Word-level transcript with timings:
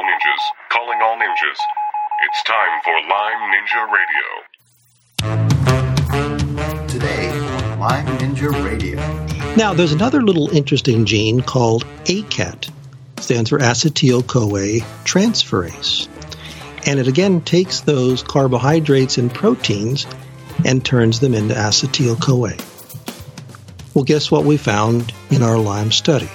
all 0.00 0.06
ninjas, 0.06 0.42
calling 0.70 0.98
all 1.02 1.16
ninjas. 1.18 1.58
It's 2.22 2.42
time 2.44 2.80
for 2.84 2.92
Lyme 3.10 3.52
Ninja 3.52 3.82
Radio. 3.92 4.26
Today 6.86 7.28
on 7.28 7.78
Lyme 7.80 8.06
Ninja 8.18 8.50
Radio. 8.64 8.96
Now, 9.56 9.74
there's 9.74 9.92
another 9.92 10.22
little 10.22 10.48
interesting 10.56 11.04
gene 11.04 11.42
called 11.42 11.84
ACAT, 12.06 12.70
stands 13.20 13.50
for 13.50 13.58
acetyl 13.58 14.26
CoA 14.26 14.80
transferase. 15.04 16.08
And 16.86 16.98
it 16.98 17.06
again 17.06 17.42
takes 17.42 17.80
those 17.80 18.22
carbohydrates 18.22 19.18
and 19.18 19.30
proteins 19.32 20.06
and 20.64 20.82
turns 20.82 21.20
them 21.20 21.34
into 21.34 21.54
acetyl 21.54 22.18
CoA. 22.18 22.56
Well, 23.92 24.04
guess 24.04 24.30
what 24.30 24.44
we 24.44 24.56
found 24.56 25.12
in 25.30 25.42
our 25.42 25.58
Lyme 25.58 25.92
study? 25.92 26.30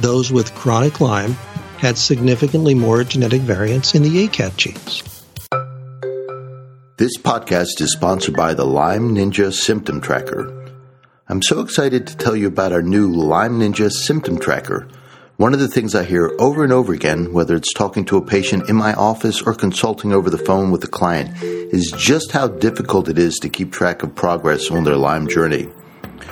Those 0.00 0.30
with 0.30 0.54
chronic 0.54 1.00
Lyme 1.00 1.34
had 1.78 1.96
significantly 1.96 2.74
more 2.74 3.04
genetic 3.04 3.40
variants 3.42 3.94
in 3.94 4.02
the 4.02 4.26
ACAT 4.26 4.56
genes. 4.56 5.02
This 6.96 7.16
podcast 7.16 7.80
is 7.80 7.92
sponsored 7.92 8.34
by 8.34 8.54
the 8.54 8.66
Lyme 8.66 9.14
Ninja 9.14 9.52
Symptom 9.52 10.00
Tracker. 10.00 10.54
I'm 11.28 11.42
so 11.42 11.60
excited 11.60 12.08
to 12.08 12.16
tell 12.16 12.34
you 12.34 12.48
about 12.48 12.72
our 12.72 12.82
new 12.82 13.08
Lyme 13.08 13.60
Ninja 13.60 13.90
Symptom 13.92 14.38
Tracker. 14.38 14.88
One 15.36 15.54
of 15.54 15.60
the 15.60 15.68
things 15.68 15.94
I 15.94 16.02
hear 16.02 16.34
over 16.40 16.64
and 16.64 16.72
over 16.72 16.92
again, 16.92 17.32
whether 17.32 17.54
it's 17.54 17.72
talking 17.72 18.04
to 18.06 18.16
a 18.16 18.26
patient 18.26 18.68
in 18.68 18.74
my 18.74 18.94
office 18.94 19.40
or 19.40 19.54
consulting 19.54 20.12
over 20.12 20.30
the 20.30 20.36
phone 20.36 20.72
with 20.72 20.82
a 20.82 20.88
client, 20.88 21.40
is 21.40 21.94
just 21.96 22.32
how 22.32 22.48
difficult 22.48 23.08
it 23.08 23.18
is 23.18 23.36
to 23.36 23.48
keep 23.48 23.70
track 23.70 24.02
of 24.02 24.16
progress 24.16 24.68
on 24.68 24.82
their 24.82 24.96
Lyme 24.96 25.28
journey. 25.28 25.68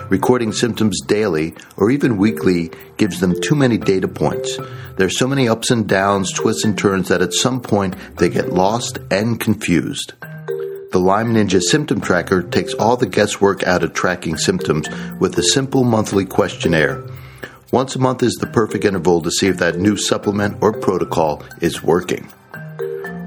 Recording 0.08 0.52
symptoms 0.52 1.00
daily 1.00 1.54
or 1.76 1.90
even 1.90 2.16
weekly 2.16 2.70
gives 2.96 3.18
them 3.18 3.34
too 3.40 3.56
many 3.56 3.76
data 3.76 4.06
points. 4.06 4.56
There's 4.96 5.18
so 5.18 5.26
many 5.26 5.48
ups 5.48 5.72
and 5.72 5.88
downs, 5.88 6.32
twists 6.32 6.64
and 6.64 6.78
turns 6.78 7.08
that 7.08 7.22
at 7.22 7.34
some 7.34 7.60
point 7.60 7.96
they 8.16 8.28
get 8.28 8.52
lost 8.52 8.98
and 9.10 9.40
confused. 9.40 10.12
The 10.92 11.00
Lyme 11.00 11.34
Ninja 11.34 11.60
Symptom 11.60 12.00
Tracker 12.00 12.42
takes 12.42 12.72
all 12.74 12.96
the 12.96 13.06
guesswork 13.06 13.64
out 13.64 13.82
of 13.82 13.94
tracking 13.94 14.36
symptoms 14.36 14.88
with 15.18 15.36
a 15.38 15.42
simple 15.42 15.82
monthly 15.82 16.24
questionnaire. 16.24 17.02
Once 17.72 17.96
a 17.96 17.98
month 17.98 18.22
is 18.22 18.34
the 18.34 18.46
perfect 18.46 18.84
interval 18.84 19.20
to 19.22 19.30
see 19.32 19.48
if 19.48 19.58
that 19.58 19.76
new 19.76 19.96
supplement 19.96 20.56
or 20.62 20.72
protocol 20.72 21.42
is 21.60 21.82
working. 21.82 22.32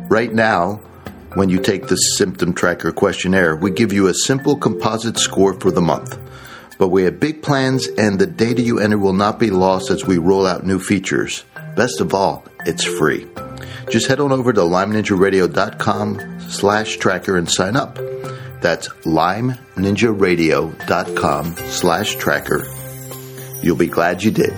Right 0.09 0.33
now, 0.33 0.75
when 1.33 1.49
you 1.49 1.59
take 1.59 1.87
the 1.87 1.97
Symptom 1.97 2.53
Tracker 2.53 2.93
questionnaire, 2.93 3.55
we 3.57 3.69
give 3.69 3.91
you 3.91 4.07
a 4.07 4.13
simple 4.13 4.55
composite 4.55 5.17
score 5.17 5.53
for 5.59 5.71
the 5.71 5.81
month. 5.81 6.17
But 6.79 6.87
we 6.87 7.03
have 7.03 7.19
big 7.19 7.43
plans, 7.43 7.87
and 7.87 8.17
the 8.17 8.25
data 8.25 8.63
you 8.63 8.79
enter 8.79 8.97
will 8.97 9.13
not 9.13 9.37
be 9.37 9.51
lost 9.51 9.91
as 9.91 10.05
we 10.05 10.17
roll 10.17 10.47
out 10.47 10.65
new 10.65 10.79
features. 10.79 11.43
Best 11.75 11.99
of 11.99 12.15
all, 12.15 12.45
it's 12.65 12.85
free. 12.85 13.27
Just 13.89 14.07
head 14.07 14.19
on 14.19 14.31
over 14.31 14.51
to 14.53 14.61
lymeninjaradio.com 14.61 16.39
slash 16.49 16.97
tracker 16.97 17.37
and 17.37 17.47
sign 17.51 17.75
up. 17.75 17.99
That's 18.61 18.87
lymeninjaradio.com 18.87 21.55
slash 21.55 22.15
tracker. 22.15 22.65
You'll 23.61 23.75
be 23.75 23.87
glad 23.87 24.23
you 24.23 24.31
did. 24.31 24.53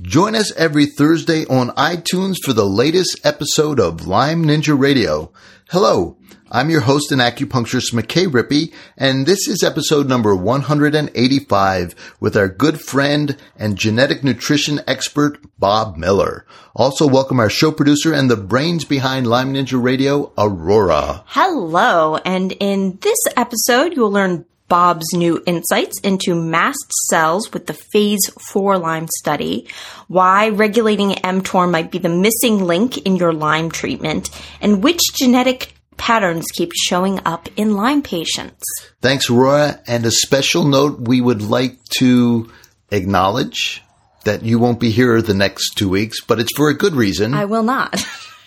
Join 0.00 0.34
us 0.34 0.56
every 0.56 0.86
Thursday 0.86 1.44
on 1.44 1.68
iTunes 1.70 2.36
for 2.42 2.54
the 2.54 2.64
latest 2.64 3.20
episode 3.24 3.78
of 3.78 4.06
Lyme 4.06 4.44
Ninja 4.44 4.78
Radio. 4.78 5.32
Hello, 5.68 6.16
I'm 6.52 6.68
your 6.68 6.80
host 6.80 7.12
and 7.12 7.20
acupuncturist 7.20 7.94
McKay 7.94 8.26
Rippey, 8.26 8.74
and 8.96 9.24
this 9.24 9.46
is 9.46 9.62
episode 9.62 10.08
number 10.08 10.34
185 10.34 12.16
with 12.18 12.36
our 12.36 12.48
good 12.48 12.80
friend 12.80 13.36
and 13.54 13.78
genetic 13.78 14.24
nutrition 14.24 14.80
expert, 14.88 15.38
Bob 15.60 15.96
Miller. 15.96 16.44
Also 16.74 17.06
welcome 17.06 17.38
our 17.38 17.50
show 17.50 17.70
producer 17.70 18.12
and 18.12 18.28
the 18.28 18.36
brains 18.36 18.84
behind 18.84 19.28
Lyme 19.28 19.54
Ninja 19.54 19.80
Radio, 19.80 20.32
Aurora. 20.36 21.22
Hello, 21.26 22.16
and 22.16 22.50
in 22.58 22.98
this 23.00 23.18
episode, 23.36 23.94
you'll 23.94 24.10
learn 24.10 24.44
Bob's 24.66 25.06
new 25.14 25.40
insights 25.46 26.00
into 26.00 26.34
mast 26.34 26.92
cells 27.10 27.52
with 27.52 27.68
the 27.68 27.74
phase 27.74 28.28
4 28.50 28.76
Lyme 28.76 29.06
study, 29.18 29.68
why 30.08 30.48
regulating 30.48 31.10
mTOR 31.10 31.70
might 31.70 31.92
be 31.92 31.98
the 31.98 32.08
missing 32.08 32.64
link 32.64 32.98
in 32.98 33.14
your 33.14 33.32
Lyme 33.32 33.70
treatment, 33.70 34.30
and 34.60 34.82
which 34.82 35.00
genetic 35.14 35.74
patterns 36.00 36.46
keep 36.52 36.72
showing 36.74 37.20
up 37.26 37.48
in 37.56 37.76
Lyme 37.76 38.00
patients. 38.00 38.64
Thanks, 39.02 39.28
Aurora. 39.28 39.80
And 39.86 40.06
a 40.06 40.10
special 40.10 40.64
note 40.64 40.98
we 40.98 41.20
would 41.20 41.42
like 41.42 41.84
to 41.98 42.50
acknowledge 42.90 43.82
that 44.24 44.42
you 44.42 44.58
won't 44.58 44.80
be 44.80 44.90
here 44.90 45.20
the 45.20 45.34
next 45.34 45.76
two 45.76 45.90
weeks, 45.90 46.22
but 46.22 46.40
it's 46.40 46.56
for 46.56 46.70
a 46.70 46.76
good 46.76 46.94
reason. 46.94 47.34
I 47.34 47.44
will 47.44 47.62
not. 47.62 48.02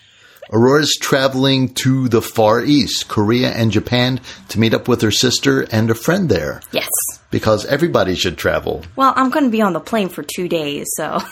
Aurora's 0.51 0.97
traveling 0.99 1.73
to 1.75 2.09
the 2.09 2.21
Far 2.21 2.63
East, 2.63 3.07
Korea 3.07 3.51
and 3.51 3.71
Japan, 3.71 4.19
to 4.49 4.59
meet 4.59 4.73
up 4.73 4.87
with 4.87 5.01
her 5.01 5.11
sister 5.11 5.61
and 5.71 5.89
a 5.89 5.95
friend 5.95 6.29
there. 6.29 6.61
Yes. 6.71 6.89
Because 7.29 7.65
everybody 7.65 8.15
should 8.15 8.37
travel. 8.37 8.83
Well, 8.95 9.13
I'm 9.15 9.29
going 9.29 9.45
to 9.45 9.51
be 9.51 9.61
on 9.61 9.73
the 9.73 9.79
plane 9.79 10.09
for 10.09 10.23
two 10.23 10.47
days, 10.47 10.87
so. 10.97 11.19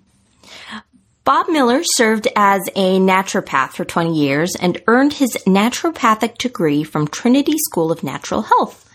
Bob 1.26 1.48
Miller 1.48 1.80
served 1.82 2.28
as 2.36 2.62
a 2.76 3.00
naturopath 3.00 3.72
for 3.72 3.84
20 3.84 4.14
years 4.14 4.54
and 4.60 4.80
earned 4.86 5.14
his 5.14 5.36
naturopathic 5.44 6.38
degree 6.38 6.84
from 6.84 7.08
Trinity 7.08 7.56
School 7.68 7.90
of 7.90 8.04
Natural 8.04 8.42
Health. 8.42 8.88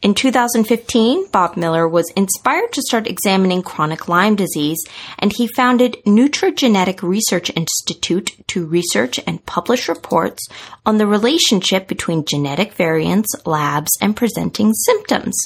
In 0.00 0.14
2015, 0.14 1.28
Bob 1.30 1.58
Miller 1.58 1.86
was 1.86 2.10
inspired 2.16 2.72
to 2.72 2.82
start 2.88 3.06
examining 3.06 3.60
chronic 3.60 4.08
Lyme 4.08 4.34
disease, 4.34 4.82
and 5.18 5.30
he 5.30 5.46
founded 5.46 5.98
Nutrigenetic 6.06 7.02
Research 7.02 7.50
Institute 7.54 8.30
to 8.46 8.64
research 8.64 9.20
and 9.26 9.44
publish 9.44 9.86
reports 9.86 10.48
on 10.86 10.96
the 10.96 11.06
relationship 11.06 11.86
between 11.86 12.24
genetic 12.24 12.72
variants, 12.72 13.28
labs, 13.44 13.90
and 14.00 14.16
presenting 14.16 14.72
symptoms. 14.72 15.36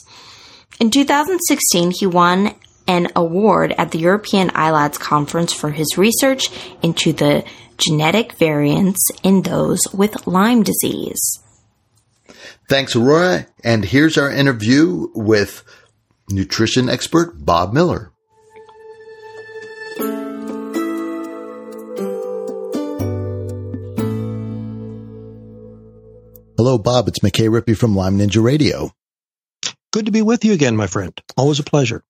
In 0.79 0.93
2016, 0.93 1.94
he 1.99 2.06
won 2.06 2.55
an 2.88 3.08
award 3.14 3.73
at 3.79 3.93
the 3.93 3.99
European 3.99 4.49
ILADS 4.50 4.99
conference 4.99 5.52
for 5.52 5.70
his 5.70 5.96
research 5.96 6.50
into 6.82 7.12
the 7.12 7.44
genetic 7.76 8.32
variants 8.32 9.06
in 9.23 9.43
those 9.43 9.81
with 9.93 10.26
Lyme 10.26 10.64
disease. 10.64 11.20
Thanks, 12.69 12.96
Aurora. 12.96 13.46
And 13.62 13.85
here's 13.85 14.19
our 14.19 14.31
interview 14.31 15.08
with 15.14 15.62
nutrition 16.29 16.88
expert 16.88 17.44
Bob 17.44 17.73
Miller. 17.73 18.11
Hello, 26.58 26.76
Bob. 26.76 27.06
It's 27.06 27.20
McKay 27.20 27.49
Rippey 27.49 27.76
from 27.76 27.94
Lyme 27.94 28.19
Ninja 28.19 28.43
Radio. 28.43 28.91
Good 29.93 30.06
to 30.06 30.12
be 30.12 30.23
with 30.23 30.44
you 30.44 30.52
again, 30.52 30.76
my 30.76 30.88
friend. 30.88 31.12
Always 31.37 31.61
a 31.61 31.62
pleasure. 31.62 32.02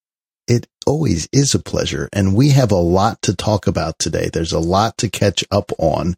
It 0.48 0.66
always 0.86 1.28
is 1.32 1.54
a 1.54 1.58
pleasure. 1.58 2.08
And 2.12 2.34
we 2.34 2.50
have 2.50 2.72
a 2.72 2.76
lot 2.76 3.20
to 3.22 3.36
talk 3.36 3.66
about 3.66 3.98
today. 3.98 4.30
There's 4.32 4.52
a 4.52 4.58
lot 4.58 4.96
to 4.98 5.10
catch 5.10 5.44
up 5.50 5.70
on 5.78 6.16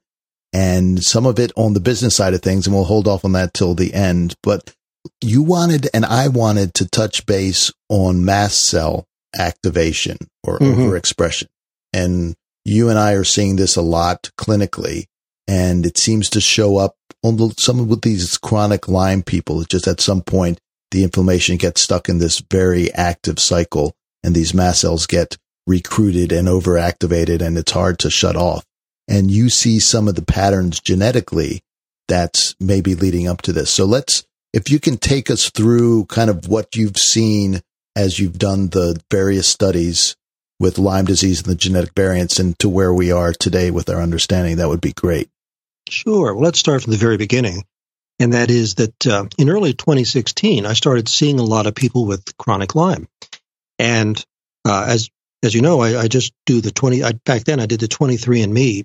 and 0.53 1.03
some 1.03 1.27
of 1.27 1.39
it 1.39 1.53
on 1.57 1.75
the 1.75 1.81
business 1.81 2.17
side 2.17 2.35
of 2.35 2.41
things. 2.41 2.67
And 2.67 2.75
we'll 2.75 2.85
hold 2.85 3.09
off 3.09 3.25
on 3.25 3.33
that 3.33 3.53
till 3.53 3.75
the 3.75 3.93
end. 3.93 4.37
But 4.43 4.75
you 5.21 5.43
wanted 5.43 5.89
and 5.93 6.05
I 6.05 6.29
wanted 6.29 6.75
to 6.75 6.89
touch 6.89 7.27
base 7.27 7.73
on 7.89 8.25
mast 8.25 8.65
cell 8.65 9.07
activation 9.37 10.17
or 10.45 10.59
mm-hmm. 10.59 10.81
overexpression. 10.81 11.49
And 11.93 12.37
you 12.65 12.89
and 12.89 12.99
I 12.99 13.13
are 13.15 13.25
seeing 13.25 13.57
this 13.57 13.77
a 13.77 13.83
lot 13.83 14.31
clinically. 14.39 15.07
And 15.49 15.85
it 15.85 15.99
seems 15.99 16.31
to 16.31 16.41
show 16.41 16.77
up 16.77 16.95
on 17.25 17.53
some 17.59 17.81
of 17.81 18.01
these 18.03 18.39
chronic 18.39 18.87
Lyme 18.87 19.23
people. 19.23 19.61
It's 19.61 19.69
just 19.69 19.89
at 19.89 20.01
some 20.01 20.23
point, 20.23 20.61
the 20.93 21.03
inflammation 21.03 21.57
gets 21.57 21.83
stuck 21.83 22.09
in 22.09 22.19
this 22.19 22.41
very 22.51 22.93
active 22.95 23.41
cycle 23.41 23.95
and 24.23 24.35
these 24.35 24.55
mast 24.55 24.81
cells 24.81 25.07
get 25.07 25.37
recruited 25.67 26.33
and 26.33 26.49
overactivated 26.49 27.41
and 27.41 27.57
it's 27.57 27.73
hard 27.73 27.99
to 28.01 28.11
shut 28.11 28.37
off. 28.37 28.65
And 29.09 29.31
you 29.31 29.49
see 29.49 29.79
some 29.79 30.09
of 30.09 30.15
the 30.15 30.23
patterns 30.25 30.81
genetically 30.81 31.61
that's 32.09 32.55
maybe 32.61 32.95
leading 32.95 33.29
up 33.29 33.43
to 33.43 33.53
this. 33.53 33.71
So 33.71 33.85
let's, 33.85 34.25
if 34.53 34.71
you 34.71 34.81
can 34.81 34.97
take 34.97 35.31
us 35.31 35.51
through 35.51 36.07
kind 36.07 36.31
of 36.31 36.49
what 36.49 36.77
you've 36.77 36.97
seen 36.97 37.61
as 37.97 38.19
you've 38.19 38.39
done 38.39 38.69
the 38.69 39.01
various 39.11 39.49
studies 39.49 40.17
with 40.59 40.79
Lyme 40.79 41.07
disease 41.07 41.41
and 41.41 41.51
the 41.51 41.57
genetic 41.57 41.93
variants 41.95 42.39
and 42.39 42.59
to 42.59 42.69
where 42.69 42.93
we 42.93 43.11
are 43.11 43.33
today 43.33 43.71
with 43.71 43.89
our 43.89 44.01
understanding, 44.01 44.57
that 44.57 44.69
would 44.69 44.81
be 44.81 44.93
great. 44.93 45.29
Sure. 45.89 46.35
Well, 46.35 46.45
let's 46.45 46.59
start 46.59 46.83
from 46.83 46.93
the 46.93 46.99
very 46.99 47.17
beginning. 47.17 47.65
And 48.21 48.35
that 48.35 48.51
is 48.51 48.75
that 48.75 49.07
uh, 49.07 49.25
in 49.39 49.49
early 49.49 49.73
2016, 49.73 50.67
I 50.67 50.75
started 50.75 51.09
seeing 51.09 51.41
a 51.41 51.45
lot 51.45 51.67
of 51.67 51.75
people 51.75 52.05
with 52.05 52.37
chronic 52.37 52.75
Lyme. 52.75 53.09
And 53.81 54.23
uh, 54.69 54.85
as 54.89 55.09
as 55.43 55.55
you 55.55 55.63
know, 55.63 55.81
I, 55.81 56.03
I, 56.03 56.09
just 56.09 56.35
do 56.45 56.61
the 56.61 56.71
20. 56.71 57.03
I, 57.03 57.13
back 57.13 57.45
then, 57.45 57.61
I 57.61 57.67
did 57.67 57.81
the 57.81 57.89
23andMe 57.89 58.85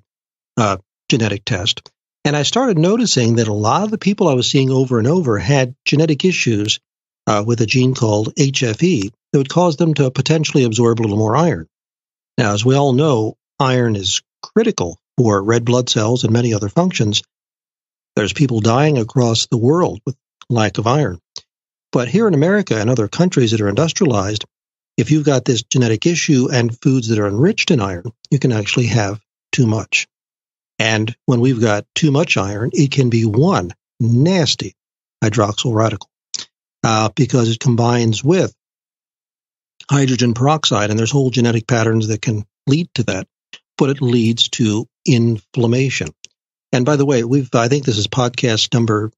uh, 0.55 0.77
genetic 1.09 1.43
test, 1.43 1.91
and 2.23 2.33
I 2.33 2.43
started 2.43 2.77
noticing 2.77 3.35
that 3.35 3.49
a 3.49 3.53
lot 3.53 3.83
of 3.83 3.91
the 3.91 3.97
people 3.97 4.29
I 4.29 4.35
was 4.35 4.49
seeing 4.49 4.71
over 4.71 4.97
and 4.97 5.05
over 5.05 5.37
had 5.37 5.75
genetic 5.83 6.23
issues 6.23 6.79
uh, 7.27 7.43
with 7.45 7.59
a 7.59 7.65
gene 7.65 7.93
called 7.93 8.33
HFE 8.35 9.11
that 9.33 9.37
would 9.37 9.49
cause 9.49 9.75
them 9.75 9.95
to 9.95 10.11
potentially 10.11 10.63
absorb 10.63 11.01
a 11.01 11.01
little 11.01 11.17
more 11.17 11.35
iron. 11.35 11.67
Now, 12.37 12.53
as 12.53 12.63
we 12.63 12.75
all 12.75 12.93
know, 12.93 13.35
iron 13.59 13.97
is 13.97 14.21
critical 14.41 14.97
for 15.17 15.43
red 15.43 15.65
blood 15.65 15.89
cells 15.89 16.23
and 16.23 16.31
many 16.31 16.53
other 16.53 16.69
functions. 16.69 17.21
There's 18.15 18.31
people 18.31 18.61
dying 18.61 18.97
across 18.97 19.47
the 19.47 19.57
world 19.57 19.99
with 20.05 20.15
lack 20.49 20.77
of 20.77 20.87
iron. 20.87 21.19
But 21.91 22.07
here 22.07 22.29
in 22.29 22.33
America 22.33 22.79
and 22.79 22.89
other 22.89 23.09
countries 23.09 23.51
that 23.51 23.59
are 23.59 23.67
industrialized, 23.67 24.45
if 24.97 25.11
you've 25.11 25.25
got 25.25 25.45
this 25.45 25.63
genetic 25.63 26.05
issue 26.05 26.49
and 26.51 26.79
foods 26.81 27.09
that 27.09 27.19
are 27.19 27.27
enriched 27.27 27.71
in 27.71 27.81
iron, 27.81 28.11
you 28.31 28.39
can 28.39 28.51
actually 28.51 28.87
have 28.87 29.19
too 29.51 29.67
much. 29.67 30.07
And 30.79 31.15
when 31.25 31.39
we've 31.39 31.61
got 31.61 31.85
too 31.95 32.11
much 32.11 32.37
iron, 32.37 32.71
it 32.73 32.91
can 32.91 33.09
be 33.09 33.25
one 33.25 33.73
nasty 33.99 34.75
hydroxyl 35.23 35.73
radical 35.73 36.09
uh, 36.83 37.09
because 37.15 37.49
it 37.49 37.59
combines 37.59 38.23
with 38.23 38.53
hydrogen 39.89 40.33
peroxide, 40.33 40.89
and 40.89 40.99
there's 40.99 41.11
whole 41.11 41.29
genetic 41.29 41.67
patterns 41.67 42.07
that 42.07 42.21
can 42.21 42.45
lead 42.67 42.89
to 42.95 43.03
that, 43.03 43.27
but 43.77 43.89
it 43.89 44.01
leads 44.01 44.49
to 44.49 44.87
inflammation. 45.05 46.09
And 46.71 46.85
by 46.85 46.95
the 46.95 47.05
way, 47.05 47.23
we've 47.23 47.49
I 47.53 47.67
think 47.67 47.85
this 47.85 47.97
is 47.97 48.07
podcast 48.07 48.73
number 48.73 49.11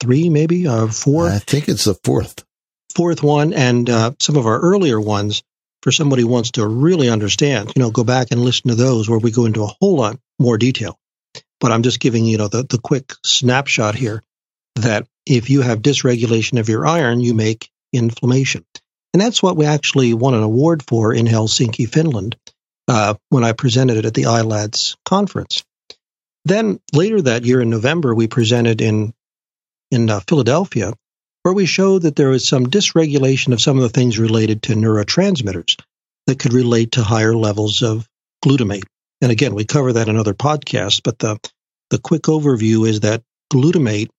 three, 0.00 0.28
maybe 0.28 0.66
uh, 0.66 0.88
four. 0.88 1.28
I 1.28 1.38
think 1.38 1.68
it's 1.68 1.84
the 1.84 1.94
fourth 1.94 2.44
fourth 2.94 3.22
one 3.22 3.52
and 3.52 3.88
uh, 3.88 4.12
some 4.18 4.36
of 4.36 4.46
our 4.46 4.58
earlier 4.58 5.00
ones 5.00 5.42
for 5.82 5.92
somebody 5.92 6.22
who 6.22 6.28
wants 6.28 6.52
to 6.52 6.66
really 6.66 7.08
understand, 7.08 7.72
you 7.74 7.82
know, 7.82 7.90
go 7.90 8.04
back 8.04 8.28
and 8.30 8.40
listen 8.40 8.68
to 8.68 8.74
those 8.74 9.08
where 9.08 9.18
we 9.18 9.30
go 9.30 9.44
into 9.44 9.62
a 9.62 9.74
whole 9.80 9.96
lot 9.96 10.18
more 10.38 10.58
detail. 10.58 10.98
But 11.60 11.72
I'm 11.72 11.82
just 11.82 12.00
giving, 12.00 12.24
you 12.24 12.38
know, 12.38 12.48
the, 12.48 12.64
the 12.64 12.78
quick 12.78 13.12
snapshot 13.24 13.94
here 13.94 14.22
that 14.76 15.06
if 15.26 15.50
you 15.50 15.62
have 15.62 15.82
dysregulation 15.82 16.58
of 16.58 16.68
your 16.68 16.86
iron, 16.86 17.20
you 17.20 17.34
make 17.34 17.70
inflammation. 17.92 18.64
And 19.12 19.20
that's 19.20 19.42
what 19.42 19.56
we 19.56 19.66
actually 19.66 20.14
won 20.14 20.34
an 20.34 20.42
award 20.42 20.82
for 20.86 21.12
in 21.14 21.26
Helsinki, 21.26 21.88
Finland, 21.88 22.36
uh, 22.86 23.14
when 23.28 23.44
I 23.44 23.52
presented 23.52 23.96
it 23.96 24.04
at 24.04 24.14
the 24.14 24.24
ILADS 24.24 24.96
conference. 25.04 25.64
Then 26.44 26.80
later 26.92 27.22
that 27.22 27.44
year 27.44 27.60
in 27.60 27.70
November, 27.70 28.14
we 28.14 28.26
presented 28.26 28.80
in 28.80 29.12
in 29.90 30.10
uh, 30.10 30.20
Philadelphia 30.20 30.92
where 31.42 31.54
we 31.54 31.66
showed 31.66 32.02
that 32.02 32.16
there 32.16 32.30
was 32.30 32.46
some 32.46 32.66
dysregulation 32.66 33.52
of 33.52 33.60
some 33.60 33.76
of 33.76 33.82
the 33.82 33.88
things 33.88 34.18
related 34.18 34.62
to 34.62 34.74
neurotransmitters 34.74 35.76
that 36.26 36.38
could 36.38 36.52
relate 36.52 36.92
to 36.92 37.02
higher 37.02 37.34
levels 37.34 37.82
of 37.82 38.06
glutamate. 38.44 38.84
And 39.20 39.32
again, 39.32 39.54
we 39.54 39.64
cover 39.64 39.94
that 39.94 40.08
in 40.08 40.16
other 40.16 40.34
podcasts, 40.34 41.00
but 41.02 41.18
the, 41.18 41.38
the 41.90 41.98
quick 41.98 42.22
overview 42.22 42.86
is 42.88 43.00
that 43.00 43.22
glutamate 43.52 44.10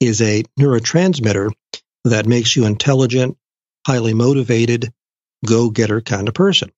is 0.00 0.20
a 0.20 0.42
neurotransmitter 0.58 1.50
that 2.04 2.26
makes 2.26 2.54
you 2.56 2.66
intelligent, 2.66 3.36
highly 3.86 4.14
motivated, 4.14 4.92
go 5.46 5.70
getter 5.70 6.00
kind 6.00 6.28
of 6.28 6.34
person. 6.34 6.70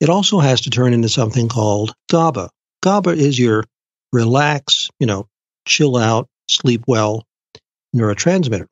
It 0.00 0.08
also 0.08 0.38
has 0.40 0.62
to 0.62 0.70
turn 0.70 0.94
into 0.94 1.08
something 1.08 1.48
called 1.48 1.94
GABA. 2.10 2.50
GABA 2.82 3.10
is 3.10 3.38
your 3.38 3.64
relax, 4.12 4.88
you 5.00 5.06
know, 5.06 5.26
chill 5.66 5.96
out, 5.96 6.28
sleep 6.48 6.84
well 6.86 7.24
neurotransmitter 7.94 8.66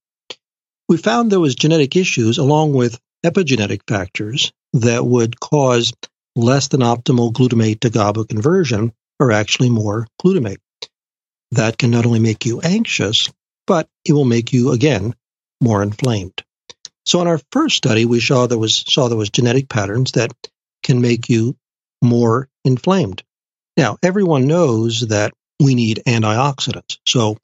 we 0.89 0.97
found 0.97 1.31
there 1.31 1.41
was 1.41 1.55
genetic 1.55 1.97
issues 1.97 2.39
along 2.39 2.73
with 2.73 3.01
epigenetic 3.25 3.81
factors 3.89 4.53
that 4.75 5.05
would 5.05 5.41
cause 5.41 5.93
less 6.37 6.69
than 6.69 6.81
optimal 6.81 7.33
glutamate 7.33 7.81
to 7.81 7.91
GABA 7.91 8.25
conversion 8.27 8.93
or 9.19 9.33
actually 9.33 9.71
more 9.71 10.07
glutamate. 10.23 10.59
That 11.53 11.79
can 11.79 11.91
not 11.91 12.07
only 12.07 12.19
make 12.19 12.45
you 12.45 12.61
anxious, 12.61 13.31
but 13.67 13.89
it 14.05 14.13
will 14.13 14.25
make 14.25 14.53
you 14.53 14.73
again 14.73 15.15
more 15.61 15.83
inflamed. 15.83 16.43
So 17.07 17.21
in 17.21 17.29
our 17.29 17.41
first 17.53 17.77
study, 17.77 18.05
we 18.05 18.21
saw 18.21 18.47
there 18.47 18.59
was 18.59 18.85
saw 18.89 19.09
there 19.09 19.17
was 19.17 19.31
genetic 19.31 19.69
patterns 19.69 20.13
that 20.13 20.33
can 20.83 21.01
make 21.01 21.29
you 21.29 21.57
more 22.03 22.49
inflamed. 22.65 23.23
Now, 23.77 23.97
everyone 24.03 24.47
knows 24.47 25.01
that 25.09 25.33
we 25.61 25.75
need 25.75 26.03
antioxidants. 26.07 26.99
So 27.07 27.39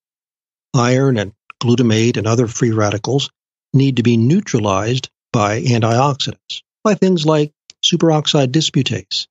iron 0.74 1.16
and 1.16 1.32
glutamate, 1.60 2.16
and 2.16 2.26
other 2.26 2.46
free 2.46 2.72
radicals 2.72 3.30
need 3.72 3.96
to 3.96 4.02
be 4.02 4.16
neutralized 4.16 5.08
by 5.32 5.60
antioxidants, 5.60 6.62
by 6.82 6.94
things 6.94 7.24
like 7.24 7.52
superoxide 7.84 8.48
dismutase, 8.48 9.26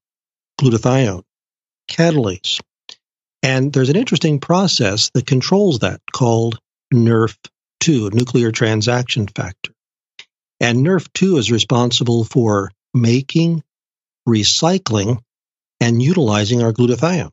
glutathione, 0.59 1.23
catalase. 1.89 2.61
And 3.43 3.71
there's 3.71 3.89
an 3.89 3.95
interesting 3.95 4.39
process 4.39 5.09
that 5.13 5.25
controls 5.25 5.79
that 5.79 6.01
called 6.11 6.59
NRF2, 6.93 8.13
nuclear 8.13 8.51
transaction 8.51 9.27
factor. 9.27 9.71
And 10.59 10.85
NRF2 10.85 11.37
is 11.37 11.51
responsible 11.51 12.23
for 12.23 12.71
making, 12.93 13.63
recycling, 14.27 15.19
and 15.79 16.01
utilizing 16.01 16.61
our 16.61 16.73
glutathione. 16.73 17.31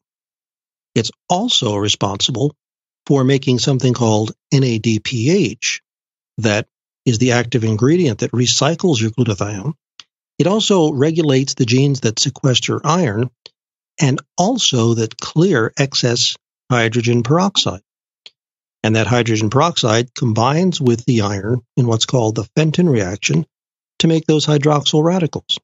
It's 0.95 1.11
also 1.29 1.77
responsible 1.77 2.55
for 3.07 3.25
making 3.25 3.59
something 3.59 3.95
called 3.95 4.33
NADPH 4.53 5.81
that 6.39 6.67
is 7.05 7.19
the 7.19 7.33
active 7.33 7.65
ingredient 7.65 8.19
that 8.19 8.33
recycles 8.33 9.01
your 9.01 9.11
glutathione. 9.11 9.75
It 10.39 10.47
also 10.47 10.93
regulates 10.93 11.55
the 11.55 11.65
genes 11.65 12.01
that 12.01 12.19
sequester 12.19 12.81
iron 12.85 13.31
and 14.01 14.21
also 14.37 14.95
that 14.95 15.19
clear 15.19 15.73
excess 15.79 16.37
hydrogen 16.71 17.23
peroxide. 17.23 17.81
And 18.83 18.97
that 18.97 19.07
hydrogen 19.07 19.51
peroxide 19.51 20.15
combines 20.15 20.81
with 20.81 21.05
the 21.07 21.23
iron 21.23 21.63
in 21.77 21.87
what's 21.87 22.07
called 22.07 22.35
the 22.35 22.49
Fenton 22.57 22.89
reaction 22.89 23.47
to 24.01 24.09
make 24.09 24.27
those 24.27 24.47
hydroxyl 24.47 25.03
radicals. 25.03 25.59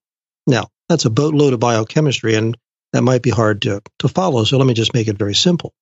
Now, 0.46 0.68
that's 0.88 1.04
a 1.04 1.10
boatload 1.10 1.52
of 1.52 1.60
biochemistry, 1.60 2.34
and 2.34 2.56
that 2.92 3.02
might 3.02 3.22
be 3.22 3.30
hard 3.30 3.62
to, 3.62 3.82
to 4.00 4.08
follow, 4.08 4.44
so 4.44 4.58
let 4.58 4.66
me 4.66 4.74
just 4.74 4.94
make 4.94 5.08
it 5.08 5.18
very 5.18 5.34
simple. 5.34 5.72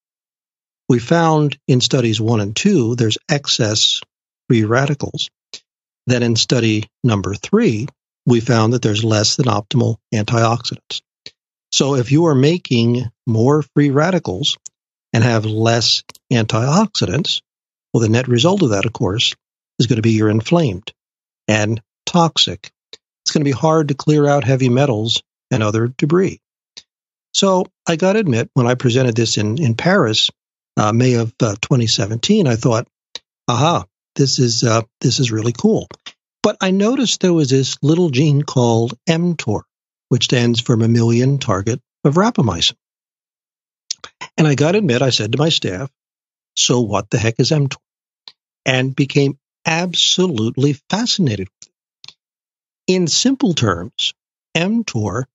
We 0.89 0.99
found 0.99 1.57
in 1.67 1.81
studies 1.81 2.19
one 2.19 2.41
and 2.41 2.55
two, 2.55 2.95
there's 2.95 3.17
excess 3.29 4.01
free 4.47 4.65
radicals. 4.65 5.29
Then 6.07 6.23
in 6.23 6.35
study 6.35 6.89
number 7.03 7.33
three, 7.33 7.87
we 8.25 8.39
found 8.39 8.73
that 8.73 8.81
there's 8.81 9.03
less 9.03 9.35
than 9.35 9.45
optimal 9.45 9.97
antioxidants. 10.13 11.01
So 11.71 11.95
if 11.95 12.11
you 12.11 12.25
are 12.25 12.35
making 12.35 13.09
more 13.25 13.61
free 13.61 13.91
radicals 13.91 14.57
and 15.13 15.23
have 15.23 15.45
less 15.45 16.03
antioxidants, 16.31 17.41
well, 17.93 18.01
the 18.01 18.09
net 18.09 18.27
result 18.27 18.61
of 18.61 18.71
that, 18.71 18.85
of 18.85 18.93
course, 18.93 19.35
is 19.79 19.87
going 19.87 19.97
to 19.97 20.01
be 20.01 20.11
you're 20.11 20.29
inflamed 20.29 20.91
and 21.47 21.81
toxic. 22.05 22.71
It's 23.23 23.31
going 23.31 23.41
to 23.41 23.49
be 23.49 23.51
hard 23.51 23.89
to 23.89 23.93
clear 23.93 24.25
out 24.25 24.43
heavy 24.43 24.69
metals 24.69 25.23
and 25.49 25.63
other 25.63 25.87
debris. 25.97 26.39
So 27.33 27.65
I 27.87 27.95
got 27.95 28.13
to 28.13 28.19
admit, 28.19 28.49
when 28.53 28.67
I 28.67 28.75
presented 28.75 29.15
this 29.15 29.37
in, 29.37 29.61
in 29.61 29.75
Paris, 29.75 30.29
uh, 30.77 30.93
May 30.93 31.13
of 31.13 31.33
uh, 31.41 31.55
2017, 31.61 32.47
I 32.47 32.55
thought, 32.55 32.87
aha, 33.47 33.85
this 34.15 34.39
is 34.39 34.63
uh, 34.63 34.81
this 34.99 35.19
is 35.19 35.31
really 35.31 35.53
cool. 35.53 35.87
But 36.43 36.57
I 36.61 36.71
noticed 36.71 37.21
there 37.21 37.33
was 37.33 37.49
this 37.49 37.77
little 37.81 38.09
gene 38.09 38.41
called 38.41 38.93
mTOR, 39.07 39.61
which 40.09 40.25
stands 40.25 40.59
for 40.59 40.75
mammalian 40.75 41.37
target 41.37 41.79
of 42.03 42.15
rapamycin. 42.15 42.75
And 44.37 44.47
I 44.47 44.55
got 44.55 44.71
to 44.71 44.79
admit, 44.79 45.01
I 45.01 45.11
said 45.11 45.33
to 45.33 45.37
my 45.37 45.49
staff, 45.49 45.91
so 46.55 46.81
what 46.81 47.09
the 47.09 47.19
heck 47.19 47.39
is 47.39 47.51
mTOR? 47.51 47.77
And 48.65 48.95
became 48.95 49.37
absolutely 49.65 50.73
fascinated 50.89 51.47
with 51.49 51.69
it. 51.69 52.15
In 52.87 53.07
simple 53.07 53.53
terms, 53.53 54.13
mTOR 54.55 55.25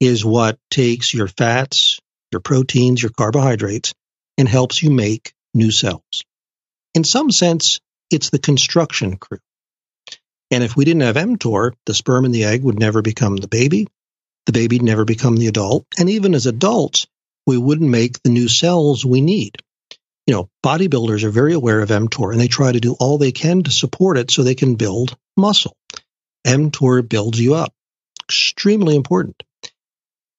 is 0.00 0.24
what 0.24 0.58
takes 0.70 1.14
your 1.14 1.28
fats, 1.28 2.00
your 2.32 2.40
proteins, 2.40 3.02
your 3.02 3.10
carbohydrates, 3.10 3.94
and 4.38 4.48
helps 4.48 4.82
you 4.82 4.90
make 4.90 5.34
new 5.54 5.70
cells. 5.70 6.24
In 6.94 7.04
some 7.04 7.30
sense, 7.30 7.80
it's 8.10 8.30
the 8.30 8.38
construction 8.38 9.16
crew. 9.16 9.38
And 10.50 10.62
if 10.62 10.76
we 10.76 10.84
didn't 10.84 11.02
have 11.02 11.16
mTOR, 11.16 11.72
the 11.86 11.94
sperm 11.94 12.24
and 12.24 12.34
the 12.34 12.44
egg 12.44 12.62
would 12.62 12.78
never 12.78 13.02
become 13.02 13.36
the 13.36 13.48
baby. 13.48 13.88
The 14.46 14.52
baby'd 14.52 14.82
never 14.82 15.04
become 15.04 15.36
the 15.36 15.48
adult. 15.48 15.86
And 15.98 16.08
even 16.08 16.34
as 16.34 16.46
adults, 16.46 17.06
we 17.46 17.58
wouldn't 17.58 17.90
make 17.90 18.22
the 18.22 18.30
new 18.30 18.48
cells 18.48 19.04
we 19.04 19.20
need. 19.20 19.56
You 20.26 20.34
know, 20.34 20.50
bodybuilders 20.64 21.22
are 21.24 21.30
very 21.30 21.54
aware 21.54 21.80
of 21.80 21.88
mTOR 21.90 22.32
and 22.32 22.40
they 22.40 22.48
try 22.48 22.72
to 22.72 22.80
do 22.80 22.94
all 22.98 23.18
they 23.18 23.32
can 23.32 23.62
to 23.64 23.70
support 23.70 24.18
it 24.18 24.30
so 24.30 24.42
they 24.42 24.54
can 24.54 24.74
build 24.74 25.16
muscle. 25.36 25.76
mTOR 26.46 27.08
builds 27.08 27.40
you 27.40 27.54
up. 27.54 27.72
Extremely 28.24 28.96
important. 28.96 29.42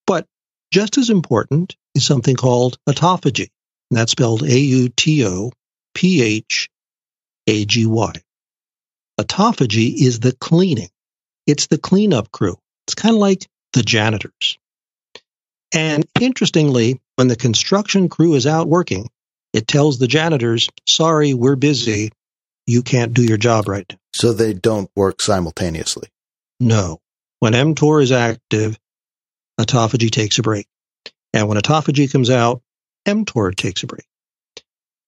But 0.06 0.26
just 0.72 0.98
as 0.98 1.10
important 1.10 1.76
is 1.96 2.06
something 2.06 2.36
called 2.36 2.78
autophagy. 2.88 3.50
And 3.90 3.98
that's 3.98 4.12
spelled 4.12 4.44
A 4.44 4.60
U 4.60 4.90
T 4.90 5.26
O 5.26 5.52
P 5.94 6.22
H 6.22 6.70
A 7.48 7.66
G 7.66 7.86
Y. 7.86 8.14
Autophagy 9.20 9.94
is 9.96 10.20
the 10.20 10.34
cleaning. 10.34 10.90
It's 11.46 11.68
the 11.68 11.78
cleanup 11.78 12.32
crew. 12.32 12.58
It's 12.86 12.96
kind 12.96 13.16
of 13.16 13.20
like 13.20 13.48
the 13.74 13.84
janitors. 13.84 14.58
And 15.74 16.06
interestingly, 16.20 17.02
when 17.16 17.28
the 17.28 17.36
construction 17.36 18.10
crew 18.10 18.36
is 18.36 18.48
out 18.48 18.68
working, 18.68 19.10
it 19.54 19.68
tells 19.68 19.98
the 19.98 20.08
janitors, 20.08 20.70
sorry, 20.88 21.34
we're 21.34 21.56
busy. 21.56 22.12
You 22.66 22.84
can't 22.84 23.14
do 23.14 23.24
your 23.24 23.38
job 23.38 23.68
right 23.68 23.86
now. 23.90 23.98
So 24.14 24.34
they 24.34 24.54
don't 24.54 24.90
work 24.96 25.22
simultaneously. 25.22 26.10
No. 26.60 27.00
When 27.40 27.54
mTOR 27.54 28.02
is 28.02 28.12
active, 28.12 28.78
autophagy 29.60 30.12
takes 30.12 30.38
a 30.40 30.42
break. 30.42 30.68
And 31.34 31.48
when 31.48 31.58
autophagy 31.58 32.12
comes 32.12 32.30
out, 32.30 32.62
mTOR 33.08 33.56
takes 33.56 33.84
a 33.84 33.88
break. 33.88 34.06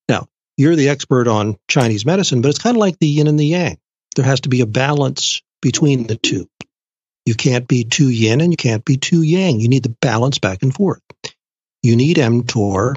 Now, 0.08 0.27
you're 0.58 0.75
the 0.75 0.89
expert 0.89 1.27
on 1.27 1.58
Chinese 1.68 2.06
medicine, 2.06 2.41
but 2.41 2.50
it's 2.50 2.60
kind 2.60 2.75
of 2.75 2.79
like 2.79 2.98
the 3.00 3.08
yin 3.08 3.27
and 3.27 3.39
the 3.39 3.46
yang. 3.46 3.77
There 4.15 4.25
has 4.25 4.41
to 4.41 4.50
be 4.50 4.62
a 4.62 4.65
balance 4.65 5.41
between 5.62 6.08
the 6.08 6.15
two. 6.15 6.48
You 7.25 7.36
can't 7.36 7.68
be 7.68 7.84
too 7.84 8.10
yin 8.10 8.41
and 8.41 8.51
you 8.51 8.58
can't 8.58 8.84
be 8.84 8.98
too 8.98 9.22
yang. 9.22 9.60
You 9.60 9.68
need 9.68 9.84
the 9.84 9.96
balance 10.01 10.39
back 10.39 10.63
and 10.63 10.74
forth. 10.74 11.01
You 11.84 11.96
need 11.96 12.18
mTOR 12.18 12.96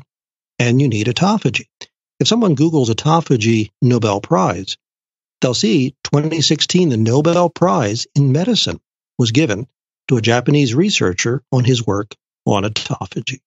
and 0.58 0.80
you 0.80 0.88
need 0.88 1.08
autophagy. 1.08 1.66
If 2.18 2.28
someone 2.28 2.56
Googles 2.56 2.88
autophagy 2.88 3.70
Nobel 3.82 4.20
Prize, 4.20 4.76
they'll 5.40 5.54
see 5.54 5.96
2016 6.04 6.88
the 6.88 6.96
Nobel 6.96 7.50
Prize 7.50 8.06
in 8.14 8.32
medicine 8.32 8.80
was 9.18 9.32
given 9.32 9.66
to 10.08 10.16
a 10.16 10.22
Japanese 10.22 10.74
researcher 10.74 11.42
on 11.52 11.64
his 11.64 11.86
work 11.86 12.14
on 12.46 12.64
autophagy. 12.64 13.40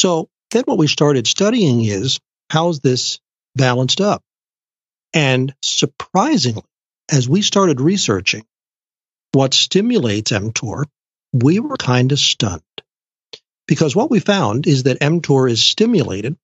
So 0.00 0.30
then 0.50 0.62
what 0.64 0.78
we 0.78 0.86
started 0.86 1.26
studying 1.26 1.84
is 1.84 2.20
how's 2.48 2.80
this 2.80 3.18
balanced 3.54 4.00
up? 4.00 4.22
And 5.12 5.54
surprisingly, 5.60 6.64
as 7.12 7.28
we 7.28 7.42
started 7.42 7.82
researching 7.82 8.46
what 9.32 9.52
stimulates 9.52 10.32
mTOR, 10.32 10.84
we 11.34 11.60
were 11.60 11.76
kind 11.76 12.12
of 12.12 12.18
stunned. 12.18 12.62
Because 13.68 13.94
what 13.94 14.10
we 14.10 14.20
found 14.20 14.66
is 14.66 14.84
that 14.84 15.00
mTOR 15.00 15.50
is 15.50 15.62
stimulated 15.62 16.34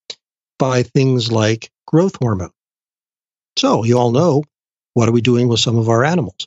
by 0.58 0.82
things 0.82 1.32
like 1.32 1.70
growth 1.86 2.16
hormone. 2.16 2.52
So 3.56 3.84
you 3.84 3.96
all 3.96 4.12
know 4.12 4.44
what 4.92 5.08
are 5.08 5.12
we 5.12 5.22
doing 5.22 5.48
with 5.48 5.60
some 5.60 5.78
of 5.78 5.88
our 5.88 6.04
animals? 6.04 6.46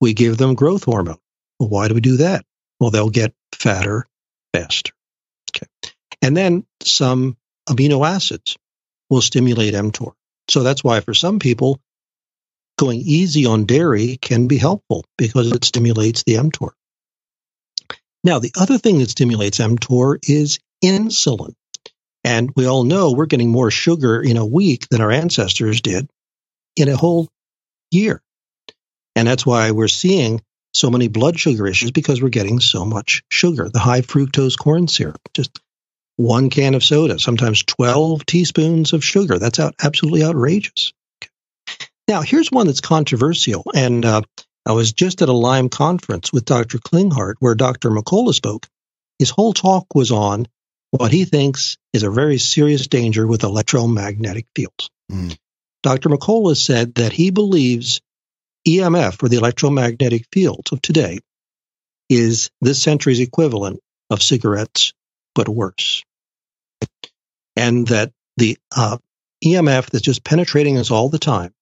We 0.00 0.12
give 0.12 0.38
them 0.38 0.56
growth 0.56 0.82
hormone. 0.82 1.20
Well, 1.60 1.68
why 1.68 1.86
do 1.86 1.94
we 1.94 2.00
do 2.00 2.16
that? 2.16 2.44
Well, 2.80 2.90
they'll 2.90 3.10
get 3.10 3.32
fatter 3.52 4.08
faster. 4.52 4.90
And 6.22 6.36
then 6.36 6.64
some 6.82 7.36
amino 7.68 8.06
acids 8.06 8.56
will 9.10 9.22
stimulate 9.22 9.74
mTOR. 9.74 10.12
So 10.48 10.62
that's 10.62 10.82
why 10.82 11.00
for 11.00 11.14
some 11.14 11.38
people, 11.38 11.80
going 12.78 13.00
easy 13.00 13.46
on 13.46 13.66
dairy 13.66 14.16
can 14.16 14.46
be 14.46 14.56
helpful 14.56 15.04
because 15.16 15.52
it 15.52 15.64
stimulates 15.64 16.22
the 16.24 16.34
mTOR. 16.34 16.70
Now, 18.24 18.38
the 18.38 18.52
other 18.58 18.78
thing 18.78 18.98
that 18.98 19.10
stimulates 19.10 19.58
mTOR 19.58 20.18
is 20.28 20.58
insulin. 20.84 21.54
And 22.24 22.50
we 22.56 22.66
all 22.66 22.84
know 22.84 23.12
we're 23.12 23.26
getting 23.26 23.50
more 23.50 23.70
sugar 23.70 24.20
in 24.20 24.36
a 24.36 24.46
week 24.46 24.88
than 24.88 25.00
our 25.00 25.10
ancestors 25.10 25.80
did 25.80 26.10
in 26.76 26.88
a 26.88 26.96
whole 26.96 27.28
year. 27.90 28.20
And 29.16 29.26
that's 29.26 29.46
why 29.46 29.70
we're 29.70 29.88
seeing 29.88 30.42
so 30.74 30.90
many 30.90 31.08
blood 31.08 31.38
sugar 31.38 31.66
issues 31.66 31.90
because 31.90 32.20
we're 32.20 32.28
getting 32.28 32.60
so 32.60 32.84
much 32.84 33.22
sugar. 33.30 33.68
The 33.68 33.78
high 33.78 34.02
fructose 34.02 34.58
corn 34.58 34.88
syrup, 34.88 35.20
just 35.34 35.58
one 36.18 36.50
can 36.50 36.74
of 36.74 36.82
soda, 36.82 37.16
sometimes 37.20 37.62
12 37.62 38.26
teaspoons 38.26 38.92
of 38.92 39.04
sugar. 39.04 39.38
That's 39.38 39.60
out, 39.60 39.76
absolutely 39.80 40.24
outrageous. 40.24 40.92
Now, 42.08 42.22
here's 42.22 42.50
one 42.50 42.66
that's 42.66 42.80
controversial. 42.80 43.62
And 43.72 44.04
uh, 44.04 44.22
I 44.66 44.72
was 44.72 44.92
just 44.92 45.22
at 45.22 45.28
a 45.28 45.32
Lyme 45.32 45.68
conference 45.68 46.32
with 46.32 46.44
Dr. 46.44 46.78
Klinghardt 46.78 47.34
where 47.38 47.54
Dr. 47.54 47.90
McCullough 47.90 48.34
spoke. 48.34 48.66
His 49.20 49.30
whole 49.30 49.52
talk 49.52 49.94
was 49.94 50.10
on 50.10 50.48
what 50.90 51.12
he 51.12 51.24
thinks 51.24 51.76
is 51.92 52.02
a 52.02 52.10
very 52.10 52.38
serious 52.38 52.88
danger 52.88 53.24
with 53.24 53.44
electromagnetic 53.44 54.46
fields. 54.56 54.90
Mm. 55.12 55.38
Dr. 55.84 56.08
McCullough 56.08 56.56
said 56.56 56.96
that 56.96 57.12
he 57.12 57.30
believes 57.30 58.00
EMF, 58.66 59.22
or 59.22 59.28
the 59.28 59.36
electromagnetic 59.36 60.26
fields 60.32 60.72
of 60.72 60.82
today, 60.82 61.20
is 62.08 62.50
this 62.60 62.82
century's 62.82 63.20
equivalent 63.20 63.78
of 64.10 64.20
cigarettes, 64.20 64.94
but 65.36 65.48
worse. 65.48 66.02
And 67.56 67.86
that 67.88 68.12
the 68.36 68.58
uh, 68.76 68.98
EMF 69.44 69.90
that's 69.90 70.04
just 70.04 70.24
penetrating 70.24 70.78
us 70.78 70.90
all 70.90 71.08
the 71.08 71.18
time 71.18 71.52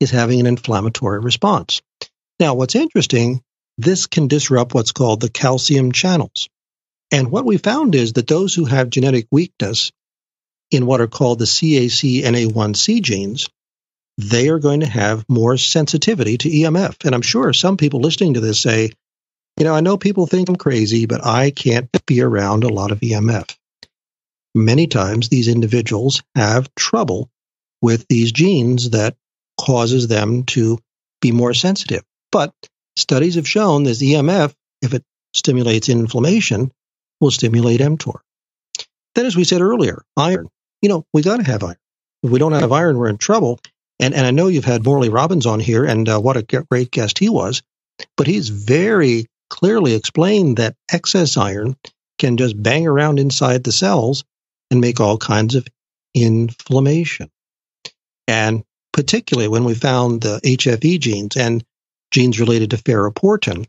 is 0.00 0.10
having 0.10 0.40
an 0.40 0.46
inflammatory 0.46 1.20
response. 1.20 1.82
Now, 2.40 2.54
what's 2.54 2.74
interesting, 2.74 3.42
this 3.78 4.06
can 4.06 4.28
disrupt 4.28 4.74
what's 4.74 4.92
called 4.92 5.20
the 5.20 5.30
calcium 5.30 5.92
channels. 5.92 6.48
And 7.12 7.30
what 7.30 7.44
we 7.44 7.58
found 7.58 7.94
is 7.94 8.14
that 8.14 8.26
those 8.26 8.54
who 8.54 8.64
have 8.64 8.90
genetic 8.90 9.26
weakness 9.30 9.92
in 10.70 10.86
what 10.86 11.00
are 11.00 11.06
called 11.06 11.38
the 11.38 11.44
CACNA1C 11.44 13.02
genes 13.02 13.48
they 14.18 14.48
are 14.48 14.58
going 14.58 14.80
to 14.80 14.86
have 14.86 15.28
more 15.28 15.56
sensitivity 15.56 16.38
to 16.38 16.48
EMF. 16.48 17.04
And 17.04 17.14
I'm 17.14 17.22
sure 17.22 17.52
some 17.52 17.76
people 17.76 18.00
listening 18.00 18.34
to 18.34 18.40
this 18.40 18.60
say, 18.60 18.90
you 19.58 19.64
know, 19.64 19.74
I 19.74 19.80
know 19.80 19.96
people 19.96 20.26
think 20.26 20.48
I'm 20.48 20.56
crazy, 20.56 21.06
but 21.06 21.24
I 21.24 21.50
can't 21.50 21.88
be 22.06 22.20
around 22.20 22.64
a 22.64 22.68
lot 22.68 22.92
of 22.92 23.00
EMF. 23.00 23.56
Many 24.54 24.86
times 24.86 25.28
these 25.28 25.48
individuals 25.48 26.22
have 26.36 26.72
trouble 26.76 27.28
with 27.82 28.06
these 28.08 28.30
genes 28.30 28.90
that 28.90 29.16
causes 29.60 30.06
them 30.06 30.44
to 30.44 30.78
be 31.20 31.32
more 31.32 31.54
sensitive. 31.54 32.04
But 32.30 32.52
studies 32.96 33.34
have 33.34 33.48
shown 33.48 33.84
that 33.84 33.98
EMF, 33.98 34.54
if 34.80 34.94
it 34.94 35.04
stimulates 35.34 35.88
inflammation, 35.88 36.70
will 37.20 37.30
stimulate 37.30 37.80
mTOR. 37.80 38.20
Then, 39.14 39.26
as 39.26 39.36
we 39.36 39.44
said 39.44 39.60
earlier, 39.60 40.04
iron. 40.16 40.48
You 40.82 40.88
know, 40.88 41.04
we 41.12 41.22
got 41.22 41.38
to 41.38 41.44
have 41.44 41.64
iron. 41.64 41.76
If 42.22 42.30
we 42.30 42.38
don't 42.38 42.52
have 42.52 42.72
iron, 42.72 42.98
we're 42.98 43.08
in 43.08 43.18
trouble. 43.18 43.58
And, 44.00 44.14
and 44.14 44.26
I 44.26 44.30
know 44.30 44.48
you've 44.48 44.64
had 44.64 44.84
Morley 44.84 45.08
Robbins 45.08 45.46
on 45.46 45.60
here, 45.60 45.84
and 45.84 46.08
uh, 46.08 46.20
what 46.20 46.36
a 46.36 46.64
great 46.70 46.90
guest 46.90 47.18
he 47.18 47.28
was. 47.28 47.62
But 48.16 48.26
he's 48.26 48.48
very 48.48 49.26
clearly 49.50 49.94
explained 49.94 50.56
that 50.56 50.76
excess 50.90 51.36
iron 51.36 51.76
can 52.18 52.36
just 52.36 52.60
bang 52.60 52.86
around 52.86 53.18
inside 53.18 53.64
the 53.64 53.72
cells 53.72 54.24
and 54.70 54.80
make 54.80 55.00
all 55.00 55.18
kinds 55.18 55.54
of 55.54 55.66
inflammation. 56.14 57.30
And 58.26 58.64
particularly 58.92 59.48
when 59.48 59.64
we 59.64 59.74
found 59.74 60.20
the 60.20 60.40
HFE 60.42 61.00
genes 61.00 61.36
and 61.36 61.64
genes 62.10 62.40
related 62.40 62.70
to 62.70 62.76
ferroportin, 62.76 63.66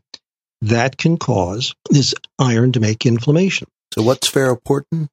that 0.62 0.96
can 0.96 1.18
cause 1.18 1.74
this 1.90 2.14
iron 2.38 2.72
to 2.72 2.80
make 2.80 3.04
inflammation. 3.06 3.68
So, 3.94 4.02
what's 4.02 4.30
ferroportin? 4.30 5.08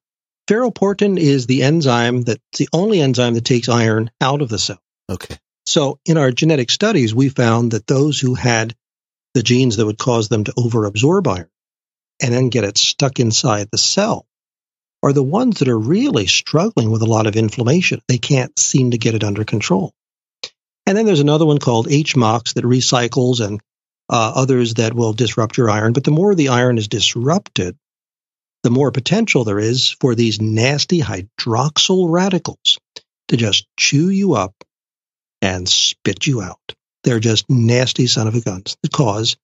Ferroportin 0.48 1.18
is 1.18 1.46
the 1.46 1.62
enzyme 1.62 2.22
that's 2.22 2.58
the 2.58 2.68
only 2.72 3.00
enzyme 3.00 3.34
that 3.34 3.44
takes 3.44 3.68
iron 3.68 4.10
out 4.20 4.42
of 4.42 4.48
the 4.48 4.58
cell. 4.58 4.80
Okay. 5.10 5.38
So 5.66 5.98
in 6.04 6.18
our 6.18 6.30
genetic 6.30 6.70
studies, 6.70 7.14
we 7.14 7.28
found 7.28 7.70
that 7.72 7.86
those 7.86 8.20
who 8.20 8.34
had 8.34 8.74
the 9.32 9.42
genes 9.42 9.76
that 9.76 9.86
would 9.86 9.98
cause 9.98 10.28
them 10.28 10.44
to 10.44 10.52
overabsorb 10.52 11.26
iron 11.26 11.50
and 12.20 12.32
then 12.32 12.50
get 12.50 12.64
it 12.64 12.78
stuck 12.78 13.18
inside 13.18 13.68
the 13.70 13.78
cell 13.78 14.26
are 15.04 15.12
the 15.12 15.22
ones 15.22 15.58
that 15.58 15.68
are 15.68 15.78
really 15.78 16.26
struggling 16.26 16.90
with 16.90 17.02
a 17.02 17.06
lot 17.06 17.26
of 17.26 17.36
inflammation. 17.36 18.00
They 18.08 18.16
can't 18.16 18.58
seem 18.58 18.92
to 18.92 18.98
get 18.98 19.14
it 19.14 19.22
under 19.22 19.44
control. 19.44 19.92
And 20.86 20.96
then 20.96 21.04
there's 21.04 21.20
another 21.20 21.44
one 21.44 21.58
called 21.58 21.88
HMOX 21.88 22.54
that 22.54 22.64
recycles 22.64 23.46
and 23.46 23.60
uh, 24.08 24.32
others 24.34 24.74
that 24.74 24.94
will 24.94 25.12
disrupt 25.12 25.58
your 25.58 25.68
iron. 25.68 25.92
But 25.92 26.04
the 26.04 26.10
more 26.10 26.34
the 26.34 26.48
iron 26.48 26.78
is 26.78 26.88
disrupted, 26.88 27.76
the 28.62 28.70
more 28.70 28.92
potential 28.92 29.44
there 29.44 29.58
is 29.58 29.90
for 29.90 30.14
these 30.14 30.40
nasty 30.40 31.02
hydroxyl 31.02 32.10
radicals 32.10 32.78
to 33.28 33.36
just 33.36 33.66
chew 33.78 34.08
you 34.08 34.32
up 34.32 34.54
and 35.42 35.68
spit 35.68 36.26
you 36.26 36.40
out. 36.40 36.74
They're 37.02 37.20
just 37.20 37.50
nasty 37.50 38.06
son 38.06 38.26
of 38.26 38.36
a 38.36 38.40
guns 38.40 38.78
that 38.82 38.90
cause 38.90 39.36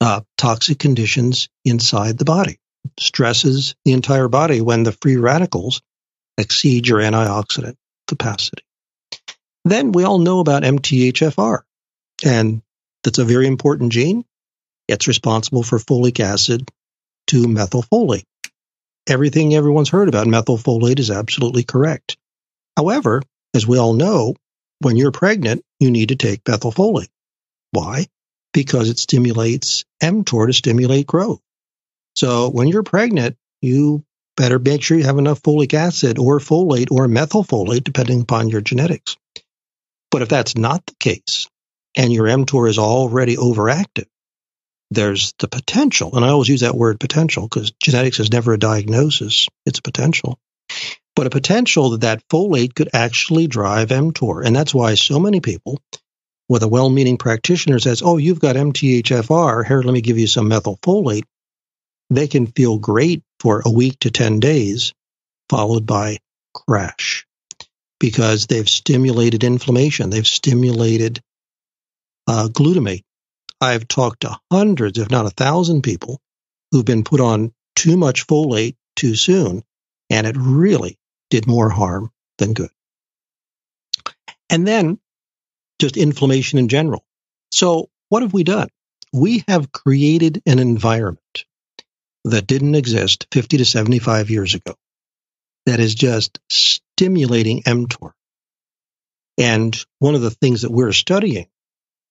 uh, 0.00 0.20
toxic 0.38 0.78
conditions 0.78 1.48
inside 1.64 2.16
the 2.16 2.24
body. 2.24 2.60
Stresses 2.98 3.74
the 3.84 3.92
entire 3.92 4.28
body 4.28 4.60
when 4.60 4.82
the 4.82 4.92
free 4.92 5.16
radicals 5.16 5.82
exceed 6.38 6.88
your 6.88 7.00
antioxidant 7.00 7.76
capacity. 8.08 8.62
Then 9.64 9.92
we 9.92 10.04
all 10.04 10.18
know 10.18 10.40
about 10.40 10.62
MTHFR, 10.62 11.60
and 12.24 12.62
that's 13.04 13.18
a 13.18 13.24
very 13.24 13.46
important 13.46 13.92
gene. 13.92 14.24
It's 14.88 15.08
responsible 15.08 15.62
for 15.62 15.78
folic 15.78 16.20
acid 16.20 16.68
to 17.28 17.44
methylfolate. 17.44 18.24
Everything 19.06 19.54
everyone's 19.54 19.88
heard 19.88 20.08
about 20.08 20.26
methylfolate 20.26 20.98
is 20.98 21.10
absolutely 21.10 21.62
correct. 21.62 22.16
However, 22.76 23.22
as 23.54 23.66
we 23.66 23.78
all 23.78 23.92
know, 23.92 24.34
when 24.80 24.96
you're 24.96 25.12
pregnant, 25.12 25.62
you 25.78 25.90
need 25.90 26.08
to 26.08 26.16
take 26.16 26.44
methylfolate. 26.44 27.08
Why? 27.72 28.06
Because 28.52 28.88
it 28.88 28.98
stimulates 28.98 29.84
mTOR 30.02 30.46
to 30.46 30.52
stimulate 30.52 31.06
growth. 31.06 31.40
So 32.20 32.50
when 32.50 32.68
you're 32.68 32.82
pregnant, 32.82 33.38
you 33.62 34.04
better 34.36 34.58
make 34.58 34.82
sure 34.82 34.98
you 34.98 35.04
have 35.04 35.16
enough 35.16 35.40
folic 35.40 35.72
acid 35.72 36.18
or 36.18 36.38
folate 36.38 36.90
or 36.90 37.06
methylfolate, 37.06 37.82
depending 37.82 38.20
upon 38.20 38.50
your 38.50 38.60
genetics. 38.60 39.16
But 40.10 40.20
if 40.20 40.28
that's 40.28 40.54
not 40.54 40.84
the 40.84 40.94
case, 41.00 41.48
and 41.96 42.12
your 42.12 42.26
mTOR 42.26 42.68
is 42.68 42.78
already 42.78 43.36
overactive, 43.36 44.04
there's 44.90 45.32
the 45.38 45.48
potential, 45.48 46.14
and 46.14 46.22
I 46.22 46.28
always 46.28 46.50
use 46.50 46.60
that 46.60 46.74
word 46.74 47.00
potential 47.00 47.44
because 47.44 47.72
genetics 47.82 48.20
is 48.20 48.30
never 48.30 48.52
a 48.52 48.58
diagnosis, 48.58 49.48
it's 49.64 49.78
a 49.78 49.82
potential. 49.82 50.38
But 51.16 51.26
a 51.26 51.30
potential 51.30 51.88
that 51.92 52.02
that 52.02 52.28
folate 52.28 52.74
could 52.74 52.90
actually 52.92 53.46
drive 53.46 53.88
mTOR. 53.88 54.44
And 54.44 54.54
that's 54.54 54.74
why 54.74 54.94
so 54.94 55.20
many 55.20 55.40
people 55.40 55.80
with 56.50 56.64
a 56.64 56.68
well 56.68 56.90
meaning 56.90 57.16
practitioner 57.16 57.78
says, 57.78 58.02
Oh, 58.04 58.18
you've 58.18 58.40
got 58.40 58.56
MTHFR. 58.56 59.66
Here, 59.66 59.80
let 59.80 59.94
me 59.94 60.02
give 60.02 60.18
you 60.18 60.26
some 60.26 60.50
methylfolate. 60.50 61.24
They 62.10 62.26
can 62.26 62.48
feel 62.48 62.78
great 62.78 63.22
for 63.38 63.62
a 63.64 63.70
week 63.70 64.00
to 64.00 64.10
10 64.10 64.40
days, 64.40 64.92
followed 65.48 65.86
by 65.86 66.18
crash 66.52 67.26
because 68.00 68.46
they've 68.46 68.68
stimulated 68.68 69.44
inflammation. 69.44 70.10
They've 70.10 70.26
stimulated 70.26 71.22
uh, 72.26 72.48
glutamate. 72.48 73.04
I've 73.60 73.86
talked 73.86 74.22
to 74.22 74.38
hundreds, 74.50 74.98
if 74.98 75.10
not 75.10 75.26
a 75.26 75.30
thousand 75.30 75.82
people 75.82 76.20
who've 76.72 76.84
been 76.84 77.04
put 77.04 77.20
on 77.20 77.52
too 77.76 77.96
much 77.96 78.26
folate 78.26 78.76
too 78.96 79.14
soon, 79.14 79.62
and 80.08 80.26
it 80.26 80.36
really 80.38 80.98
did 81.28 81.46
more 81.46 81.68
harm 81.68 82.10
than 82.38 82.54
good. 82.54 82.70
And 84.48 84.66
then 84.66 84.98
just 85.78 85.96
inflammation 85.96 86.58
in 86.58 86.68
general. 86.68 87.04
So, 87.52 87.90
what 88.08 88.22
have 88.22 88.32
we 88.32 88.44
done? 88.44 88.68
We 89.12 89.44
have 89.46 89.72
created 89.72 90.42
an 90.46 90.58
environment 90.58 91.44
that 92.24 92.46
didn't 92.46 92.74
exist 92.74 93.26
50 93.32 93.58
to 93.58 93.64
75 93.64 94.30
years 94.30 94.54
ago 94.54 94.74
that 95.66 95.80
is 95.80 95.94
just 95.94 96.38
stimulating 96.48 97.62
mTOR. 97.62 98.12
And 99.38 99.76
one 99.98 100.14
of 100.14 100.20
the 100.20 100.30
things 100.30 100.62
that 100.62 100.70
we're 100.70 100.92
studying 100.92 101.46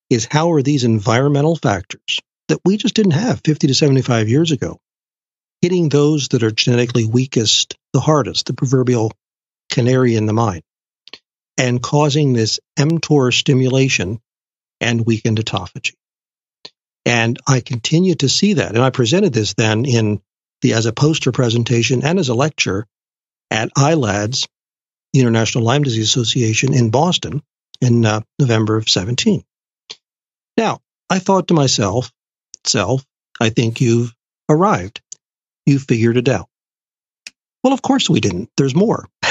is 0.09 0.27
how 0.29 0.53
are 0.53 0.61
these 0.61 0.83
environmental 0.83 1.55
factors 1.55 2.21
that 2.47 2.59
we 2.65 2.77
just 2.77 2.95
didn't 2.95 3.11
have 3.11 3.41
50 3.43 3.67
to 3.67 3.75
75 3.75 4.29
years 4.29 4.51
ago 4.51 4.79
hitting 5.61 5.89
those 5.89 6.29
that 6.29 6.43
are 6.43 6.51
genetically 6.51 7.05
weakest 7.05 7.77
the 7.93 7.99
hardest, 7.99 8.45
the 8.45 8.53
proverbial 8.53 9.11
canary 9.71 10.15
in 10.15 10.25
the 10.25 10.33
mine, 10.33 10.61
and 11.57 11.83
causing 11.83 12.33
this 12.33 12.59
mTOR 12.77 13.33
stimulation 13.33 14.21
and 14.79 15.05
weakened 15.05 15.37
autophagy. 15.37 15.95
And 17.09 17.39
I 17.47 17.61
continue 17.61 18.13
to 18.13 18.29
see 18.29 18.53
that. 18.53 18.75
And 18.75 18.83
I 18.83 18.91
presented 18.91 19.33
this 19.33 19.55
then 19.55 19.85
in 19.85 20.21
the 20.61 20.73
as 20.73 20.85
a 20.85 20.93
poster 20.93 21.31
presentation 21.31 22.03
and 22.03 22.19
as 22.19 22.29
a 22.29 22.35
lecture 22.35 22.85
at 23.49 23.73
ILADS, 23.73 24.47
the 25.13 25.21
International 25.21 25.63
Lyme 25.63 25.81
Disease 25.81 26.03
Association 26.07 26.75
in 26.75 26.91
Boston 26.91 27.41
in 27.81 28.05
uh, 28.05 28.21
November 28.37 28.77
of 28.77 28.87
17. 28.87 29.43
Now, 30.55 30.81
I 31.09 31.17
thought 31.17 31.47
to 31.47 31.55
myself, 31.55 32.11
self, 32.63 33.03
I 33.41 33.49
think 33.49 33.81
you've 33.81 34.13
arrived. 34.47 35.01
You 35.65 35.79
figured 35.79 36.17
it 36.17 36.29
out. 36.29 36.47
Well, 37.63 37.73
of 37.73 37.81
course 37.81 38.07
we 38.07 38.19
didn't. 38.19 38.51
There's 38.55 38.75
more. 38.75 39.09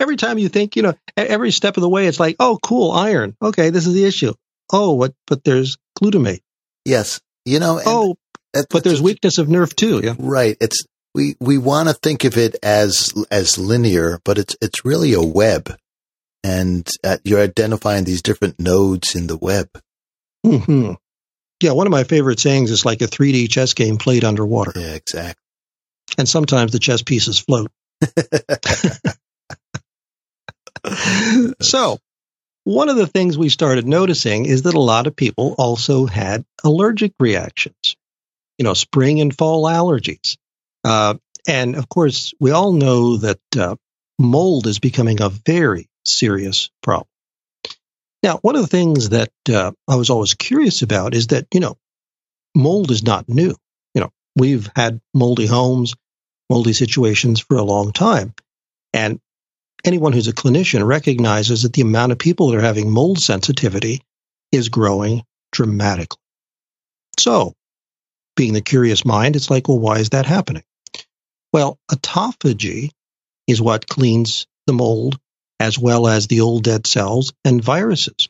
every 0.00 0.16
time 0.16 0.38
you 0.38 0.48
think, 0.48 0.76
you 0.76 0.82
know, 0.82 0.94
every 1.16 1.50
step 1.50 1.76
of 1.76 1.82
the 1.82 1.88
way, 1.88 2.06
it's 2.06 2.20
like, 2.20 2.36
oh, 2.40 2.58
cool, 2.62 2.90
iron. 2.92 3.36
Okay, 3.42 3.70
this 3.70 3.86
is 3.86 3.94
the 3.94 4.04
issue. 4.04 4.32
Oh, 4.72 4.94
what? 4.94 5.14
But 5.26 5.44
there's 5.44 5.76
glutamate. 6.00 6.40
Yes, 6.84 7.20
you 7.44 7.60
know. 7.60 7.80
oh, 7.84 8.16
but 8.52 8.84
there's 8.84 9.02
weakness 9.02 9.38
of 9.38 9.48
nerve 9.48 9.74
too. 9.74 10.00
Yeah, 10.02 10.14
right. 10.18 10.56
It's 10.60 10.84
we 11.14 11.36
we 11.40 11.58
want 11.58 11.88
to 11.88 11.94
think 11.94 12.24
of 12.24 12.36
it 12.36 12.56
as 12.62 13.12
as 13.30 13.58
linear, 13.58 14.20
but 14.24 14.38
it's 14.38 14.56
it's 14.60 14.84
really 14.84 15.12
a 15.12 15.22
web, 15.22 15.76
and 16.42 16.86
uh, 17.02 17.18
you're 17.24 17.40
identifying 17.40 18.04
these 18.04 18.22
different 18.22 18.58
nodes 18.58 19.14
in 19.14 19.26
the 19.26 19.36
web. 19.36 19.68
Hmm. 20.44 20.92
Yeah, 21.62 21.72
one 21.72 21.86
of 21.86 21.92
my 21.92 22.04
favorite 22.04 22.40
sayings 22.40 22.70
is 22.70 22.84
like 22.84 23.00
a 23.00 23.06
3D 23.06 23.48
chess 23.48 23.72
game 23.72 23.96
played 23.96 24.24
underwater. 24.24 24.72
Yeah, 24.78 24.94
exactly. 24.94 25.40
And 26.18 26.28
sometimes 26.28 26.72
the 26.72 26.78
chess 26.78 27.02
pieces 27.02 27.38
float. 27.38 27.70
so, 31.60 31.98
one 32.64 32.88
of 32.88 32.96
the 32.96 33.06
things 33.06 33.36
we 33.36 33.48
started 33.48 33.86
noticing 33.86 34.46
is 34.46 34.62
that 34.62 34.74
a 34.74 34.80
lot 34.80 35.06
of 35.06 35.14
people 35.14 35.54
also 35.58 36.06
had 36.06 36.44
allergic 36.62 37.12
reactions, 37.20 37.96
you 38.58 38.64
know, 38.64 38.74
spring 38.74 39.20
and 39.20 39.36
fall 39.36 39.64
allergies. 39.64 40.36
Uh, 40.82 41.14
and 41.46 41.76
of 41.76 41.88
course, 41.88 42.32
we 42.40 42.50
all 42.50 42.72
know 42.72 43.18
that 43.18 43.40
uh, 43.58 43.76
mold 44.18 44.66
is 44.66 44.78
becoming 44.78 45.20
a 45.20 45.28
very 45.28 45.88
serious 46.04 46.70
problem. 46.82 47.08
Now, 48.22 48.38
one 48.38 48.56
of 48.56 48.62
the 48.62 48.68
things 48.68 49.10
that 49.10 49.32
uh, 49.52 49.72
I 49.86 49.96
was 49.96 50.08
always 50.08 50.32
curious 50.32 50.80
about 50.80 51.14
is 51.14 51.28
that, 51.28 51.46
you 51.52 51.60
know, 51.60 51.76
mold 52.54 52.90
is 52.90 53.02
not 53.02 53.28
new. 53.28 53.54
You 53.94 54.00
know, 54.00 54.10
we've 54.34 54.70
had 54.74 55.00
moldy 55.12 55.46
homes, 55.46 55.94
moldy 56.50 56.72
situations 56.72 57.40
for 57.40 57.56
a 57.56 57.62
long 57.62 57.92
time. 57.92 58.34
And 58.92 59.20
anyone 59.84 60.12
who's 60.12 60.28
a 60.28 60.32
clinician 60.32 60.86
recognizes 60.86 61.62
that 61.62 61.72
the 61.72 61.82
amount 61.82 62.12
of 62.12 62.18
people 62.18 62.48
that 62.48 62.58
are 62.58 62.62
having 62.62 62.90
mold 62.90 63.18
sensitivity 63.18 64.02
is 64.52 64.68
growing 64.68 65.22
dramatically. 65.52 66.18
So, 67.18 67.54
being 68.36 68.52
the 68.52 68.60
curious 68.60 69.04
mind, 69.04 69.36
it's 69.36 69.50
like, 69.50 69.68
well, 69.68 69.78
why 69.78 69.98
is 69.98 70.10
that 70.10 70.26
happening? 70.26 70.64
Well, 71.52 71.78
autophagy 71.90 72.90
is 73.46 73.60
what 73.60 73.86
cleans 73.86 74.46
the 74.66 74.72
mold 74.72 75.18
as 75.60 75.78
well 75.78 76.08
as 76.08 76.26
the 76.26 76.40
old 76.40 76.64
dead 76.64 76.86
cells 76.86 77.32
and 77.44 77.62
viruses. 77.62 78.28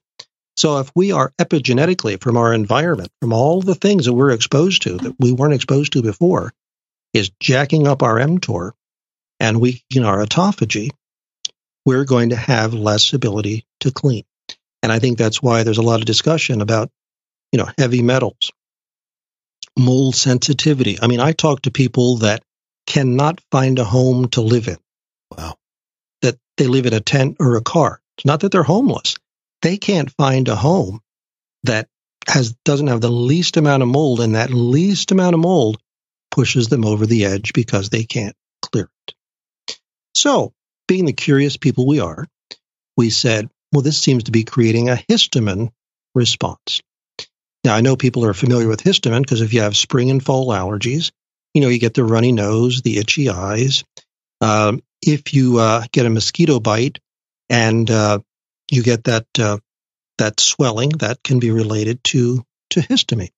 So, 0.56 0.78
if 0.78 0.90
we 0.94 1.12
are 1.12 1.32
epigenetically 1.40 2.20
from 2.20 2.36
our 2.36 2.52
environment, 2.52 3.10
from 3.20 3.32
all 3.32 3.60
the 3.60 3.74
things 3.74 4.04
that 4.04 4.12
we're 4.12 4.30
exposed 4.30 4.82
to 4.82 4.98
that 4.98 5.16
we 5.18 5.32
weren't 5.32 5.54
exposed 5.54 5.94
to 5.94 6.02
before, 6.02 6.52
is 7.14 7.30
jacking 7.40 7.86
up 7.86 8.02
our 8.02 8.18
mTOR 8.18 8.72
and 9.40 9.60
weakening 9.60 10.04
our 10.04 10.22
autophagy, 10.24 10.90
we're 11.86 12.04
going 12.04 12.30
to 12.30 12.36
have 12.36 12.74
less 12.74 13.12
ability 13.12 13.64
to 13.80 13.92
clean. 13.92 14.24
And 14.82 14.92
I 14.92 14.98
think 14.98 15.16
that's 15.16 15.42
why 15.42 15.62
there's 15.62 15.78
a 15.78 15.82
lot 15.82 16.00
of 16.00 16.06
discussion 16.06 16.60
about, 16.60 16.90
you 17.52 17.58
know, 17.58 17.68
heavy 17.78 18.02
metals, 18.02 18.50
mold 19.78 20.16
sensitivity. 20.16 20.98
I 21.00 21.06
mean, 21.06 21.20
I 21.20 21.32
talk 21.32 21.62
to 21.62 21.70
people 21.70 22.18
that 22.18 22.42
cannot 22.86 23.40
find 23.50 23.78
a 23.78 23.84
home 23.84 24.28
to 24.30 24.42
live 24.42 24.68
in. 24.68 24.76
Wow. 25.36 25.56
That 26.22 26.36
they 26.56 26.66
live 26.66 26.86
in 26.86 26.92
a 26.92 27.00
tent 27.00 27.36
or 27.40 27.56
a 27.56 27.62
car. 27.62 28.00
It's 28.18 28.26
not 28.26 28.40
that 28.40 28.52
they're 28.52 28.62
homeless. 28.62 29.16
They 29.62 29.76
can't 29.78 30.10
find 30.10 30.48
a 30.48 30.56
home 30.56 31.00
that 31.62 31.88
has 32.28 32.54
doesn't 32.64 32.86
have 32.86 33.00
the 33.00 33.10
least 33.10 33.56
amount 33.56 33.82
of 33.82 33.88
mold 33.88 34.20
and 34.20 34.34
that 34.34 34.50
least 34.50 35.12
amount 35.12 35.34
of 35.34 35.40
mold 35.40 35.78
pushes 36.34 36.66
them 36.68 36.84
over 36.84 37.06
the 37.06 37.26
edge 37.26 37.52
because 37.52 37.90
they 37.90 38.02
can't 38.02 38.34
clear 38.60 38.90
it. 39.06 39.14
So, 40.16 40.52
being 40.88 41.04
the 41.04 41.12
curious 41.12 41.56
people 41.56 41.86
we 41.86 42.00
are, 42.00 42.26
we 42.96 43.10
said, 43.10 43.48
well, 43.72 43.82
this 43.82 44.00
seems 44.00 44.24
to 44.24 44.32
be 44.32 44.42
creating 44.42 44.88
a 44.88 44.96
histamine 45.08 45.70
response. 46.12 46.80
Now, 47.62 47.76
I 47.76 47.82
know 47.82 47.94
people 47.94 48.24
are 48.24 48.34
familiar 48.34 48.66
with 48.66 48.82
histamine 48.82 49.22
because 49.22 49.42
if 49.42 49.54
you 49.54 49.60
have 49.60 49.76
spring 49.76 50.10
and 50.10 50.24
fall 50.24 50.48
allergies, 50.48 51.12
you 51.54 51.60
know, 51.60 51.68
you 51.68 51.78
get 51.78 51.94
the 51.94 52.04
runny 52.04 52.32
nose, 52.32 52.82
the 52.82 52.98
itchy 52.98 53.30
eyes. 53.30 53.84
Um, 54.40 54.82
if 55.00 55.34
you 55.34 55.58
uh, 55.58 55.84
get 55.92 56.04
a 56.04 56.10
mosquito 56.10 56.58
bite 56.58 56.98
and 57.48 57.88
uh, 57.88 58.18
you 58.72 58.82
get 58.82 59.04
that 59.04 59.26
uh, 59.38 59.58
that 60.18 60.40
swelling 60.40 60.90
that 60.98 61.22
can 61.22 61.38
be 61.38 61.52
related 61.52 62.02
to 62.04 62.44
to 62.70 62.80
histamine. 62.80 63.30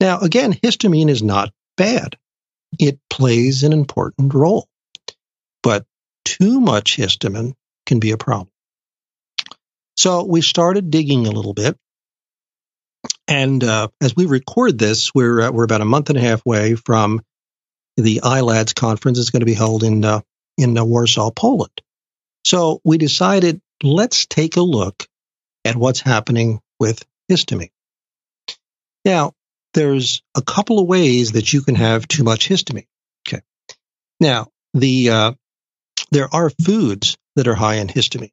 Now, 0.00 0.20
again, 0.20 0.54
histamine 0.54 1.10
is 1.10 1.22
not 1.22 1.52
bad; 1.76 2.16
it 2.78 2.98
plays 3.10 3.62
an 3.62 3.72
important 3.72 4.34
role, 4.34 4.68
but 5.62 5.84
too 6.24 6.60
much 6.60 6.96
histamine 6.96 7.54
can 7.86 8.00
be 8.00 8.12
a 8.12 8.16
problem. 8.16 8.50
So 9.96 10.24
we 10.24 10.40
started 10.40 10.90
digging 10.90 11.26
a 11.26 11.30
little 11.30 11.54
bit, 11.54 11.76
and 13.28 13.62
uh, 13.62 13.88
as 14.02 14.16
we 14.16 14.26
record 14.26 14.78
this, 14.78 15.14
we're 15.14 15.42
uh, 15.42 15.50
we're 15.52 15.64
about 15.64 15.80
a 15.80 15.86
month 15.86 16.10
and 16.10 16.18
a 16.18 16.22
half 16.22 16.44
away 16.44 16.74
from 16.74 17.22
the 17.96 18.20
ILADS 18.24 18.74
conference. 18.74 19.18
It's 19.18 19.30
going 19.30 19.40
to 19.40 19.46
be 19.46 19.54
held 19.54 19.82
in 19.84 20.04
uh, 20.04 20.20
in 20.58 20.76
uh, 20.76 20.84
Warsaw, 20.84 21.30
Poland. 21.30 21.80
So 22.44 22.80
we 22.84 22.98
decided 22.98 23.60
let's 23.82 24.26
take 24.26 24.56
a 24.56 24.62
look 24.62 25.06
at 25.64 25.76
what's 25.76 26.00
happening 26.00 26.60
with 26.78 27.04
histamine. 27.30 27.70
Now, 29.04 29.32
there's 29.74 30.22
a 30.34 30.42
couple 30.42 30.78
of 30.78 30.86
ways 30.86 31.32
that 31.32 31.52
you 31.52 31.62
can 31.62 31.74
have 31.74 32.08
too 32.08 32.24
much 32.24 32.48
histamine. 32.48 32.86
Okay. 33.28 33.42
Now, 34.20 34.48
the 34.72 35.10
uh, 35.10 35.32
there 36.10 36.32
are 36.32 36.50
foods 36.50 37.16
that 37.36 37.48
are 37.48 37.54
high 37.54 37.76
in 37.76 37.88
histamine. 37.88 38.32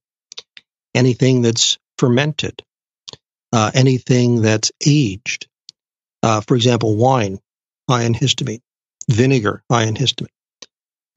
Anything 0.93 1.41
that's 1.41 1.77
fermented, 1.97 2.63
uh, 3.51 3.71
anything 3.73 4.41
that's 4.41 4.71
aged. 4.86 5.47
Uh, 6.23 6.41
for 6.41 6.56
example, 6.56 6.95
wine, 6.95 7.39
high 7.89 8.04
in 8.04 8.13
histamine. 8.13 8.62
Vinegar, 9.10 9.63
high 9.69 9.84
in 9.84 9.95
histamine. 9.95 10.27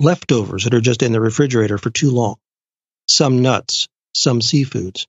Leftovers 0.01 0.65
that 0.65 0.75
are 0.75 0.81
just 0.81 1.03
in 1.03 1.13
the 1.13 1.21
refrigerator 1.21 1.79
for 1.79 1.91
too 1.91 2.11
long. 2.11 2.37
Some 3.09 3.43
nuts, 3.43 3.89
some 4.15 4.41
seafoods, 4.41 5.07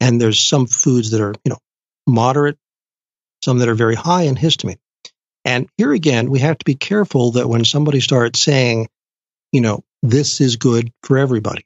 and 0.00 0.20
there's 0.20 0.40
some 0.40 0.66
foods 0.66 1.12
that 1.12 1.20
are, 1.20 1.34
you 1.44 1.50
know, 1.50 1.58
moderate, 2.06 2.58
some 3.42 3.58
that 3.58 3.68
are 3.68 3.74
very 3.74 3.94
high 3.94 4.22
in 4.22 4.36
histamine. 4.36 4.78
And 5.44 5.68
here 5.76 5.92
again, 5.92 6.30
we 6.30 6.40
have 6.40 6.58
to 6.58 6.64
be 6.64 6.74
careful 6.74 7.32
that 7.32 7.48
when 7.48 7.64
somebody 7.64 8.00
starts 8.00 8.40
saying, 8.40 8.88
you 9.52 9.60
know, 9.60 9.84
this 10.02 10.40
is 10.40 10.56
good 10.56 10.92
for 11.02 11.18
everybody. 11.18 11.64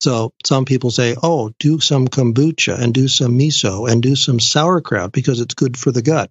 So 0.00 0.32
some 0.44 0.64
people 0.64 0.90
say, 0.90 1.16
oh, 1.22 1.52
do 1.58 1.80
some 1.80 2.08
kombucha 2.08 2.78
and 2.78 2.92
do 2.92 3.08
some 3.08 3.38
miso 3.38 3.90
and 3.90 4.02
do 4.02 4.16
some 4.16 4.40
sauerkraut 4.40 5.12
because 5.12 5.40
it's 5.40 5.54
good 5.54 5.78
for 5.78 5.92
the 5.92 6.02
gut. 6.02 6.30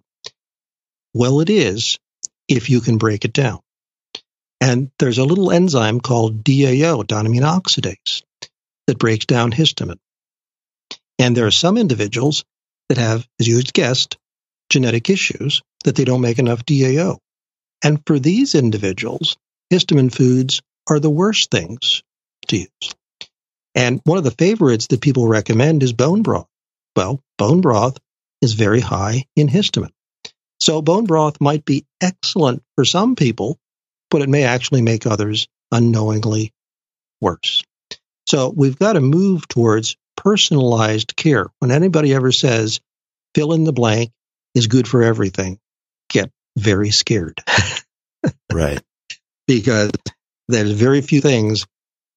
Well, 1.12 1.40
it 1.40 1.50
is 1.50 1.98
if 2.48 2.70
you 2.70 2.80
can 2.80 2.98
break 2.98 3.24
it 3.24 3.32
down. 3.32 3.60
And 4.60 4.90
there's 4.98 5.18
a 5.18 5.24
little 5.24 5.50
enzyme 5.50 6.00
called 6.00 6.44
DAO, 6.44 7.04
diamine 7.04 7.42
oxidase, 7.42 8.22
that 8.86 8.98
breaks 8.98 9.26
down 9.26 9.52
histamine. 9.52 9.98
And 11.18 11.36
there 11.36 11.46
are 11.46 11.50
some 11.50 11.78
individuals 11.78 12.44
that 12.88 12.98
have, 12.98 13.26
as 13.40 13.46
you 13.46 13.62
guessed, 13.62 14.18
genetic 14.70 15.10
issues 15.10 15.62
that 15.84 15.96
they 15.96 16.04
don't 16.04 16.20
make 16.20 16.38
enough 16.38 16.64
DAO. 16.64 17.18
And 17.82 18.00
for 18.06 18.18
these 18.18 18.54
individuals, 18.54 19.36
histamine 19.72 20.14
foods 20.14 20.62
are 20.88 21.00
the 21.00 21.10
worst 21.10 21.50
things 21.50 22.02
to 22.48 22.58
use. 22.58 22.94
And 23.74 24.00
one 24.04 24.18
of 24.18 24.24
the 24.24 24.30
favorites 24.30 24.86
that 24.88 25.00
people 25.00 25.26
recommend 25.26 25.82
is 25.82 25.92
bone 25.92 26.22
broth. 26.22 26.46
Well, 26.96 27.20
bone 27.38 27.60
broth 27.60 27.98
is 28.40 28.52
very 28.52 28.80
high 28.80 29.24
in 29.36 29.48
histamine. 29.48 29.92
So 30.60 30.80
bone 30.80 31.04
broth 31.04 31.40
might 31.40 31.64
be 31.64 31.84
excellent 32.00 32.62
for 32.76 32.84
some 32.84 33.16
people, 33.16 33.58
but 34.10 34.22
it 34.22 34.28
may 34.28 34.44
actually 34.44 34.82
make 34.82 35.06
others 35.06 35.48
unknowingly 35.72 36.52
worse. 37.20 37.62
So 38.26 38.52
we've 38.54 38.78
got 38.78 38.94
to 38.94 39.00
move 39.00 39.48
towards 39.48 39.96
personalized 40.16 41.16
care. 41.16 41.46
When 41.58 41.70
anybody 41.70 42.14
ever 42.14 42.32
says, 42.32 42.80
fill 43.34 43.52
in 43.52 43.64
the 43.64 43.72
blank 43.72 44.12
is 44.54 44.66
good 44.66 44.88
for 44.88 45.02
everything, 45.02 45.58
get 46.08 46.30
very 46.56 46.90
scared. 46.90 47.42
right. 48.52 48.80
Because 49.46 49.90
there's 50.48 50.70
very 50.70 51.00
few 51.00 51.20
things 51.20 51.66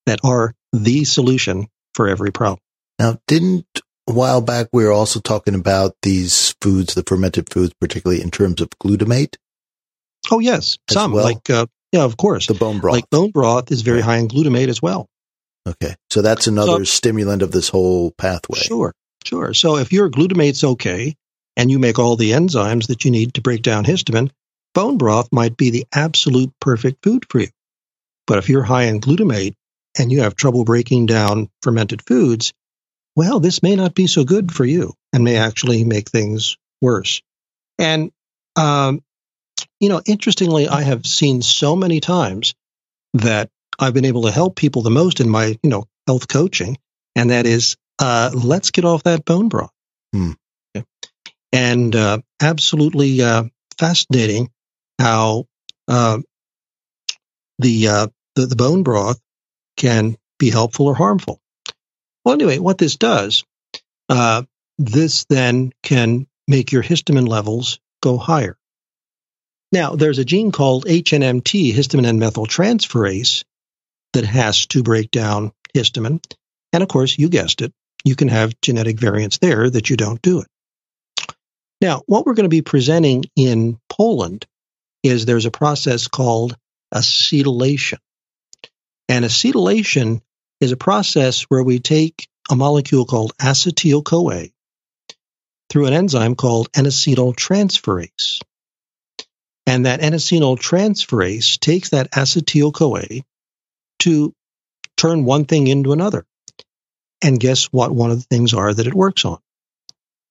that 0.05 0.19
are 0.23 0.53
the 0.71 1.03
solution 1.03 1.67
for 1.93 2.07
every 2.07 2.31
problem. 2.31 2.59
Now, 2.99 3.17
didn't 3.27 3.65
a 4.07 4.13
while 4.13 4.41
back 4.41 4.67
we 4.71 4.85
were 4.85 4.91
also 4.91 5.19
talking 5.19 5.55
about 5.55 5.95
these 6.01 6.55
foods, 6.61 6.93
the 6.93 7.03
fermented 7.03 7.51
foods, 7.51 7.73
particularly 7.79 8.21
in 8.21 8.31
terms 8.31 8.61
of 8.61 8.69
glutamate? 8.81 9.35
Oh, 10.31 10.39
yes. 10.39 10.77
Some, 10.89 11.11
well? 11.11 11.23
like, 11.23 11.49
uh, 11.49 11.67
yeah, 11.91 12.03
of 12.03 12.17
course. 12.17 12.47
The 12.47 12.53
bone 12.53 12.79
broth. 12.79 12.93
Like 12.93 13.09
bone 13.09 13.31
broth 13.31 13.71
is 13.71 13.81
very 13.81 14.01
high 14.01 14.17
in 14.17 14.27
glutamate 14.27 14.69
as 14.69 14.81
well. 14.81 15.07
Okay. 15.67 15.95
So 16.11 16.21
that's 16.21 16.47
another 16.47 16.79
so, 16.79 16.83
stimulant 16.83 17.41
of 17.41 17.51
this 17.51 17.69
whole 17.69 18.11
pathway. 18.11 18.59
Sure. 18.59 18.93
Sure. 19.25 19.53
So 19.53 19.77
if 19.77 19.91
your 19.91 20.09
glutamate's 20.09 20.63
okay 20.63 21.15
and 21.57 21.71
you 21.71 21.79
make 21.79 21.99
all 21.99 22.15
the 22.15 22.31
enzymes 22.31 22.87
that 22.87 23.03
you 23.03 23.11
need 23.11 23.33
to 23.33 23.41
break 23.41 23.63
down 23.63 23.83
histamine, 23.83 24.29
bone 24.73 24.97
broth 24.97 25.27
might 25.31 25.57
be 25.57 25.71
the 25.71 25.85
absolute 25.93 26.53
perfect 26.61 27.03
food 27.03 27.25
for 27.29 27.39
you. 27.41 27.47
But 28.27 28.37
if 28.37 28.47
you're 28.47 28.63
high 28.63 28.83
in 28.83 29.01
glutamate 29.01 29.55
and 29.97 30.11
you 30.11 30.21
have 30.21 30.35
trouble 30.35 30.63
breaking 30.63 31.07
down 31.07 31.49
fermented 31.63 32.03
foods, 32.03 32.53
well, 33.15 33.39
this 33.39 33.63
may 33.63 33.75
not 33.75 33.95
be 33.95 34.05
so 34.05 34.23
good 34.23 34.53
for 34.53 34.63
you 34.63 34.93
and 35.11 35.23
may 35.23 35.37
actually 35.37 35.83
make 35.83 36.09
things 36.09 36.57
worse. 36.79 37.23
And, 37.79 38.11
um, 38.55 39.01
you 39.79 39.89
know, 39.89 40.01
interestingly, 40.05 40.67
I 40.67 40.81
have 40.83 41.07
seen 41.07 41.41
so 41.41 41.75
many 41.75 41.99
times 41.99 42.53
that 43.15 43.49
I've 43.79 43.95
been 43.95 44.05
able 44.05 44.23
to 44.23 44.31
help 44.31 44.55
people 44.55 44.83
the 44.83 44.91
most 44.91 45.19
in 45.19 45.29
my, 45.29 45.57
you 45.63 45.69
know, 45.69 45.85
health 46.05 46.27
coaching, 46.27 46.77
and 47.15 47.31
that 47.31 47.47
is, 47.47 47.77
uh, 47.97 48.29
let's 48.33 48.69
get 48.69 48.85
off 48.85 49.03
that 49.03 49.25
bone 49.25 49.49
broth. 49.49 49.71
Hmm. 50.13 50.33
And 51.51 51.95
uh, 51.95 52.19
absolutely 52.41 53.21
uh, 53.21 53.45
fascinating 53.77 54.49
how 54.99 55.45
uh, 55.87 56.19
the, 57.59 57.87
uh, 57.87 58.07
the 58.35 58.45
the 58.45 58.55
bone 58.55 58.83
broth 58.83 59.19
can 59.77 60.17
be 60.37 60.49
helpful 60.49 60.87
or 60.87 60.95
harmful. 60.95 61.39
Well, 62.23 62.35
anyway, 62.35 62.59
what 62.59 62.77
this 62.77 62.97
does, 62.97 63.43
uh, 64.09 64.43
this 64.77 65.25
then 65.25 65.71
can 65.81 66.27
make 66.47 66.71
your 66.71 66.83
histamine 66.83 67.27
levels 67.27 67.79
go 68.01 68.17
higher. 68.17 68.57
Now, 69.71 69.95
there's 69.95 70.19
a 70.19 70.25
gene 70.25 70.51
called 70.51 70.85
HNMT, 70.85 71.73
histamine 71.73 72.05
N-methyltransferase, 72.05 73.43
that 74.13 74.25
has 74.25 74.65
to 74.67 74.83
break 74.83 75.11
down 75.11 75.51
histamine. 75.75 76.23
And 76.73 76.83
of 76.83 76.89
course, 76.89 77.17
you 77.17 77.29
guessed 77.29 77.61
it, 77.61 77.73
you 78.03 78.15
can 78.15 78.27
have 78.29 78.59
genetic 78.61 78.99
variants 78.99 79.37
there 79.37 79.69
that 79.69 79.89
you 79.89 79.97
don't 79.97 80.21
do 80.21 80.41
it. 80.41 80.47
Now, 81.79 82.01
what 82.07 82.25
we're 82.25 82.33
going 82.33 82.45
to 82.45 82.49
be 82.49 82.61
presenting 82.61 83.25
in 83.35 83.79
Poland 83.89 84.45
is 85.03 85.25
there's 85.25 85.45
a 85.45 85.51
process 85.51 86.07
called 86.07 86.55
acetylation. 86.93 87.99
And 89.09 89.23
acetylation 89.23 90.21
is 90.59 90.71
a 90.71 90.77
process 90.77 91.43
where 91.43 91.63
we 91.63 91.79
take 91.79 92.27
a 92.49 92.55
molecule 92.55 93.05
called 93.05 93.37
acetyl 93.37 94.03
CoA 94.03 94.47
through 95.69 95.85
an 95.85 95.93
enzyme 95.93 96.35
called 96.35 96.69
N-acetyltransferase. 96.75 98.41
And 99.65 99.85
that 99.85 100.01
N-acetyltransferase 100.01 101.59
takes 101.59 101.89
that 101.89 102.11
acetyl 102.11 102.73
CoA 102.73 103.23
to 103.99 104.33
turn 104.95 105.25
one 105.25 105.45
thing 105.45 105.67
into 105.67 105.91
another. 105.91 106.25
And 107.21 107.39
guess 107.39 107.65
what 107.65 107.91
one 107.91 108.11
of 108.11 108.17
the 108.17 108.25
things 108.25 108.53
are 108.53 108.73
that 108.73 108.87
it 108.87 108.93
works 108.93 109.25
on? 109.25 109.39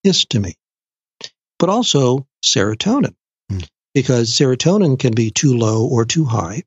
Histamine. 0.04 0.54
But 1.58 1.68
also 1.68 2.26
serotonin. 2.44 3.14
Hmm. 3.50 3.60
Because 3.94 4.30
serotonin 4.30 4.98
can 4.98 5.14
be 5.14 5.30
too 5.30 5.56
low 5.56 5.86
or 5.86 6.04
too 6.04 6.24
high. 6.24 6.62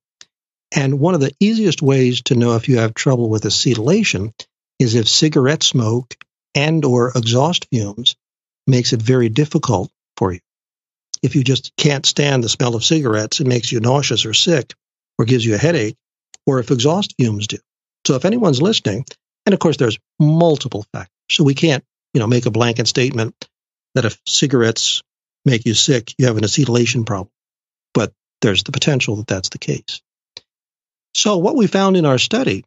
And 0.75 0.99
one 0.99 1.15
of 1.15 1.21
the 1.21 1.35
easiest 1.39 1.81
ways 1.81 2.21
to 2.23 2.35
know 2.35 2.55
if 2.55 2.69
you 2.69 2.77
have 2.77 2.93
trouble 2.93 3.29
with 3.29 3.43
acetylation 3.43 4.33
is 4.77 4.95
if 4.95 5.07
cigarette 5.07 5.63
smoke 5.63 6.15
and 6.55 6.85
or 6.85 7.11
exhaust 7.15 7.67
fumes 7.71 8.15
makes 8.67 8.93
it 8.93 9.01
very 9.01 9.29
difficult 9.29 9.91
for 10.17 10.31
you. 10.31 10.39
If 11.21 11.35
you 11.35 11.43
just 11.43 11.75
can't 11.75 12.05
stand 12.05 12.43
the 12.43 12.49
smell 12.49 12.75
of 12.75 12.83
cigarettes, 12.83 13.39
it 13.39 13.47
makes 13.47 13.71
you 13.71 13.79
nauseous 13.79 14.25
or 14.25 14.33
sick 14.33 14.73
or 15.17 15.25
gives 15.25 15.45
you 15.45 15.55
a 15.55 15.57
headache, 15.57 15.97
or 16.45 16.59
if 16.59 16.71
exhaust 16.71 17.15
fumes 17.17 17.47
do. 17.47 17.57
So 18.07 18.15
if 18.15 18.23
anyone's 18.23 18.61
listening, 18.61 19.05
and 19.45 19.53
of 19.53 19.59
course 19.59 19.75
there's 19.75 19.99
multiple 20.17 20.85
factors, 20.93 21.11
so 21.29 21.43
we 21.43 21.55
can't, 21.55 21.83
you 22.13 22.19
know, 22.19 22.27
make 22.27 22.45
a 22.45 22.51
blanket 22.51 22.87
statement 22.87 23.35
that 23.99 24.05
if 24.05 24.17
cigarettes 24.25 25.01
make 25.43 25.65
you 25.65 25.73
sick, 25.73 26.13
you 26.17 26.27
have 26.27 26.37
an 26.37 26.43
acetylation 26.45 27.05
problem. 27.05 27.29
But 27.93 28.13
there's 28.39 28.63
the 28.63 28.71
potential 28.71 29.17
that 29.17 29.27
that's 29.27 29.49
the 29.49 29.57
case. 29.57 30.01
So 31.13 31.37
what 31.37 31.57
we 31.57 31.67
found 31.67 31.97
in 31.97 32.05
our 32.05 32.17
study 32.17 32.63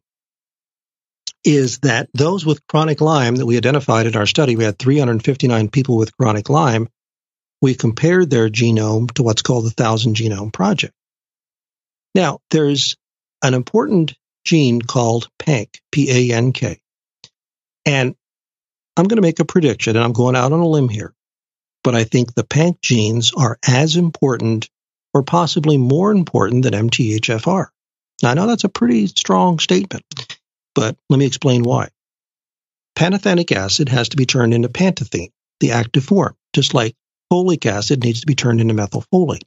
is 1.43 1.79
that 1.79 2.07
those 2.13 2.45
with 2.45 2.65
chronic 2.67 3.01
Lyme 3.01 3.37
that 3.37 3.47
we 3.47 3.57
identified 3.57 4.05
in 4.05 4.15
our 4.15 4.27
study, 4.27 4.55
we 4.55 4.63
had 4.63 4.77
359 4.77 5.69
people 5.69 5.97
with 5.97 6.15
chronic 6.15 6.49
Lyme. 6.49 6.87
We 7.63 7.73
compared 7.73 8.29
their 8.29 8.47
genome 8.47 9.09
to 9.13 9.23
what's 9.23 9.41
called 9.41 9.65
the 9.65 9.71
Thousand 9.71 10.15
Genome 10.15 10.53
Project. 10.53 10.93
Now, 12.13 12.41
there's 12.51 12.95
an 13.41 13.55
important 13.55 14.13
gene 14.45 14.83
called 14.83 15.29
PANK, 15.39 15.79
P 15.91 16.31
A 16.31 16.35
N 16.35 16.51
K. 16.51 16.79
And 17.87 18.15
I'm 18.95 19.05
going 19.05 19.17
to 19.17 19.23
make 19.23 19.39
a 19.39 19.45
prediction, 19.45 19.95
and 19.95 20.05
I'm 20.05 20.13
going 20.13 20.35
out 20.35 20.51
on 20.51 20.59
a 20.59 20.67
limb 20.67 20.89
here, 20.89 21.13
but 21.83 21.95
I 21.95 22.03
think 22.03 22.33
the 22.33 22.43
PANK 22.43 22.81
genes 22.81 23.33
are 23.35 23.59
as 23.67 23.95
important 23.95 24.69
or 25.13 25.23
possibly 25.23 25.77
more 25.77 26.11
important 26.11 26.63
than 26.63 26.73
MTHFR. 26.89 27.67
Now, 28.21 28.31
I 28.31 28.33
know 28.33 28.47
that's 28.47 28.63
a 28.63 28.69
pretty 28.69 29.07
strong 29.07 29.59
statement, 29.59 30.03
but 30.75 30.95
let 31.09 31.17
me 31.17 31.25
explain 31.25 31.63
why. 31.63 31.89
Pantothenic 32.95 33.51
acid 33.51 33.89
has 33.89 34.09
to 34.09 34.17
be 34.17 34.25
turned 34.25 34.53
into 34.53 34.69
pantethine, 34.69 35.31
the 35.59 35.71
active 35.71 36.03
form, 36.03 36.35
just 36.53 36.73
like 36.73 36.95
folic 37.31 37.65
acid 37.65 38.03
needs 38.03 38.21
to 38.21 38.27
be 38.27 38.35
turned 38.35 38.61
into 38.61 38.73
methylfolate. 38.73 39.43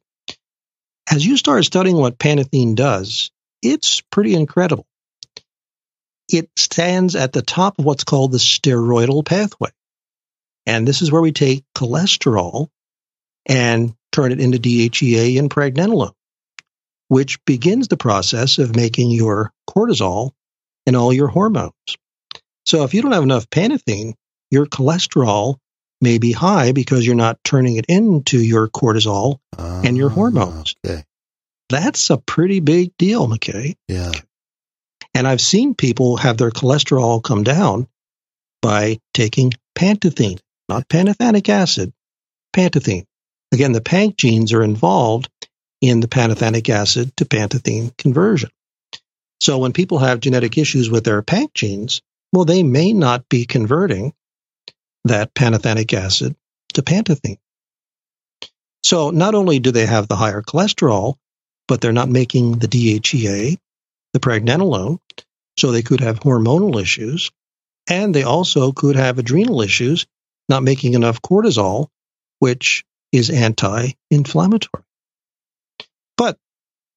As 1.11 1.25
you 1.25 1.37
start 1.37 1.64
studying 1.64 1.96
what 1.96 2.18
pantethine 2.18 2.75
does, 2.75 3.31
it's 3.62 4.01
pretty 4.11 4.35
incredible. 4.35 4.87
It 6.29 6.51
stands 6.57 7.14
at 7.14 7.33
the 7.33 7.42
top 7.42 7.79
of 7.79 7.85
what's 7.85 8.05
called 8.05 8.33
the 8.33 8.38
steroidal 8.38 9.25
pathway. 9.25 9.70
And 10.66 10.87
this 10.87 11.02
is 11.02 11.12
where 11.12 11.22
we 11.22 11.33
take 11.33 11.64
cholesterol 11.76 12.68
and 13.46 13.94
turn 14.12 14.33
it 14.33 14.40
into 14.40 14.59
DHEA 14.59 15.38
and 15.38 15.50
pregnenolone, 15.50 16.12
which 17.09 17.44
begins 17.44 17.88
the 17.88 17.96
process 17.96 18.59
of 18.59 18.74
making 18.74 19.11
your 19.11 19.52
cortisol 19.68 20.33
and 20.87 20.96
all 20.96 21.12
your 21.12 21.29
hormones. 21.29 21.72
So 22.64 22.83
if 22.83 22.94
you 22.94 23.02
don't 23.02 23.12
have 23.12 23.22
enough 23.22 23.48
pantethine, 23.48 24.14
your 24.50 24.66
cholesterol 24.66 25.57
may 26.00 26.18
be 26.18 26.33
high 26.33 26.72
because 26.72 27.07
you're 27.07 27.14
not 27.14 27.38
turning 27.44 27.76
it 27.76 27.87
into 27.88 28.38
your 28.38 28.68
cortisol 28.68 29.38
uh, 29.57 29.83
and 29.85 29.96
your 29.96 30.11
hormones. 30.11 30.74
Okay. 30.85 31.05
That's 31.68 32.11
a 32.11 32.18
pretty 32.18 32.61
big 32.61 32.96
deal, 32.96 33.26
McKay. 33.26 33.76
Yeah. 33.88 34.12
And 35.14 35.26
I've 35.26 35.40
seen 35.40 35.74
people 35.74 36.18
have 36.18 36.37
their 36.37 36.50
cholesterol 36.50 37.22
come 37.22 37.42
down 37.42 37.88
by 38.62 38.98
taking 39.14 39.52
pantethine, 39.76 40.38
not 40.68 40.88
pantothenic 40.88 41.48
acid, 41.48 41.92
pantethine. 42.55 43.07
Again, 43.52 43.72
the 43.72 43.81
PANK 43.81 44.16
genes 44.16 44.52
are 44.52 44.62
involved 44.62 45.29
in 45.81 46.00
the 46.00 46.09
pantothenic 46.09 46.68
acid 46.68 47.16
to 47.16 47.24
pantethine 47.24 47.96
conversion. 47.96 48.50
So 49.40 49.59
when 49.59 49.72
people 49.72 49.98
have 49.98 50.20
genetic 50.20 50.59
issues 50.59 50.90
with 50.90 51.05
their 51.05 51.22
PANK 51.22 51.55
genes, 51.55 52.00
well, 52.33 52.44
they 52.44 52.62
may 52.62 52.92
not 52.92 53.29
be 53.29 53.44
converting 53.44 54.12
that 55.05 55.35
pantothenic 55.35 55.92
acid 55.92 56.35
to 56.74 56.83
pantethine. 56.83 57.38
So 58.85 59.11
not 59.11 59.35
only 59.35 59.59
do 59.59 59.70
they 59.70 59.87
have 59.87 60.09
the 60.09 60.16
higher 60.16 60.42
cholesterol, 60.42 61.16
but 61.68 61.81
they're 61.81 61.92
not 61.92 62.09
making 62.09 62.59
the 62.59 62.68
DHEA, 62.68 63.59
the 64.12 64.20
pregnenolone, 64.20 64.98
so 65.59 65.70
they 65.70 65.83
could 65.83 66.00
have 66.00 66.20
hormonal 66.20 66.81
issues, 66.81 67.31
and 67.88 68.14
they 68.14 68.22
also 68.22 68.72
could 68.72 68.96
have 68.96 69.18
adrenal 69.18 69.62
issues, 69.62 70.07
not 70.48 70.62
making 70.62 70.94
enough 70.94 71.22
cortisol, 71.22 71.88
which 72.38 72.85
is 73.12 73.30
anti 73.30 73.92
inflammatory. 74.11 74.85
But 76.16 76.38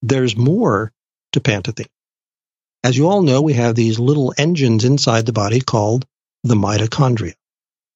there's 0.01 0.35
more 0.35 0.91
to 1.33 1.39
pantethine. 1.39 1.87
As 2.83 2.97
you 2.97 3.09
all 3.09 3.21
know, 3.21 3.41
we 3.41 3.53
have 3.53 3.75
these 3.75 3.99
little 3.99 4.33
engines 4.37 4.85
inside 4.85 5.25
the 5.25 5.33
body 5.33 5.59
called 5.59 6.05
the 6.43 6.55
mitochondria, 6.55 7.33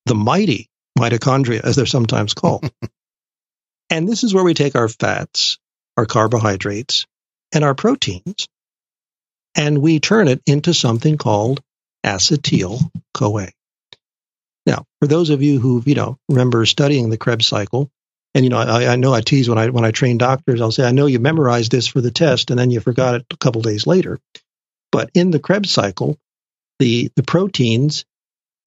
the 0.05 0.15
mighty 0.15 0.69
mitochondria, 0.97 1.61
as 1.61 1.75
they're 1.75 1.85
sometimes 1.85 2.33
called. 2.33 2.69
and 3.89 4.07
this 4.07 4.23
is 4.23 4.33
where 4.33 4.43
we 4.43 4.53
take 4.53 4.75
our 4.75 4.89
fats, 4.89 5.57
our 5.95 6.05
carbohydrates, 6.05 7.05
and 7.53 7.63
our 7.63 7.75
proteins, 7.75 8.49
and 9.55 9.77
we 9.77 9.99
turn 9.99 10.27
it 10.27 10.41
into 10.45 10.73
something 10.73 11.17
called 11.17 11.61
acetyl 12.05 12.81
CoA. 13.13 13.49
Now, 14.65 14.85
for 15.01 15.07
those 15.07 15.29
of 15.29 15.41
you 15.41 15.59
who 15.59 15.83
you 15.85 15.95
know 15.95 16.17
remember 16.29 16.65
studying 16.65 17.09
the 17.09 17.17
Krebs 17.17 17.47
cycle, 17.47 17.91
and 18.33 18.45
you 18.45 18.49
know 18.49 18.57
I, 18.57 18.93
I, 18.93 18.95
know 18.95 19.13
I 19.13 19.21
tease 19.21 19.49
when 19.49 19.57
I 19.57 19.69
when 19.69 19.85
I 19.85 19.91
train 19.91 20.17
doctors, 20.17 20.61
I'll 20.61 20.71
say 20.71 20.85
I 20.85 20.91
know 20.91 21.05
you 21.05 21.19
memorized 21.19 21.71
this 21.71 21.87
for 21.87 22.01
the 22.01 22.11
test, 22.11 22.49
and 22.49 22.59
then 22.59 22.71
you 22.71 22.79
forgot 22.79 23.15
it 23.15 23.25
a 23.31 23.37
couple 23.37 23.61
days 23.61 23.85
later. 23.85 24.19
But 24.91 25.09
in 25.13 25.31
the 25.31 25.39
Krebs 25.39 25.71
cycle, 25.71 26.17
the 26.79 27.11
the 27.15 27.23
proteins 27.23 28.05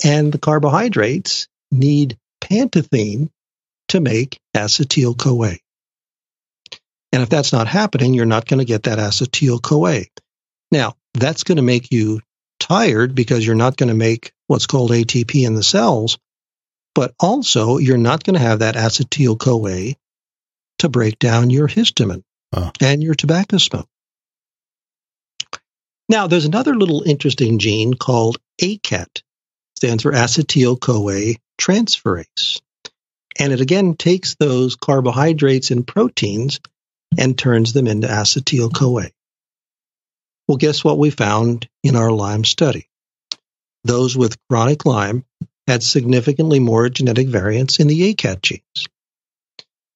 and 0.04 0.32
the 0.32 0.38
carbohydrates 0.38 1.48
need 1.70 2.18
pantethine 2.40 3.30
to 3.88 4.00
make 4.00 4.38
acetyl 4.54 5.16
CoA. 5.16 5.56
And 7.12 7.22
if 7.22 7.28
that's 7.28 7.52
not 7.52 7.68
happening, 7.68 8.14
you're 8.14 8.26
not 8.26 8.46
going 8.46 8.58
to 8.58 8.64
get 8.64 8.84
that 8.84 8.98
acetyl 8.98 9.62
CoA. 9.62 10.04
Now, 10.70 10.94
that's 11.14 11.44
going 11.44 11.56
to 11.56 11.62
make 11.62 11.92
you 11.92 12.20
tired 12.68 13.14
because 13.14 13.46
you're 13.46 13.54
not 13.54 13.76
going 13.76 13.88
to 13.88 13.94
make 13.94 14.32
what's 14.46 14.66
called 14.66 14.90
ATP 14.90 15.46
in 15.46 15.54
the 15.54 15.62
cells, 15.62 16.18
but 16.94 17.14
also 17.20 17.78
you're 17.78 17.96
not 17.96 18.24
going 18.24 18.34
to 18.34 18.40
have 18.40 18.60
that 18.60 18.74
acetyl 18.74 19.38
CoA 19.38 19.94
to 20.78 20.88
break 20.88 21.18
down 21.18 21.50
your 21.50 21.68
histamine 21.68 22.22
and 22.80 23.02
your 23.02 23.14
tobacco 23.14 23.58
smoke. 23.58 23.88
Now, 26.08 26.26
there's 26.26 26.44
another 26.44 26.74
little 26.74 27.02
interesting 27.02 27.58
gene 27.58 27.94
called 27.94 28.38
ACAT, 28.62 29.22
stands 29.76 30.02
for 30.02 30.12
acetyl 30.12 30.80
CoA 30.80 31.34
transferase. 31.60 32.60
And 33.38 33.52
it 33.52 33.60
again 33.60 33.96
takes 33.96 34.34
those 34.36 34.76
carbohydrates 34.76 35.70
and 35.70 35.86
proteins 35.86 36.60
and 37.18 37.36
turns 37.36 37.72
them 37.72 37.86
into 37.86 38.06
acetyl 38.06 38.72
CoA. 38.72 39.10
Well, 40.48 40.58
guess 40.58 40.84
what 40.84 40.98
we 40.98 41.10
found 41.10 41.68
in 41.82 41.96
our 41.96 42.12
Lyme 42.12 42.44
study? 42.44 42.88
Those 43.84 44.16
with 44.16 44.36
chronic 44.48 44.84
Lyme 44.86 45.24
had 45.66 45.82
significantly 45.82 46.60
more 46.60 46.88
genetic 46.88 47.28
variants 47.28 47.80
in 47.80 47.88
the 47.88 48.14
ACAT 48.14 48.42
genes. 48.42 48.86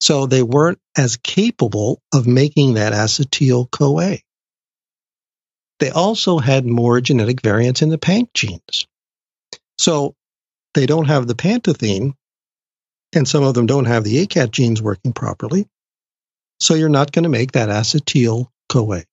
So 0.01 0.27
they 0.27 0.43
weren't 0.43 0.81
as 0.97 1.17
capable 1.17 2.03
of 2.13 2.27
making 2.27 2.75
that 2.75 2.93
acetyl 2.93 3.71
CoA. 3.71 4.19
They 5.79 5.91
also 5.91 6.39
had 6.39 6.67
more 6.67 7.01
genetic 7.01 7.43
variants 7.43 7.83
in 7.83 7.89
the 7.89 7.99
PANK 7.99 8.33
genes. 8.35 8.87
So 9.79 10.15
they 10.75 10.87
don't 10.87 11.07
have 11.07 11.27
the 11.27 11.35
pantethine, 11.35 12.15
and 13.15 13.27
some 13.27 13.45
of 13.45 13.55
them 13.55 13.67
don't 13.67 13.87
have 13.87 14.05
the 14.05 14.27
ACAT 14.27 14.51
genes 14.51 14.83
working 14.83 15.13
properly. 15.13 15.67
So 16.61 16.75
you're 16.75 16.89
not 16.89 17.13
going 17.13 17.23
to 17.23 17.29
make 17.29 17.53
that 17.53 17.69
acetyl 17.69 18.49
CoA. 18.69 19.05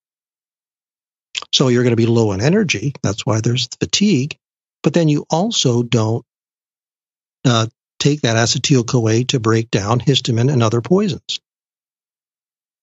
So 1.54 1.70
you're 1.70 1.84
going 1.84 1.92
to 1.92 1.96
be 1.96 2.06
low 2.06 2.32
in 2.34 2.42
energy. 2.42 2.94
That's 3.02 3.26
why 3.26 3.42
there's 3.42 3.70
fatigue. 3.80 4.38
But 4.84 4.94
then 4.94 5.08
you 5.08 5.26
also 5.30 5.84
don't 5.84 6.26
uh, 7.46 7.68
take 8.00 8.22
that 8.22 8.36
acetyl 8.36 8.86
CoA 8.86 9.24
to 9.26 9.40
break 9.40 9.72
down 9.72 10.00
histamine 10.00 10.52
and 10.52 10.62
other 10.62 10.82
poisons. 10.82 11.40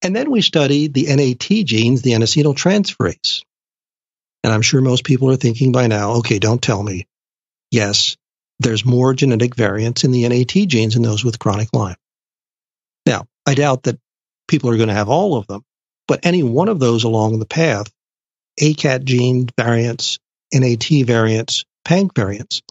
And 0.01 0.15
then 0.15 0.29
we 0.29 0.41
studied 0.41 0.93
the 0.93 1.07
NAT 1.15 1.65
genes, 1.65 2.01
the 2.01 2.13
N-acetyltransferase. 2.13 3.43
And 4.43 4.53
I'm 4.53 4.61
sure 4.61 4.81
most 4.81 5.03
people 5.03 5.31
are 5.31 5.35
thinking 5.35 5.71
by 5.71 5.87
now, 5.87 6.17
okay, 6.17 6.37
don't 6.37 6.61
tell 6.61 6.83
me. 6.83 7.07
Yes, 7.71 8.15
there's 8.59 8.85
more 8.85 9.13
genetic 9.13 9.55
variants 9.55 10.03
in 10.03 10.11
the 10.11 10.27
NAT 10.27 10.67
genes 10.67 10.93
than 10.93 11.03
those 11.03 11.25
with 11.25 11.39
chronic 11.39 11.69
Lyme. 11.73 11.95
Now, 13.05 13.25
I 13.45 13.55
doubt 13.55 13.83
that 13.83 13.99
people 14.47 14.69
are 14.69 14.77
going 14.77 14.89
to 14.89 14.93
have 14.95 15.09
all 15.09 15.35
of 15.35 15.47
them, 15.47 15.63
but 16.07 16.25
any 16.25 16.43
one 16.43 16.69
of 16.69 16.79
those 16.79 17.03
along 17.03 17.39
the 17.39 17.45
path, 17.45 17.91
ACAT 18.59 19.03
gene 19.03 19.47
variants, 19.57 20.19
NAT 20.53 20.85
variants, 21.05 21.65
PANK 21.83 22.15
variants, 22.15 22.61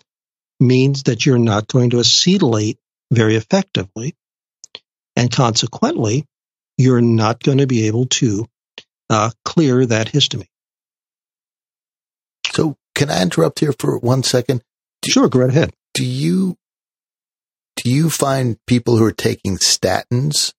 means 0.61 1.05
that 1.05 1.27
you're 1.27 1.39
not 1.39 1.69
going 1.69 1.91
to 1.91 1.97
acetylate 1.97 2.79
very 3.13 3.37
effectively. 3.37 4.15
And 5.17 5.31
consequently, 5.31 6.27
you're 6.77 7.01
not 7.01 7.43
going 7.43 7.59
to 7.59 7.67
be 7.67 7.87
able 7.87 8.07
to 8.07 8.47
uh, 9.11 9.31
clear 9.45 9.85
that 9.87 10.09
histamine. 10.09 10.49
So, 12.53 12.77
can 12.95 13.11
I 13.11 13.23
interrupt 13.23 13.61
here 13.61 13.73
for 13.73 13.99
one 13.99 14.23
second? 14.23 14.63
Do, 15.03 15.11
sure, 15.11 15.29
go 15.29 15.41
right 15.41 15.51
ahead. 15.51 15.73
Do 15.95 16.05
you 16.05 16.57
do 17.77 17.91
you 17.91 18.09
find 18.09 18.57
people 18.67 18.97
who 18.97 19.05
are 19.05 19.13
taking 19.13 19.57
statins 19.59 20.53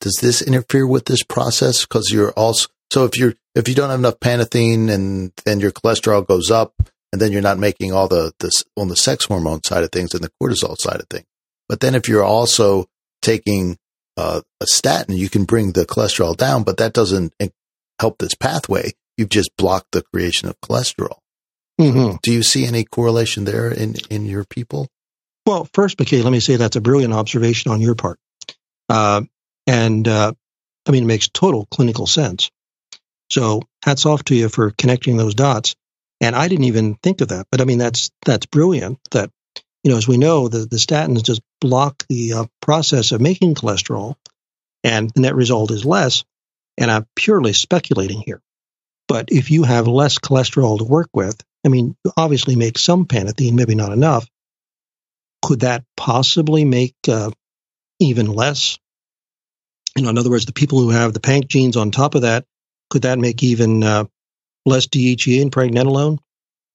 does 0.00 0.18
this 0.22 0.40
interfere 0.40 0.86
with 0.86 1.04
this 1.04 1.22
process? 1.22 1.82
Because 1.82 2.10
you're 2.10 2.32
also 2.32 2.68
so 2.90 3.04
if 3.04 3.16
you're 3.16 3.34
if 3.54 3.68
you 3.68 3.74
don't 3.74 3.90
have 3.90 3.98
enough 3.98 4.20
pantethine 4.20 4.90
and 4.90 5.32
then 5.44 5.60
your 5.60 5.72
cholesterol 5.72 6.26
goes 6.26 6.50
up, 6.50 6.74
and 7.12 7.20
then 7.20 7.32
you're 7.32 7.42
not 7.42 7.58
making 7.58 7.92
all 7.92 8.08
the 8.08 8.32
this 8.40 8.64
on 8.76 8.88
the 8.88 8.96
sex 8.96 9.24
hormone 9.24 9.62
side 9.64 9.82
of 9.82 9.90
things 9.90 10.14
and 10.14 10.22
the 10.22 10.30
cortisol 10.42 10.76
side 10.78 11.00
of 11.00 11.08
things. 11.08 11.26
But 11.68 11.80
then 11.80 11.94
if 11.94 12.08
you're 12.08 12.24
also 12.24 12.86
taking 13.22 13.78
uh, 14.16 14.42
a 14.60 14.66
statin, 14.66 15.16
you 15.16 15.28
can 15.28 15.44
bring 15.44 15.72
the 15.72 15.86
cholesterol 15.86 16.36
down, 16.36 16.62
but 16.62 16.78
that 16.78 16.92
doesn't 16.92 17.34
help 17.98 18.18
this 18.18 18.34
pathway. 18.34 18.92
You've 19.16 19.28
just 19.28 19.50
blocked 19.56 19.92
the 19.92 20.02
creation 20.02 20.48
of 20.48 20.60
cholesterol. 20.60 21.18
Mm-hmm. 21.80 22.16
Do 22.22 22.32
you 22.32 22.42
see 22.42 22.66
any 22.66 22.84
correlation 22.84 23.44
there 23.44 23.70
in 23.70 23.96
in 24.10 24.26
your 24.26 24.44
people? 24.44 24.88
Well, 25.46 25.68
first, 25.72 25.96
McKay, 25.98 26.22
let 26.22 26.30
me 26.30 26.40
say 26.40 26.56
that's 26.56 26.76
a 26.76 26.80
brilliant 26.80 27.14
observation 27.14 27.72
on 27.72 27.80
your 27.80 27.94
part. 27.94 28.18
Uh, 28.88 29.22
and 29.66 30.06
uh, 30.06 30.32
I 30.86 30.90
mean, 30.90 31.04
it 31.04 31.06
makes 31.06 31.28
total 31.28 31.66
clinical 31.66 32.06
sense. 32.06 32.50
So 33.30 33.62
hats 33.84 34.06
off 34.06 34.24
to 34.24 34.34
you 34.34 34.48
for 34.48 34.70
connecting 34.70 35.16
those 35.16 35.34
dots. 35.34 35.74
And 36.20 36.36
I 36.36 36.48
didn't 36.48 36.64
even 36.64 36.96
think 36.96 37.20
of 37.20 37.28
that. 37.28 37.46
But 37.50 37.60
I 37.60 37.64
mean, 37.64 37.78
that's, 37.78 38.10
that's 38.26 38.46
brilliant 38.46 38.98
that, 39.12 39.30
you 39.82 39.90
know, 39.90 39.96
as 39.96 40.06
we 40.06 40.18
know, 40.18 40.48
the, 40.48 40.58
the 40.58 40.76
statins 40.76 41.22
just 41.22 41.40
block 41.60 42.04
the 42.08 42.32
uh, 42.34 42.44
process 42.60 43.12
of 43.12 43.20
making 43.20 43.54
cholesterol 43.54 44.16
and 44.84 45.10
the 45.14 45.22
net 45.22 45.34
result 45.34 45.70
is 45.70 45.84
less. 45.84 46.24
And 46.76 46.90
I'm 46.90 47.06
purely 47.14 47.52
speculating 47.52 48.22
here. 48.24 48.42
But 49.08 49.30
if 49.32 49.50
you 49.50 49.64
have 49.64 49.88
less 49.88 50.18
cholesterol 50.18 50.78
to 50.78 50.84
work 50.84 51.08
with, 51.12 51.42
I 51.64 51.68
mean, 51.68 51.96
you 52.04 52.12
obviously 52.16 52.56
make 52.56 52.78
some 52.78 53.06
pantethine, 53.06 53.54
maybe 53.54 53.74
not 53.74 53.92
enough. 53.92 54.28
Could 55.42 55.60
that 55.60 55.84
possibly 55.96 56.64
make 56.64 56.94
uh, 57.08 57.30
even 57.98 58.32
less? 58.32 58.78
You 59.96 60.04
know, 60.04 60.10
in 60.10 60.18
other 60.18 60.30
words, 60.30 60.46
the 60.46 60.52
people 60.52 60.80
who 60.80 60.90
have 60.90 61.12
the 61.12 61.20
PANK 61.20 61.48
genes 61.48 61.76
on 61.76 61.90
top 61.90 62.14
of 62.14 62.22
that, 62.22 62.44
could 62.90 63.02
that 63.02 63.18
make 63.18 63.42
even 63.42 63.82
uh, 63.82 64.04
less 64.66 64.86
DHEA 64.86 65.40
in 65.40 65.50
pregnenolone? 65.50 66.18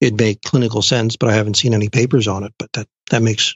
It'd 0.00 0.18
make 0.18 0.42
clinical 0.42 0.82
sense, 0.82 1.16
but 1.16 1.30
I 1.30 1.34
haven't 1.34 1.56
seen 1.56 1.74
any 1.74 1.88
papers 1.88 2.28
on 2.28 2.44
it. 2.44 2.52
But 2.58 2.72
that 2.72 2.88
that 3.10 3.22
makes 3.22 3.54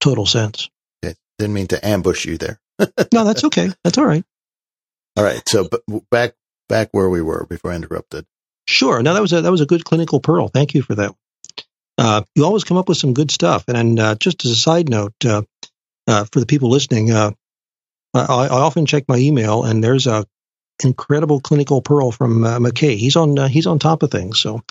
total 0.00 0.26
sense. 0.26 0.70
Okay. 1.04 1.14
Didn't 1.38 1.54
mean 1.54 1.68
to 1.68 1.86
ambush 1.86 2.24
you 2.24 2.38
there. 2.38 2.60
no, 3.12 3.24
that's 3.24 3.44
okay. 3.44 3.70
That's 3.84 3.98
all 3.98 4.06
right. 4.06 4.24
All 5.16 5.24
right. 5.24 5.42
So, 5.48 5.68
back 6.10 6.34
back 6.68 6.88
where 6.92 7.10
we 7.10 7.20
were 7.20 7.46
before 7.46 7.72
I 7.72 7.76
interrupted. 7.76 8.26
Sure. 8.66 9.02
Now 9.02 9.14
that 9.14 9.22
was 9.22 9.32
a 9.32 9.42
that 9.42 9.50
was 9.50 9.60
a 9.60 9.66
good 9.66 9.84
clinical 9.84 10.20
pearl. 10.20 10.48
Thank 10.48 10.74
you 10.74 10.82
for 10.82 10.94
that. 10.94 11.14
Uh, 11.98 12.22
you 12.34 12.44
always 12.44 12.64
come 12.64 12.78
up 12.78 12.88
with 12.88 12.98
some 12.98 13.12
good 13.12 13.30
stuff. 13.30 13.64
And, 13.68 13.76
and 13.76 14.00
uh, 14.00 14.14
just 14.14 14.44
as 14.44 14.52
a 14.52 14.56
side 14.56 14.88
note, 14.88 15.14
uh, 15.24 15.42
uh 16.06 16.24
for 16.32 16.40
the 16.40 16.46
people 16.46 16.70
listening, 16.70 17.10
uh, 17.10 17.32
I, 18.14 18.20
I, 18.20 18.48
often 18.48 18.86
check 18.86 19.04
my 19.08 19.16
email, 19.16 19.64
and 19.64 19.82
there's 19.82 20.06
a 20.06 20.26
incredible 20.84 21.40
clinical 21.40 21.82
pearl 21.82 22.10
from 22.10 22.44
uh, 22.44 22.58
McKay. 22.58 22.96
He's 22.96 23.16
on 23.16 23.36
he's 23.48 23.66
on 23.66 23.78
top 23.78 24.02
of 24.02 24.10
things. 24.10 24.40
So 24.40 24.62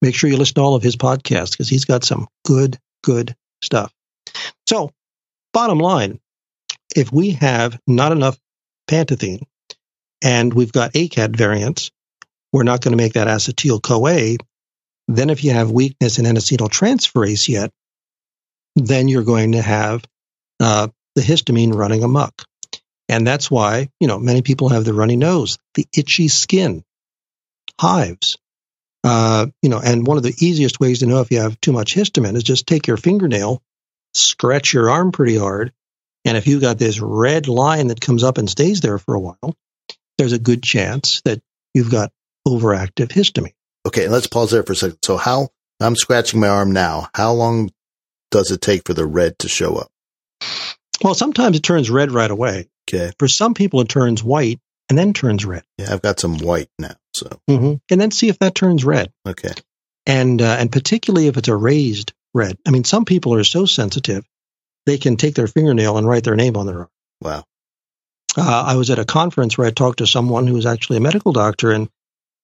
make 0.00 0.14
sure 0.14 0.28
you 0.28 0.36
listen 0.36 0.54
to 0.54 0.60
all 0.60 0.74
of 0.74 0.82
his 0.82 0.96
podcasts 0.96 1.52
because 1.52 1.68
he's 1.68 1.84
got 1.84 2.04
some 2.04 2.26
good 2.44 2.78
good 3.02 3.34
stuff. 3.62 3.92
So, 4.68 4.90
bottom 5.52 5.78
line, 5.78 6.20
if 6.94 7.12
we 7.12 7.32
have 7.32 7.78
not 7.86 8.12
enough 8.12 8.38
pantethine 8.88 9.42
and 10.22 10.52
we've 10.52 10.72
got 10.72 10.92
ACAT 10.92 11.36
variants, 11.36 11.90
we're 12.52 12.64
not 12.64 12.80
going 12.80 12.92
to 12.92 13.02
make 13.02 13.14
that 13.14 13.28
acetyl 13.28 13.82
CoA. 13.82 14.36
Then, 15.08 15.30
if 15.30 15.42
you 15.42 15.52
have 15.52 15.70
weakness 15.70 16.18
in 16.18 16.26
N-acetyltransferase 16.26 17.48
yet, 17.48 17.70
then 18.76 19.08
you're 19.08 19.24
going 19.24 19.52
to 19.52 19.62
have 19.62 20.04
uh, 20.60 20.88
the 21.14 21.22
histamine 21.22 21.74
running 21.74 22.02
amok. 22.02 22.44
And 23.12 23.26
that's 23.26 23.50
why, 23.50 23.90
you 24.00 24.08
know, 24.08 24.18
many 24.18 24.40
people 24.40 24.70
have 24.70 24.86
the 24.86 24.94
runny 24.94 25.16
nose, 25.16 25.58
the 25.74 25.86
itchy 25.94 26.28
skin, 26.28 26.82
hives. 27.78 28.38
Uh, 29.04 29.48
you 29.60 29.68
know, 29.68 29.78
and 29.84 30.06
one 30.06 30.16
of 30.16 30.22
the 30.22 30.34
easiest 30.38 30.80
ways 30.80 31.00
to 31.00 31.06
know 31.06 31.20
if 31.20 31.30
you 31.30 31.40
have 31.40 31.60
too 31.60 31.72
much 31.72 31.94
histamine 31.94 32.36
is 32.36 32.42
just 32.42 32.66
take 32.66 32.86
your 32.86 32.96
fingernail, 32.96 33.62
scratch 34.14 34.72
your 34.72 34.88
arm 34.88 35.12
pretty 35.12 35.36
hard, 35.36 35.74
and 36.24 36.38
if 36.38 36.46
you've 36.46 36.62
got 36.62 36.78
this 36.78 37.00
red 37.00 37.48
line 37.48 37.88
that 37.88 38.00
comes 38.00 38.24
up 38.24 38.38
and 38.38 38.48
stays 38.48 38.80
there 38.80 38.96
for 38.96 39.14
a 39.14 39.20
while, 39.20 39.54
there's 40.16 40.32
a 40.32 40.38
good 40.38 40.62
chance 40.62 41.20
that 41.26 41.42
you've 41.74 41.90
got 41.90 42.12
overactive 42.48 43.08
histamine. 43.08 43.52
Okay, 43.86 44.08
let's 44.08 44.26
pause 44.26 44.52
there 44.52 44.62
for 44.62 44.72
a 44.72 44.76
second. 44.76 45.00
So, 45.04 45.18
how 45.18 45.50
I'm 45.80 45.96
scratching 45.96 46.40
my 46.40 46.48
arm 46.48 46.72
now, 46.72 47.08
how 47.14 47.34
long 47.34 47.72
does 48.30 48.50
it 48.50 48.62
take 48.62 48.86
for 48.86 48.94
the 48.94 49.04
red 49.04 49.38
to 49.40 49.50
show 49.50 49.76
up? 49.76 49.90
Well, 51.04 51.14
sometimes 51.14 51.58
it 51.58 51.62
turns 51.62 51.90
red 51.90 52.10
right 52.10 52.30
away. 52.30 52.68
Okay. 52.92 53.12
For 53.18 53.28
some 53.28 53.54
people, 53.54 53.80
it 53.80 53.88
turns 53.88 54.22
white 54.22 54.60
and 54.88 54.98
then 54.98 55.12
turns 55.12 55.44
red. 55.44 55.62
Yeah, 55.78 55.92
I've 55.92 56.02
got 56.02 56.20
some 56.20 56.38
white 56.38 56.68
now. 56.78 56.94
So, 57.14 57.28
mm-hmm. 57.48 57.74
and 57.90 58.00
then 58.00 58.10
see 58.10 58.28
if 58.28 58.38
that 58.40 58.54
turns 58.54 58.84
red. 58.84 59.12
Okay. 59.26 59.52
And 60.06 60.42
uh, 60.42 60.56
and 60.58 60.70
particularly 60.70 61.28
if 61.28 61.36
it's 61.36 61.48
a 61.48 61.56
raised 61.56 62.12
red. 62.34 62.58
I 62.66 62.70
mean, 62.70 62.84
some 62.84 63.04
people 63.04 63.34
are 63.34 63.44
so 63.44 63.66
sensitive 63.66 64.24
they 64.86 64.98
can 64.98 65.16
take 65.16 65.34
their 65.34 65.46
fingernail 65.46 65.96
and 65.96 66.06
write 66.06 66.24
their 66.24 66.36
name 66.36 66.56
on 66.56 66.66
their 66.66 66.78
arm. 66.80 66.88
Wow. 67.20 67.44
Uh, 68.36 68.64
I 68.66 68.76
was 68.76 68.90
at 68.90 68.98
a 68.98 69.04
conference 69.04 69.56
where 69.56 69.66
I 69.66 69.70
talked 69.70 69.98
to 69.98 70.06
someone 70.06 70.46
who 70.46 70.54
was 70.54 70.66
actually 70.66 70.96
a 70.96 71.00
medical 71.00 71.32
doctor, 71.32 71.70
and 71.70 71.88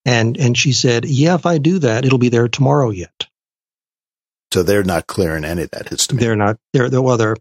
and 0.04 0.37
and 0.37 0.56
she 0.56 0.72
said, 0.72 1.06
"Yeah, 1.06 1.34
if 1.34 1.46
I 1.46 1.58
do 1.58 1.78
that, 1.80 2.04
it'll 2.04 2.18
be 2.18 2.28
there 2.28 2.48
tomorrow 2.48 2.90
yet." 2.90 3.26
So 4.52 4.62
they're 4.62 4.84
not 4.84 5.06
clearing 5.06 5.44
any 5.44 5.62
of 5.62 5.70
that 5.70 5.87
histamine. 5.87 6.20
They're 6.20 6.37
not. 6.37 6.58
They're, 6.72 6.90
they're 6.90 7.02
well. 7.02 7.16
They're 7.16 7.37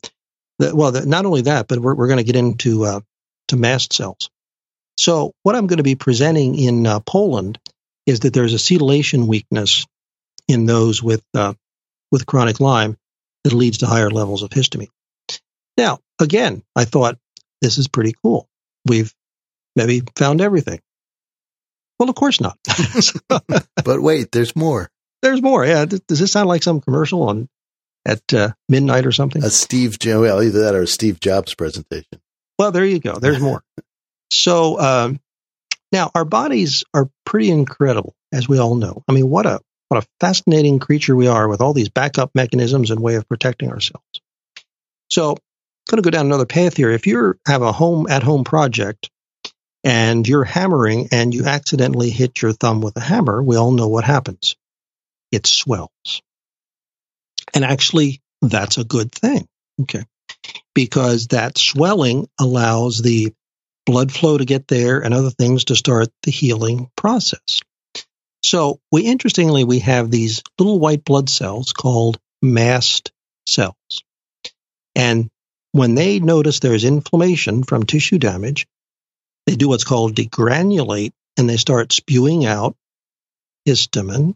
well. 0.59 0.91
They're, 0.91 1.05
not 1.05 1.25
only 1.25 1.41
that, 1.43 1.67
but 1.67 1.79
we're 1.79 1.95
we're 1.95 2.07
going 2.07 2.17
to 2.17 2.23
get 2.23 2.35
into 2.35 2.85
uh, 2.85 3.01
to 3.49 3.57
mast 3.57 3.93
cells. 3.93 4.29
So 4.97 5.33
what 5.43 5.55
I'm 5.55 5.67
going 5.67 5.77
to 5.77 5.83
be 5.83 5.95
presenting 5.95 6.55
in 6.55 6.85
uh, 6.87 6.99
Poland 6.99 7.59
is 8.05 8.21
that 8.21 8.33
there's 8.33 8.53
acetylation 8.53 9.27
weakness 9.27 9.85
in 10.47 10.65
those 10.65 11.03
with 11.03 11.23
uh, 11.33 11.53
with 12.11 12.25
chronic 12.25 12.59
Lyme 12.59 12.97
that 13.43 13.53
leads 13.53 13.79
to 13.79 13.85
higher 13.87 14.09
levels 14.09 14.43
of 14.43 14.49
histamine. 14.49 14.89
Now, 15.77 15.99
again, 16.19 16.63
I 16.75 16.85
thought 16.85 17.19
this 17.61 17.77
is 17.77 17.87
pretty 17.87 18.13
cool. 18.23 18.47
We've 18.85 19.13
maybe 19.75 20.01
found 20.15 20.41
everything. 20.41 20.81
Well, 21.99 22.09
of 22.09 22.15
course 22.15 22.41
not. 22.41 22.57
but 23.29 24.01
wait, 24.01 24.31
there's 24.31 24.55
more. 24.55 24.89
There's 25.21 25.41
more. 25.41 25.65
Yeah. 25.65 25.85
Does 25.85 26.19
this 26.19 26.31
sound 26.31 26.47
like 26.47 26.63
some 26.63 26.81
commercial 26.81 27.23
on 27.23 27.49
at 28.07 28.33
uh, 28.33 28.53
midnight 28.69 29.05
or 29.05 29.11
something? 29.11 29.43
A 29.43 29.49
Steve, 29.49 29.97
well, 30.03 30.41
either 30.41 30.61
that 30.61 30.75
or 30.75 30.83
a 30.83 30.87
Steve 30.87 31.19
Jobs 31.19 31.53
presentation. 31.53 32.19
Well, 32.57 32.71
there 32.71 32.85
you 32.85 32.99
go. 32.99 33.19
There's 33.19 33.39
more. 33.39 33.61
so 34.31 34.79
um, 34.79 35.19
now 35.91 36.09
our 36.15 36.25
bodies 36.25 36.83
are 36.93 37.09
pretty 37.25 37.51
incredible, 37.51 38.15
as 38.31 38.49
we 38.49 38.57
all 38.57 38.75
know. 38.75 39.03
I 39.07 39.11
mean, 39.11 39.29
what 39.29 39.45
a 39.45 39.59
what 39.89 40.03
a 40.03 40.07
fascinating 40.19 40.79
creature 40.79 41.15
we 41.15 41.27
are 41.27 41.47
with 41.47 41.61
all 41.61 41.73
these 41.73 41.89
backup 41.89 42.31
mechanisms 42.33 42.91
and 42.91 42.99
way 42.99 43.15
of 43.15 43.27
protecting 43.27 43.69
ourselves. 43.69 44.21
So, 45.09 45.31
I'm 45.31 45.37
going 45.89 46.03
to 46.03 46.07
go 46.07 46.11
down 46.11 46.25
another 46.25 46.45
path 46.45 46.75
here. 46.75 46.91
If 46.91 47.07
you 47.07 47.35
have 47.45 47.61
a 47.61 47.71
home 47.71 48.07
at 48.09 48.23
home 48.23 48.43
project 48.43 49.09
and 49.83 50.27
you're 50.27 50.43
hammering 50.43 51.09
and 51.13 51.33
you 51.33 51.45
accidentally 51.45 52.09
hit 52.09 52.41
your 52.41 52.51
thumb 52.51 52.81
with 52.81 52.97
a 52.97 53.01
hammer, 53.01 53.41
we 53.41 53.55
all 53.55 53.71
know 53.71 53.87
what 53.87 54.03
happens. 54.03 54.57
It 55.31 55.47
swells. 55.47 56.21
And 57.53 57.63
actually, 57.63 58.21
that's 58.41 58.77
a 58.77 58.83
good 58.83 59.11
thing. 59.11 59.47
Okay. 59.81 60.03
Because 60.75 61.27
that 61.27 61.57
swelling 61.57 62.27
allows 62.39 63.01
the 63.01 63.33
blood 63.85 64.11
flow 64.11 64.37
to 64.37 64.45
get 64.45 64.67
there 64.67 64.99
and 64.99 65.13
other 65.13 65.29
things 65.29 65.65
to 65.65 65.75
start 65.75 66.09
the 66.23 66.31
healing 66.31 66.89
process. 66.95 67.61
So 68.43 68.79
we 68.91 69.03
interestingly 69.03 69.63
we 69.63 69.79
have 69.79 70.11
these 70.11 70.43
little 70.59 70.79
white 70.79 71.03
blood 71.03 71.29
cells 71.29 71.73
called 71.73 72.19
mast 72.41 73.11
cells. 73.47 74.03
And 74.95 75.29
when 75.71 75.95
they 75.95 76.19
notice 76.19 76.59
there's 76.59 76.83
inflammation 76.83 77.63
from 77.63 77.85
tissue 77.85 78.19
damage, 78.19 78.67
they 79.45 79.55
do 79.55 79.69
what's 79.69 79.83
called 79.83 80.15
degranulate 80.15 81.13
and 81.37 81.49
they 81.49 81.57
start 81.57 81.93
spewing 81.93 82.45
out 82.45 82.75
histamine 83.67 84.35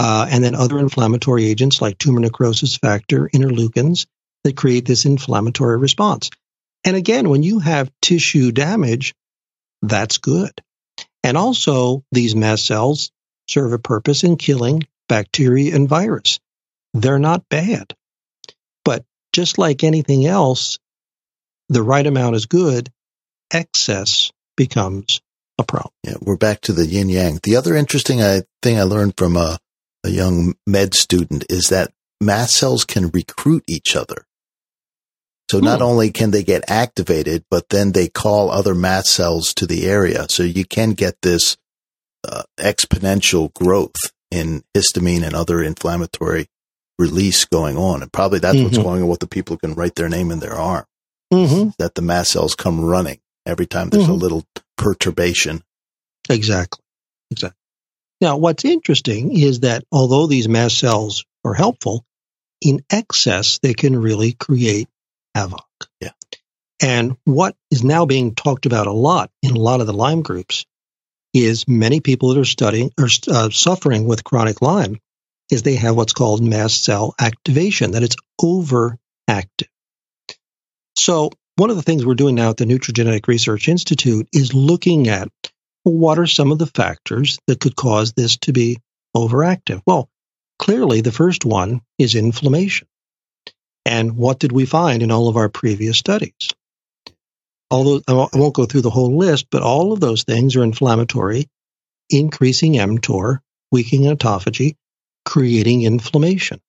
uh, 0.00 0.26
and 0.30 0.42
then 0.42 0.54
other 0.54 0.78
inflammatory 0.78 1.44
agents 1.44 1.82
like 1.82 1.98
tumor 1.98 2.20
necrosis 2.20 2.74
factor, 2.74 3.28
interleukins 3.34 4.06
that 4.44 4.56
create 4.56 4.86
this 4.86 5.04
inflammatory 5.04 5.76
response. 5.76 6.30
And 6.84 6.96
again, 6.96 7.28
when 7.28 7.42
you 7.42 7.58
have 7.58 7.92
tissue 8.00 8.50
damage, 8.50 9.14
that's 9.82 10.16
good. 10.16 10.52
And 11.22 11.36
also, 11.36 12.02
these 12.10 12.34
mast 12.34 12.64
cells 12.64 13.10
serve 13.46 13.74
a 13.74 13.78
purpose 13.78 14.24
in 14.24 14.38
killing 14.38 14.84
bacteria 15.06 15.76
and 15.76 15.86
virus. 15.86 16.40
They're 16.94 17.18
not 17.18 17.46
bad. 17.50 17.94
But 18.86 19.04
just 19.34 19.58
like 19.58 19.84
anything 19.84 20.24
else, 20.24 20.78
the 21.68 21.82
right 21.82 22.06
amount 22.06 22.36
is 22.36 22.46
good, 22.46 22.90
excess 23.52 24.32
becomes 24.56 25.20
a 25.58 25.62
problem. 25.62 25.92
Yeah, 26.04 26.14
we're 26.22 26.38
back 26.38 26.62
to 26.62 26.72
the 26.72 26.86
yin 26.86 27.10
yang. 27.10 27.38
The 27.42 27.56
other 27.56 27.76
interesting 27.76 28.22
uh, 28.22 28.40
thing 28.62 28.78
I 28.78 28.84
learned 28.84 29.18
from 29.18 29.36
a, 29.36 29.58
a 30.04 30.10
young 30.10 30.54
med 30.66 30.94
student 30.94 31.44
is 31.48 31.68
that 31.68 31.92
mast 32.20 32.56
cells 32.56 32.84
can 32.84 33.08
recruit 33.08 33.64
each 33.68 33.96
other. 33.96 34.26
So 35.50 35.58
not 35.58 35.80
hmm. 35.80 35.86
only 35.86 36.10
can 36.12 36.30
they 36.30 36.44
get 36.44 36.70
activated, 36.70 37.44
but 37.50 37.70
then 37.70 37.92
they 37.92 38.08
call 38.08 38.50
other 38.50 38.74
mast 38.74 39.08
cells 39.08 39.52
to 39.54 39.66
the 39.66 39.86
area. 39.86 40.26
So 40.28 40.44
you 40.44 40.64
can 40.64 40.92
get 40.92 41.16
this 41.22 41.56
uh, 42.26 42.44
exponential 42.58 43.52
growth 43.52 43.96
in 44.30 44.62
histamine 44.76 45.24
and 45.24 45.34
other 45.34 45.60
inflammatory 45.60 46.46
release 47.00 47.44
going 47.46 47.76
on. 47.76 48.02
And 48.02 48.12
probably 48.12 48.38
that's 48.38 48.56
mm-hmm. 48.56 48.64
what's 48.64 48.78
going 48.78 49.02
on 49.02 49.08
with 49.08 49.20
the 49.20 49.26
people 49.26 49.56
who 49.56 49.68
can 49.68 49.74
write 49.74 49.96
their 49.96 50.08
name 50.08 50.30
in 50.30 50.38
their 50.38 50.54
arm. 50.54 50.84
Mm-hmm. 51.32 51.70
That 51.78 51.94
the 51.94 52.02
mast 52.02 52.32
cells 52.32 52.54
come 52.54 52.84
running 52.84 53.18
every 53.46 53.66
time 53.66 53.90
there's 53.90 54.04
mm-hmm. 54.04 54.12
a 54.12 54.16
little 54.16 54.44
perturbation. 54.76 55.62
Exactly. 56.28 56.84
Exactly. 57.30 57.56
Now, 58.20 58.36
what's 58.36 58.64
interesting 58.64 59.36
is 59.36 59.60
that 59.60 59.84
although 59.90 60.26
these 60.26 60.48
mast 60.48 60.78
cells 60.78 61.24
are 61.44 61.54
helpful, 61.54 62.04
in 62.60 62.84
excess, 62.90 63.58
they 63.58 63.74
can 63.74 63.96
really 63.96 64.32
create 64.32 64.88
havoc. 65.34 65.64
Yeah. 66.00 66.12
And 66.82 67.16
what 67.24 67.56
is 67.70 67.84
now 67.84 68.06
being 68.06 68.34
talked 68.34 68.66
about 68.66 68.86
a 68.86 68.92
lot 68.92 69.30
in 69.42 69.56
a 69.56 69.58
lot 69.58 69.80
of 69.80 69.86
the 69.86 69.92
Lyme 69.92 70.22
groups 70.22 70.66
is 71.32 71.68
many 71.68 72.00
people 72.00 72.30
that 72.30 72.40
are 72.40 72.44
studying 72.44 72.90
or 72.98 73.08
uh, 73.28 73.50
suffering 73.50 74.06
with 74.06 74.24
chronic 74.24 74.60
Lyme 74.62 74.98
is 75.50 75.62
they 75.62 75.76
have 75.76 75.96
what's 75.96 76.12
called 76.12 76.42
mast 76.42 76.84
cell 76.84 77.14
activation, 77.20 77.92
that 77.92 78.02
it's 78.02 78.16
overactive. 78.40 79.68
So 80.96 81.30
one 81.56 81.70
of 81.70 81.76
the 81.76 81.82
things 81.82 82.04
we're 82.04 82.14
doing 82.14 82.34
now 82.34 82.50
at 82.50 82.56
the 82.56 82.64
Nutrigenetic 82.64 83.26
Research 83.26 83.68
Institute 83.68 84.28
is 84.32 84.54
looking 84.54 85.08
at 85.08 85.28
what 85.82 86.18
are 86.18 86.26
some 86.26 86.52
of 86.52 86.58
the 86.58 86.66
factors 86.66 87.38
that 87.46 87.60
could 87.60 87.76
cause 87.76 88.12
this 88.12 88.36
to 88.38 88.52
be 88.52 88.78
overactive? 89.16 89.82
Well, 89.86 90.08
clearly 90.58 91.00
the 91.00 91.12
first 91.12 91.44
one 91.44 91.80
is 91.98 92.14
inflammation. 92.14 92.88
And 93.86 94.16
what 94.16 94.38
did 94.38 94.52
we 94.52 94.66
find 94.66 95.02
in 95.02 95.10
all 95.10 95.28
of 95.28 95.36
our 95.36 95.48
previous 95.48 95.98
studies? 95.98 96.48
Although 97.70 98.02
I 98.06 98.36
won't 98.36 98.54
go 98.54 98.66
through 98.66 98.82
the 98.82 98.90
whole 98.90 99.16
list, 99.16 99.46
but 99.50 99.62
all 99.62 99.92
of 99.92 100.00
those 100.00 100.24
things 100.24 100.56
are 100.56 100.64
inflammatory, 100.64 101.48
increasing 102.10 102.74
mTOR, 102.74 103.38
weakening 103.70 104.14
autophagy, 104.14 104.76
creating 105.24 105.82
inflammation. 105.82 106.60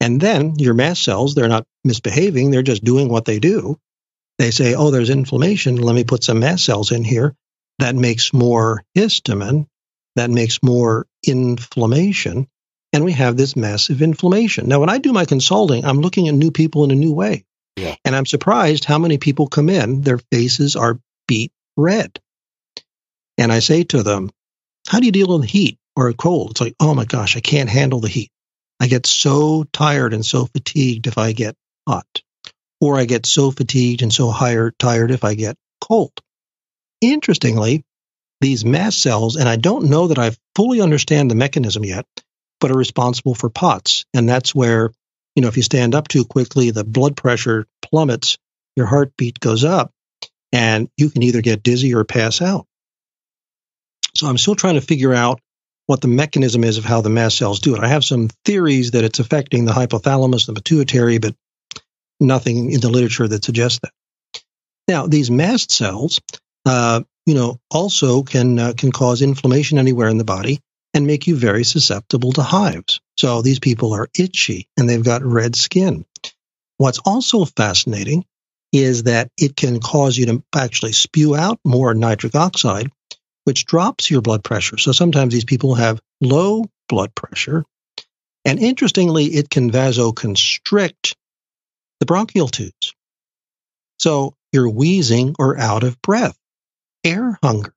And 0.00 0.20
then 0.20 0.58
your 0.58 0.74
mast 0.74 1.04
cells, 1.04 1.34
they're 1.34 1.48
not 1.48 1.66
misbehaving, 1.84 2.50
they're 2.50 2.62
just 2.62 2.82
doing 2.82 3.08
what 3.08 3.24
they 3.24 3.38
do. 3.38 3.78
They 4.38 4.50
say, 4.50 4.74
oh, 4.74 4.90
there's 4.90 5.10
inflammation, 5.10 5.76
let 5.76 5.94
me 5.94 6.04
put 6.04 6.24
some 6.24 6.40
mast 6.40 6.64
cells 6.64 6.90
in 6.90 7.04
here. 7.04 7.36
That 7.82 7.96
makes 7.96 8.32
more 8.32 8.84
histamine, 8.96 9.66
that 10.14 10.30
makes 10.30 10.62
more 10.62 11.08
inflammation, 11.26 12.46
and 12.92 13.04
we 13.04 13.10
have 13.10 13.36
this 13.36 13.56
massive 13.56 14.02
inflammation. 14.02 14.68
Now, 14.68 14.78
when 14.78 14.88
I 14.88 14.98
do 14.98 15.12
my 15.12 15.24
consulting, 15.24 15.84
I'm 15.84 16.00
looking 16.00 16.28
at 16.28 16.34
new 16.34 16.52
people 16.52 16.84
in 16.84 16.92
a 16.92 16.94
new 16.94 17.12
way. 17.12 17.44
Yeah. 17.76 17.96
And 18.04 18.14
I'm 18.14 18.24
surprised 18.24 18.84
how 18.84 19.00
many 19.00 19.18
people 19.18 19.48
come 19.48 19.68
in, 19.68 20.02
their 20.02 20.18
faces 20.30 20.76
are 20.76 21.00
beet 21.26 21.50
red. 21.76 22.20
And 23.36 23.50
I 23.50 23.58
say 23.58 23.82
to 23.82 24.04
them, 24.04 24.30
How 24.86 25.00
do 25.00 25.06
you 25.06 25.12
deal 25.12 25.36
with 25.36 25.50
heat 25.50 25.76
or 25.96 26.08
a 26.08 26.14
cold? 26.14 26.52
It's 26.52 26.60
like, 26.60 26.76
Oh 26.78 26.94
my 26.94 27.04
gosh, 27.04 27.36
I 27.36 27.40
can't 27.40 27.68
handle 27.68 27.98
the 27.98 28.06
heat. 28.06 28.30
I 28.78 28.86
get 28.86 29.06
so 29.06 29.64
tired 29.72 30.14
and 30.14 30.24
so 30.24 30.46
fatigued 30.46 31.08
if 31.08 31.18
I 31.18 31.32
get 31.32 31.56
hot, 31.88 32.22
or 32.80 32.96
I 32.96 33.06
get 33.06 33.26
so 33.26 33.50
fatigued 33.50 34.02
and 34.02 34.12
so 34.12 34.30
higher, 34.30 34.70
tired 34.70 35.10
if 35.10 35.24
I 35.24 35.34
get 35.34 35.56
cold. 35.80 36.12
Interestingly, 37.02 37.84
these 38.40 38.64
mast 38.64 39.02
cells, 39.02 39.36
and 39.36 39.48
I 39.48 39.56
don't 39.56 39.90
know 39.90 40.06
that 40.06 40.18
I 40.18 40.30
fully 40.56 40.80
understand 40.80 41.30
the 41.30 41.34
mechanism 41.34 41.84
yet, 41.84 42.06
but 42.60 42.70
are 42.70 42.78
responsible 42.78 43.34
for 43.34 43.50
POTS. 43.50 44.06
And 44.14 44.28
that's 44.28 44.54
where, 44.54 44.92
you 45.34 45.42
know, 45.42 45.48
if 45.48 45.56
you 45.56 45.62
stand 45.62 45.94
up 45.94 46.08
too 46.08 46.24
quickly, 46.24 46.70
the 46.70 46.84
blood 46.84 47.16
pressure 47.16 47.66
plummets, 47.82 48.38
your 48.76 48.86
heartbeat 48.86 49.40
goes 49.40 49.64
up, 49.64 49.90
and 50.52 50.88
you 50.96 51.10
can 51.10 51.22
either 51.22 51.42
get 51.42 51.62
dizzy 51.62 51.94
or 51.94 52.04
pass 52.04 52.40
out. 52.40 52.66
So 54.14 54.28
I'm 54.28 54.38
still 54.38 54.54
trying 54.54 54.74
to 54.74 54.80
figure 54.80 55.12
out 55.12 55.40
what 55.86 56.00
the 56.00 56.08
mechanism 56.08 56.62
is 56.62 56.78
of 56.78 56.84
how 56.84 57.00
the 57.00 57.10
mast 57.10 57.38
cells 57.38 57.60
do 57.60 57.74
it. 57.74 57.82
I 57.82 57.88
have 57.88 58.04
some 58.04 58.28
theories 58.44 58.92
that 58.92 59.04
it's 59.04 59.18
affecting 59.18 59.64
the 59.64 59.72
hypothalamus, 59.72 60.46
the 60.46 60.52
pituitary, 60.52 61.18
but 61.18 61.34
nothing 62.20 62.70
in 62.70 62.80
the 62.80 62.88
literature 62.88 63.26
that 63.26 63.44
suggests 63.44 63.80
that. 63.82 63.92
Now, 64.86 65.06
these 65.06 65.30
mast 65.30 65.72
cells, 65.72 66.20
uh, 66.64 67.02
you 67.26 67.34
know, 67.34 67.60
also 67.70 68.22
can 68.22 68.58
uh, 68.58 68.72
can 68.76 68.92
cause 68.92 69.22
inflammation 69.22 69.78
anywhere 69.78 70.08
in 70.08 70.18
the 70.18 70.24
body 70.24 70.60
and 70.94 71.06
make 71.06 71.26
you 71.26 71.36
very 71.36 71.64
susceptible 71.64 72.32
to 72.32 72.42
hives. 72.42 73.00
So 73.16 73.42
these 73.42 73.58
people 73.58 73.92
are 73.94 74.08
itchy 74.18 74.68
and 74.76 74.88
they've 74.88 75.04
got 75.04 75.22
red 75.22 75.56
skin. 75.56 76.04
What's 76.76 76.98
also 76.98 77.44
fascinating 77.44 78.24
is 78.72 79.04
that 79.04 79.28
it 79.38 79.54
can 79.54 79.80
cause 79.80 80.16
you 80.16 80.26
to 80.26 80.42
actually 80.54 80.92
spew 80.92 81.36
out 81.36 81.60
more 81.64 81.94
nitric 81.94 82.34
oxide, 82.34 82.90
which 83.44 83.66
drops 83.66 84.10
your 84.10 84.22
blood 84.22 84.42
pressure. 84.42 84.78
So 84.78 84.92
sometimes 84.92 85.32
these 85.32 85.44
people 85.44 85.74
have 85.74 86.00
low 86.20 86.64
blood 86.88 87.14
pressure. 87.14 87.64
And 88.44 88.58
interestingly, 88.58 89.26
it 89.26 89.48
can 89.48 89.70
vasoconstrict 89.70 91.14
the 92.00 92.06
bronchial 92.06 92.48
tubes. 92.48 92.94
So 94.00 94.34
you're 94.52 94.68
wheezing 94.68 95.36
or 95.38 95.58
out 95.58 95.84
of 95.84 96.00
breath, 96.02 96.36
air 97.04 97.38
hunger. 97.42 97.74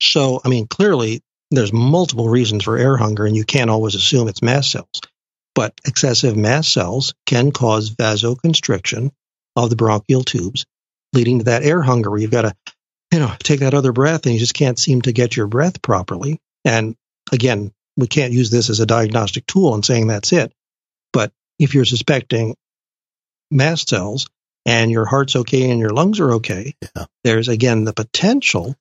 So, 0.00 0.40
I 0.44 0.48
mean, 0.48 0.66
clearly 0.66 1.22
there's 1.50 1.72
multiple 1.72 2.28
reasons 2.28 2.64
for 2.64 2.76
air 2.76 2.96
hunger, 2.96 3.26
and 3.26 3.36
you 3.36 3.44
can't 3.44 3.70
always 3.70 3.94
assume 3.94 4.28
it's 4.28 4.42
mast 4.42 4.70
cells. 4.70 5.00
But 5.54 5.72
excessive 5.86 6.36
mast 6.36 6.72
cells 6.72 7.14
can 7.24 7.50
cause 7.50 7.90
vasoconstriction 7.90 9.10
of 9.54 9.70
the 9.70 9.76
bronchial 9.76 10.22
tubes, 10.22 10.66
leading 11.12 11.38
to 11.38 11.44
that 11.46 11.62
air 11.62 11.80
hunger 11.80 12.10
where 12.10 12.20
you've 12.20 12.30
got 12.30 12.42
to, 12.42 12.54
you 13.12 13.20
know, 13.20 13.32
take 13.38 13.60
that 13.60 13.74
other 13.74 13.92
breath 13.92 14.26
and 14.26 14.34
you 14.34 14.40
just 14.40 14.54
can't 14.54 14.78
seem 14.78 15.02
to 15.02 15.12
get 15.12 15.36
your 15.36 15.46
breath 15.46 15.80
properly. 15.80 16.40
And 16.64 16.94
again, 17.32 17.72
we 17.96 18.06
can't 18.06 18.34
use 18.34 18.50
this 18.50 18.68
as 18.68 18.80
a 18.80 18.86
diagnostic 18.86 19.46
tool 19.46 19.74
and 19.74 19.84
saying 19.84 20.08
that's 20.08 20.32
it. 20.32 20.52
But 21.12 21.32
if 21.58 21.74
you're 21.74 21.86
suspecting 21.86 22.54
mast 23.50 23.88
cells 23.88 24.28
and 24.66 24.90
your 24.90 25.06
heart's 25.06 25.36
okay 25.36 25.70
and 25.70 25.80
your 25.80 25.90
lungs 25.90 26.20
are 26.20 26.32
okay, 26.32 26.74
yeah. 26.82 27.06
there's 27.24 27.48
again 27.48 27.84
the 27.84 27.94
potential 27.94 28.74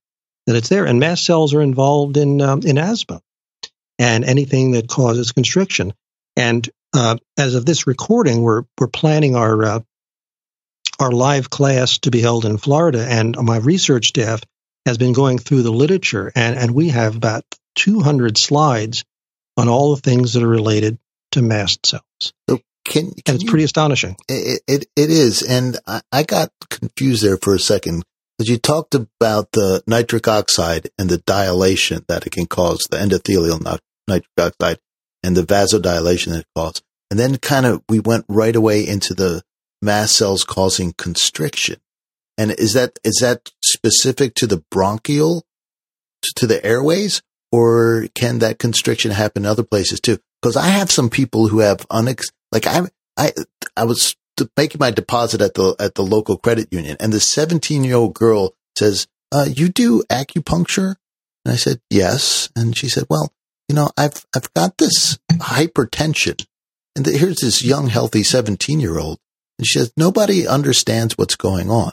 that 0.48 0.56
it's 0.56 0.70
there. 0.70 0.86
And 0.86 1.00
mast 1.00 1.26
cells 1.26 1.54
are 1.54 1.62
involved 1.62 2.18
in 2.18 2.42
um, 2.42 2.62
in 2.64 2.78
asthma 2.78 3.22
and 3.98 4.26
anything 4.26 4.72
that 4.72 4.90
causes 4.90 5.32
constriction. 5.32 5.94
And 6.36 6.68
uh, 6.94 7.18
as 7.38 7.56
of 7.56 7.66
this 7.66 7.88
recording, 7.88 8.42
we're 8.42 8.64
we're 8.80 8.88
planning 8.88 9.36
our 9.36 9.64
uh, 9.64 9.80
our 11.00 11.12
live 11.12 11.50
class 11.50 12.00
to 12.00 12.12
be 12.12 12.22
held 12.22 12.46
in 12.46 12.58
Florida, 12.58 13.06
and 13.08 13.38
my 13.38 13.58
research 13.58 14.08
staff 14.08 14.42
has 14.86 14.98
been 14.98 15.14
going 15.14 15.38
through 15.38 15.64
the 15.64 15.72
literature, 15.72 16.32
and, 16.36 16.58
and 16.58 16.72
we 16.72 16.90
have 16.90 17.16
about 17.16 17.44
200 17.76 18.38
slides 18.38 19.04
on 19.58 19.68
all 19.68 19.96
the 19.96 20.02
things 20.02 20.34
that 20.34 20.44
are 20.44 20.48
related 20.48 20.98
to 21.32 21.42
mast 21.42 21.86
cells. 21.86 22.34
So 22.50 22.60
can, 22.96 23.12
can 23.12 23.22
and 23.28 23.36
it's 23.36 23.44
you, 23.44 23.50
pretty 23.50 23.66
astonishing. 23.66 24.16
It, 24.30 24.62
it, 24.68 24.86
it 24.96 25.10
is. 25.10 25.42
And 25.42 25.78
I, 25.86 26.02
I 26.12 26.24
got 26.24 26.52
confused 26.70 27.24
there 27.24 27.38
for 27.38 27.54
a 27.54 27.60
second 27.60 28.04
because 28.38 28.50
you 28.50 28.58
talked 28.58 28.96
about 28.96 29.52
the 29.52 29.84
nitric 29.86 30.28
oxide 30.28 30.90
and 30.98 31.10
the 31.10 31.18
dilation 31.20 32.06
that 32.08 32.26
it 32.26 32.32
can 32.32 32.46
cause, 32.46 32.86
the 32.90 32.98
endothelial 32.98 33.80
nitric 34.08 34.32
oxide 34.40 34.80
and 35.24 35.36
the 35.36 35.44
vasodilation 35.44 36.32
that 36.32 36.40
it 36.40 36.48
causes. 36.56 36.82
And 37.12 37.20
then 37.20 37.38
kind 37.38 37.66
of 37.66 37.84
we 37.90 38.00
went 38.00 38.26
right 38.28 38.56
away 38.56 38.88
into 38.88 39.14
the 39.14 39.44
mast 39.82 40.16
cells 40.16 40.44
causing 40.44 40.94
constriction. 40.94 41.78
And 42.38 42.52
is 42.52 42.74
that 42.74 43.00
is 43.04 43.20
that 43.22 43.52
specific 43.64 44.36
to 44.36 44.48
the 44.48 44.64
bronchial, 44.72 45.46
to 46.36 46.48
the 46.48 46.66
airways, 46.66 47.22
or 47.52 48.08
can 48.16 48.40
that 48.40 48.60
constriction 48.60 49.12
happen 49.12 49.44
in 49.44 49.50
other 49.50 49.64
places 49.64 50.00
too? 50.00 50.18
Because 50.42 50.58
I 50.58 50.68
have 50.68 50.92
some 50.92 51.10
people 51.10 51.48
who 51.48 51.60
have 51.60 51.88
unex 51.90 52.26
like 52.56 52.68
I 52.68 52.88
I 53.18 53.34
I 53.76 53.84
was 53.84 54.16
making 54.56 54.80
my 54.80 54.90
deposit 54.90 55.42
at 55.42 55.56
the 55.56 55.76
at 55.78 55.96
the 55.96 56.04
local 56.04 56.38
credit 56.38 56.72
union, 56.72 56.96
and 57.02 57.12
the 57.12 57.20
17 57.20 57.84
year 57.84 57.98
old 57.98 58.14
girl 58.14 58.56
says, 58.78 59.08
uh, 59.34 59.48
"You 59.52 59.68
do 59.68 60.04
acupuncture?" 60.10 60.96
And 61.44 61.54
I 61.54 61.58
said, 61.58 61.82
"Yes." 61.90 62.50
And 62.56 62.76
she 62.76 62.88
said, 62.88 63.06
"Well, 63.10 63.34
you 63.68 63.76
know, 63.76 63.90
I've 63.98 64.26
I've 64.34 64.54
got 64.54 64.78
this 64.78 65.20
hypertension, 65.34 66.46
and 66.96 67.04
the, 67.04 67.18
here's 67.18 67.42
this 67.42 67.62
young, 67.62 67.88
healthy 67.88 68.24
17 68.24 68.80
year 68.80 68.98
old." 68.98 69.20
And 69.60 69.68
she 69.68 69.80
says, 69.80 69.92
"Nobody 69.98 70.48
understands 70.48 71.18
what's 71.18 71.36
going 71.36 71.70
on." 71.70 71.92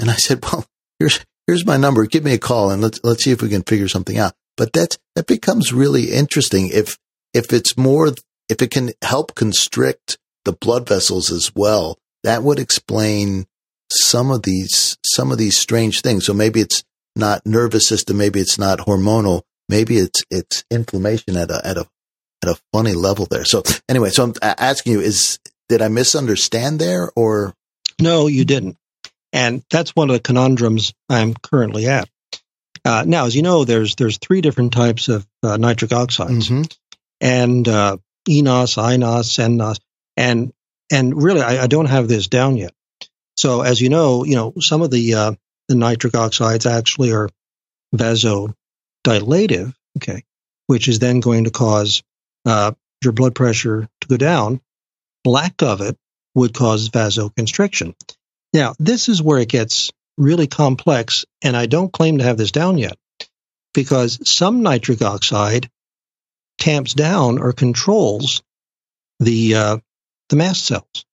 And 0.00 0.10
I 0.10 0.16
said, 0.16 0.44
"Well, 0.44 0.66
here's 0.98 1.24
here's 1.46 1.64
my 1.64 1.76
number. 1.76 2.06
Give 2.06 2.24
me 2.24 2.32
a 2.34 2.38
call, 2.38 2.72
and 2.72 2.82
let's 2.82 2.98
let's 3.04 3.22
see 3.22 3.30
if 3.30 3.40
we 3.40 3.48
can 3.48 3.62
figure 3.62 3.88
something 3.88 4.18
out." 4.18 4.34
But 4.56 4.72
that's 4.72 4.98
that 5.14 5.28
becomes 5.28 5.72
really 5.72 6.10
interesting 6.10 6.70
if 6.70 6.98
if 7.32 7.52
it's 7.52 7.76
more 7.76 8.10
if 8.48 8.62
it 8.62 8.70
can 8.70 8.92
help 9.02 9.34
constrict 9.34 10.18
the 10.44 10.52
blood 10.52 10.88
vessels 10.88 11.30
as 11.30 11.52
well, 11.54 11.98
that 12.22 12.42
would 12.42 12.58
explain 12.58 13.46
some 13.90 14.30
of 14.30 14.42
these 14.42 14.96
some 15.04 15.32
of 15.32 15.38
these 15.38 15.56
strange 15.58 16.00
things. 16.00 16.24
So 16.24 16.34
maybe 16.34 16.60
it's 16.60 16.84
not 17.14 17.46
nervous 17.46 17.88
system, 17.88 18.16
maybe 18.18 18.40
it's 18.40 18.58
not 18.58 18.80
hormonal, 18.80 19.42
maybe 19.68 19.98
it's 19.98 20.22
it's 20.30 20.64
inflammation 20.70 21.36
at 21.36 21.50
a 21.50 21.66
at 21.66 21.76
a 21.76 21.86
at 22.42 22.50
a 22.50 22.60
funny 22.72 22.92
level 22.92 23.26
there. 23.26 23.44
So 23.44 23.62
anyway, 23.88 24.10
so 24.10 24.24
I'm 24.24 24.34
asking 24.42 24.92
you: 24.92 25.00
Is 25.00 25.38
did 25.68 25.82
I 25.82 25.88
misunderstand 25.88 26.78
there, 26.78 27.10
or 27.16 27.54
no? 28.00 28.26
You 28.26 28.44
didn't, 28.44 28.76
and 29.32 29.64
that's 29.70 29.96
one 29.96 30.10
of 30.10 30.14
the 30.14 30.20
conundrums 30.20 30.92
I'm 31.08 31.34
currently 31.34 31.86
at. 31.86 32.08
Uh, 32.84 33.04
now, 33.06 33.26
as 33.26 33.34
you 33.34 33.42
know, 33.42 33.64
there's 33.64 33.96
there's 33.96 34.18
three 34.18 34.40
different 34.40 34.72
types 34.72 35.08
of 35.08 35.26
uh, 35.42 35.56
nitric 35.56 35.92
oxides, 35.92 36.48
mm-hmm. 36.48 36.62
and 37.20 37.66
uh, 37.66 37.96
eNOS, 38.28 38.76
iNOS, 38.76 39.38
nNOS. 39.38 39.80
And 40.16 40.52
and 40.90 41.20
really, 41.20 41.42
I, 41.42 41.64
I, 41.64 41.66
don't 41.66 41.86
have 41.86 42.06
this 42.06 42.28
down 42.28 42.56
yet. 42.56 42.72
So 43.36 43.62
as 43.62 43.80
you 43.80 43.88
know, 43.88 44.24
you 44.24 44.36
know 44.36 44.54
some 44.60 44.82
of 44.82 44.90
the 44.90 45.14
uh, 45.14 45.32
the 45.68 45.74
nitric 45.74 46.14
oxides 46.14 46.66
actually 46.66 47.12
are 47.12 47.28
vasodilative, 47.94 49.74
okay, 49.98 50.22
which 50.66 50.88
is 50.88 50.98
then 50.98 51.20
going 51.20 51.44
to 51.44 51.50
cause 51.50 52.02
uh, 52.44 52.72
your 53.02 53.12
blood 53.12 53.34
pressure 53.34 53.88
to 54.00 54.08
go 54.08 54.16
down. 54.16 54.60
Lack 55.24 55.62
of 55.62 55.80
it 55.80 55.96
would 56.34 56.54
cause 56.54 56.88
vasoconstriction. 56.88 57.94
Now, 58.52 58.74
this 58.78 59.08
is 59.08 59.20
where 59.20 59.38
it 59.38 59.48
gets 59.48 59.90
really 60.16 60.46
complex, 60.46 61.24
and 61.42 61.56
I 61.56 61.66
don't 61.66 61.92
claim 61.92 62.18
to 62.18 62.24
have 62.24 62.36
this 62.36 62.52
down 62.52 62.78
yet 62.78 62.96
because 63.74 64.18
some 64.28 64.62
nitric 64.62 65.02
oxide 65.02 65.68
tamps 66.58 66.94
down 66.94 67.38
or 67.38 67.52
controls 67.52 68.42
the 69.20 69.54
uh, 69.54 69.76
the 70.28 70.36
mast 70.36 70.64
cells. 70.64 71.04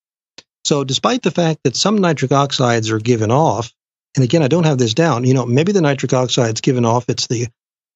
So, 0.65 0.83
despite 0.83 1.21
the 1.21 1.31
fact 1.31 1.61
that 1.63 1.75
some 1.75 1.97
nitric 1.97 2.31
oxides 2.31 2.89
are 2.89 2.99
given 2.99 3.31
off, 3.31 3.73
and 4.15 4.23
again, 4.23 4.43
I 4.43 4.47
don't 4.47 4.65
have 4.65 4.77
this 4.77 4.93
down. 4.93 5.25
You 5.25 5.33
know, 5.33 5.45
maybe 5.45 5.71
the 5.71 5.81
nitric 5.81 6.13
oxide's 6.13 6.61
given 6.61 6.85
off. 6.85 7.09
It's 7.09 7.27
the 7.27 7.47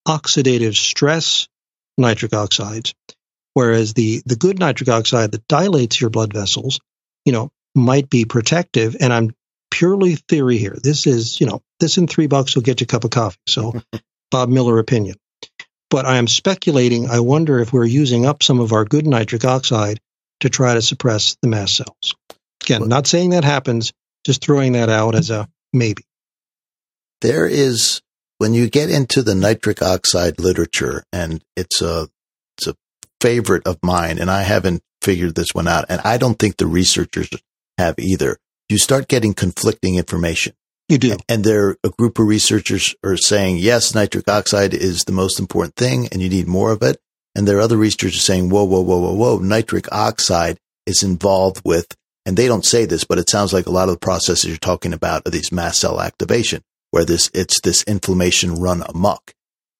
oxidative 0.07 0.75
stress 0.75 1.47
nitric 1.97 2.33
oxides, 2.33 2.93
whereas 3.53 3.93
the 3.93 4.21
the 4.25 4.35
good 4.35 4.59
nitric 4.59 4.89
oxide 4.89 5.31
that 5.31 5.47
dilates 5.47 5.99
your 5.99 6.09
blood 6.09 6.33
vessels, 6.33 6.79
you 7.25 7.31
know, 7.31 7.49
might 7.75 8.09
be 8.09 8.25
protective. 8.25 8.97
And 8.99 9.13
I'm 9.13 9.33
purely 9.71 10.15
theory 10.15 10.57
here. 10.57 10.75
This 10.81 11.07
is, 11.07 11.39
you 11.39 11.47
know, 11.47 11.61
this 11.79 11.97
in 11.97 12.07
three 12.07 12.27
bucks 12.27 12.55
will 12.55 12.63
get 12.63 12.81
you 12.81 12.85
a 12.85 12.87
cup 12.87 13.03
of 13.03 13.11
coffee. 13.11 13.37
So, 13.47 13.81
Bob 14.31 14.49
Miller 14.49 14.79
opinion. 14.79 15.15
But 15.89 16.05
I 16.05 16.17
am 16.17 16.27
speculating. 16.27 17.09
I 17.09 17.21
wonder 17.21 17.59
if 17.59 17.71
we're 17.71 17.85
using 17.85 18.25
up 18.25 18.43
some 18.43 18.59
of 18.59 18.73
our 18.73 18.85
good 18.85 19.07
nitric 19.07 19.45
oxide 19.45 19.99
to 20.41 20.49
try 20.49 20.73
to 20.73 20.81
suppress 20.81 21.37
the 21.41 21.47
mast 21.47 21.77
cells. 21.77 22.15
Again, 22.63 22.87
not 22.87 23.07
saying 23.07 23.31
that 23.31 23.43
happens, 23.43 23.93
just 24.25 24.43
throwing 24.43 24.73
that 24.73 24.89
out 24.89 25.15
as 25.15 25.29
a 25.29 25.47
maybe. 25.71 26.03
There 27.21 27.47
is 27.47 28.01
when 28.37 28.53
you 28.53 28.69
get 28.69 28.89
into 28.89 29.23
the 29.23 29.35
nitric 29.35 29.81
oxide 29.81 30.39
literature, 30.39 31.03
and 31.11 31.43
it's 31.55 31.81
a 31.81 32.09
it's 32.57 32.67
a 32.67 32.75
favorite 33.21 33.65
of 33.65 33.77
mine, 33.81 34.19
and 34.19 34.29
I 34.29 34.43
haven't 34.43 34.81
figured 35.01 35.35
this 35.35 35.53
one 35.53 35.67
out, 35.67 35.85
and 35.89 36.01
I 36.03 36.17
don't 36.17 36.37
think 36.37 36.57
the 36.57 36.67
researchers 36.67 37.29
have 37.77 37.95
either. 37.97 38.37
You 38.69 38.77
start 38.77 39.07
getting 39.07 39.33
conflicting 39.33 39.95
information. 39.95 40.53
You 40.89 40.97
do. 40.97 41.17
And 41.27 41.43
there, 41.43 41.77
a 41.83 41.89
group 41.89 42.17
of 42.17 42.27
researchers 42.27 42.95
are 43.03 43.17
saying, 43.17 43.57
yes, 43.57 43.93
nitric 43.93 44.29
oxide 44.29 44.73
is 44.73 45.03
the 45.03 45.11
most 45.11 45.39
important 45.39 45.75
thing 45.75 46.07
and 46.11 46.21
you 46.21 46.29
need 46.29 46.47
more 46.47 46.71
of 46.71 46.81
it. 46.81 46.97
And 47.35 47.47
there 47.47 47.57
are 47.57 47.61
other 47.61 47.77
researchers 47.77 48.23
saying, 48.23 48.49
whoa, 48.49 48.63
whoa, 48.63 48.81
whoa, 48.81 48.99
whoa, 48.99 49.13
whoa, 49.13 49.37
nitric 49.39 49.91
oxide 49.91 50.57
is 50.85 51.03
involved 51.03 51.61
with, 51.63 51.95
and 52.25 52.35
they 52.35 52.47
don't 52.47 52.65
say 52.65 52.85
this, 52.85 53.03
but 53.03 53.19
it 53.19 53.29
sounds 53.29 53.53
like 53.53 53.67
a 53.67 53.71
lot 53.71 53.89
of 53.89 53.95
the 53.95 53.99
processes 53.99 54.45
you're 54.45 54.57
talking 54.57 54.93
about 54.93 55.27
are 55.27 55.31
these 55.31 55.51
mast 55.51 55.81
cell 55.81 56.01
activation, 56.01 56.63
where 56.91 57.05
this, 57.05 57.29
it's 57.33 57.61
this 57.61 57.83
inflammation 57.83 58.55
run 58.55 58.83
amok. 58.87 59.33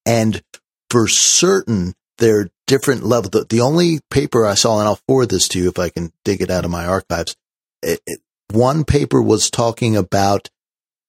And 0.05 0.43
for 0.91 1.07
certain, 1.07 1.95
there 2.19 2.41
are 2.41 2.49
different 2.67 3.03
levels. 3.03 3.31
The, 3.31 3.45
the 3.49 3.61
only 3.61 4.01
paper 4.11 4.45
I 4.45 4.53
saw, 4.53 4.79
and 4.79 4.87
I'll 4.87 4.99
forward 5.07 5.29
this 5.29 5.47
to 5.49 5.59
you 5.59 5.69
if 5.69 5.79
I 5.79 5.89
can 5.89 6.11
dig 6.23 6.41
it 6.41 6.51
out 6.51 6.65
of 6.65 6.71
my 6.71 6.85
archives. 6.85 7.35
It, 7.81 8.01
it, 8.05 8.19
one 8.51 8.83
paper 8.83 9.21
was 9.21 9.49
talking 9.49 9.95
about 9.95 10.49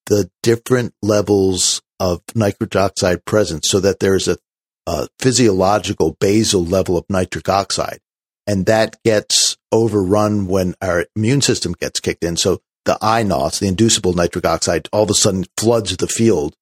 the 0.09 0.31
different 0.43 0.95
levels 1.03 1.81
of 2.01 2.23
nitric 2.35 2.75
oxide 2.77 3.25
presence 3.25 3.69
so 3.69 3.81
that 3.81 4.01
there's 4.01 4.29
a, 4.29 4.39
a 4.87 5.09
physiological 5.19 6.17
basal 6.21 6.65
level 6.65 6.97
of 6.97 7.05
nitric 7.09 7.49
oxide. 7.49 8.01
And 8.47 8.67
that 8.67 8.97
gets 9.05 9.57
overrun 9.71 10.47
when 10.47 10.75
our 10.81 11.07
immune 11.15 11.43
system 11.43 11.75
gets 11.79 12.01
kicked 12.01 12.25
in. 12.25 12.37
So 12.37 12.61
the 12.87 12.99
iNOS, 13.03 13.59
the 13.61 13.69
inducible 13.69 14.15
nitric 14.15 14.47
oxide, 14.47 14.89
all 14.93 15.03
of 15.03 15.11
a 15.11 15.15
sudden 15.15 15.45
floods 15.59 15.97
the 15.97 16.09
field 16.09 16.55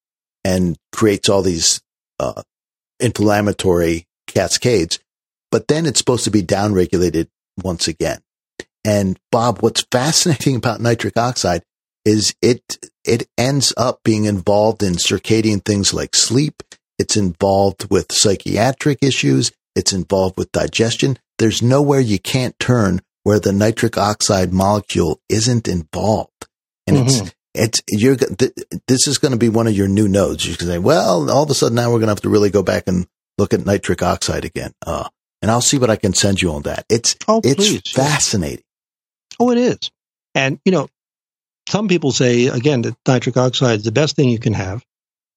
and 0.43 0.77
creates 0.91 1.29
all 1.29 1.41
these 1.41 1.81
uh, 2.19 2.43
inflammatory 2.99 4.05
cascades. 4.27 4.99
But 5.51 5.69
then 5.69 5.85
it's 5.85 5.99
supposed 5.99 6.25
to 6.25 6.31
be 6.31 6.43
downregulated 6.43 7.29
once 7.63 7.87
again. 7.87 8.19
And 8.83 9.17
Bob, 9.31 9.61
what's 9.61 9.85
fascinating 9.91 10.57
about 10.57 10.81
nitric 10.81 11.17
oxide 11.17 11.63
is 12.03 12.35
it 12.41 12.61
it 13.07 13.27
ends 13.37 13.73
up 13.77 14.01
being 14.03 14.25
involved 14.25 14.83
in 14.83 14.93
circadian 14.93 15.63
things 15.63 15.93
like 15.93 16.15
sleep. 16.15 16.63
It's 16.99 17.15
involved 17.15 17.89
with 17.89 18.11
psychiatric 18.11 18.99
issues. 19.01 19.51
It's 19.75 19.93
involved 19.93 20.37
with 20.37 20.51
digestion. 20.51 21.19
There's 21.37 21.61
nowhere 21.61 21.99
you 21.99 22.19
can't 22.19 22.57
turn 22.59 23.01
where 23.23 23.39
the 23.39 23.53
nitric 23.53 23.97
oxide 23.97 24.51
molecule 24.51 25.21
isn't 25.29 25.67
involved. 25.67 26.47
And 26.87 26.97
mm-hmm. 26.97 27.25
it's, 27.53 27.81
it's, 27.83 28.01
you're, 28.01 28.15
th- 28.15 28.53
this 28.87 29.07
is 29.07 29.17
going 29.17 29.33
to 29.33 29.37
be 29.37 29.49
one 29.49 29.67
of 29.67 29.75
your 29.75 29.87
new 29.87 30.07
nodes. 30.07 30.45
You 30.45 30.55
can 30.55 30.67
say, 30.67 30.79
well, 30.79 31.29
all 31.29 31.43
of 31.43 31.49
a 31.49 31.53
sudden 31.53 31.75
now 31.75 31.89
we're 31.89 31.99
going 31.99 32.07
to 32.07 32.13
have 32.13 32.21
to 32.21 32.29
really 32.29 32.49
go 32.49 32.63
back 32.63 32.83
and 32.87 33.05
look 33.37 33.53
at 33.53 33.65
nitric 33.65 34.01
oxide 34.01 34.45
again. 34.45 34.73
Uh, 34.85 35.07
and 35.41 35.51
I'll 35.51 35.61
see 35.61 35.77
what 35.77 35.89
I 35.91 35.97
can 35.97 36.13
send 36.13 36.41
you 36.41 36.53
on 36.53 36.63
that. 36.63 36.85
It's, 36.89 37.15
oh, 37.27 37.41
it's 37.43 37.55
please. 37.55 37.91
fascinating. 37.91 38.63
Oh, 39.39 39.51
it 39.51 39.59
is. 39.59 39.91
And, 40.33 40.59
you 40.65 40.71
know, 40.71 40.87
some 41.67 41.87
people 41.87 42.11
say, 42.11 42.47
again, 42.47 42.81
that 42.83 42.95
nitric 43.07 43.37
oxide 43.37 43.79
is 43.79 43.85
the 43.85 43.91
best 43.91 44.15
thing 44.15 44.29
you 44.29 44.39
can 44.39 44.53
have. 44.53 44.83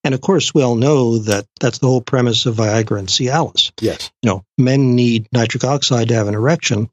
And 0.05 0.15
of 0.15 0.21
course, 0.21 0.55
we 0.55 0.63
all 0.63 0.77
know 0.77 1.19
that 1.19 1.47
that's 1.61 1.79
the 1.79 1.87
whole 1.87 2.01
premise 2.01 2.47
of 2.47 2.57
Viagra 2.57 2.99
and 2.99 3.09
Cialis. 3.09 3.73
Yes. 3.81 4.11
You 4.23 4.31
know, 4.31 4.45
men 4.57 4.95
need 4.95 5.27
nitric 5.33 5.65
oxide 5.65 6.09
to 6.09 6.15
have 6.15 6.29
an 6.29 6.35
erection. 6.35 6.89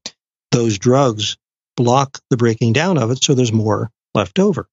Those 0.52 0.78
drugs 0.78 1.38
block 1.78 2.20
the 2.30 2.38
breaking 2.38 2.74
down 2.74 2.98
of 2.98 3.12
it, 3.12 3.24
so 3.24 3.34
there's 3.34 3.54
more 3.54 3.92
left 4.14 4.40
over. 4.40 4.68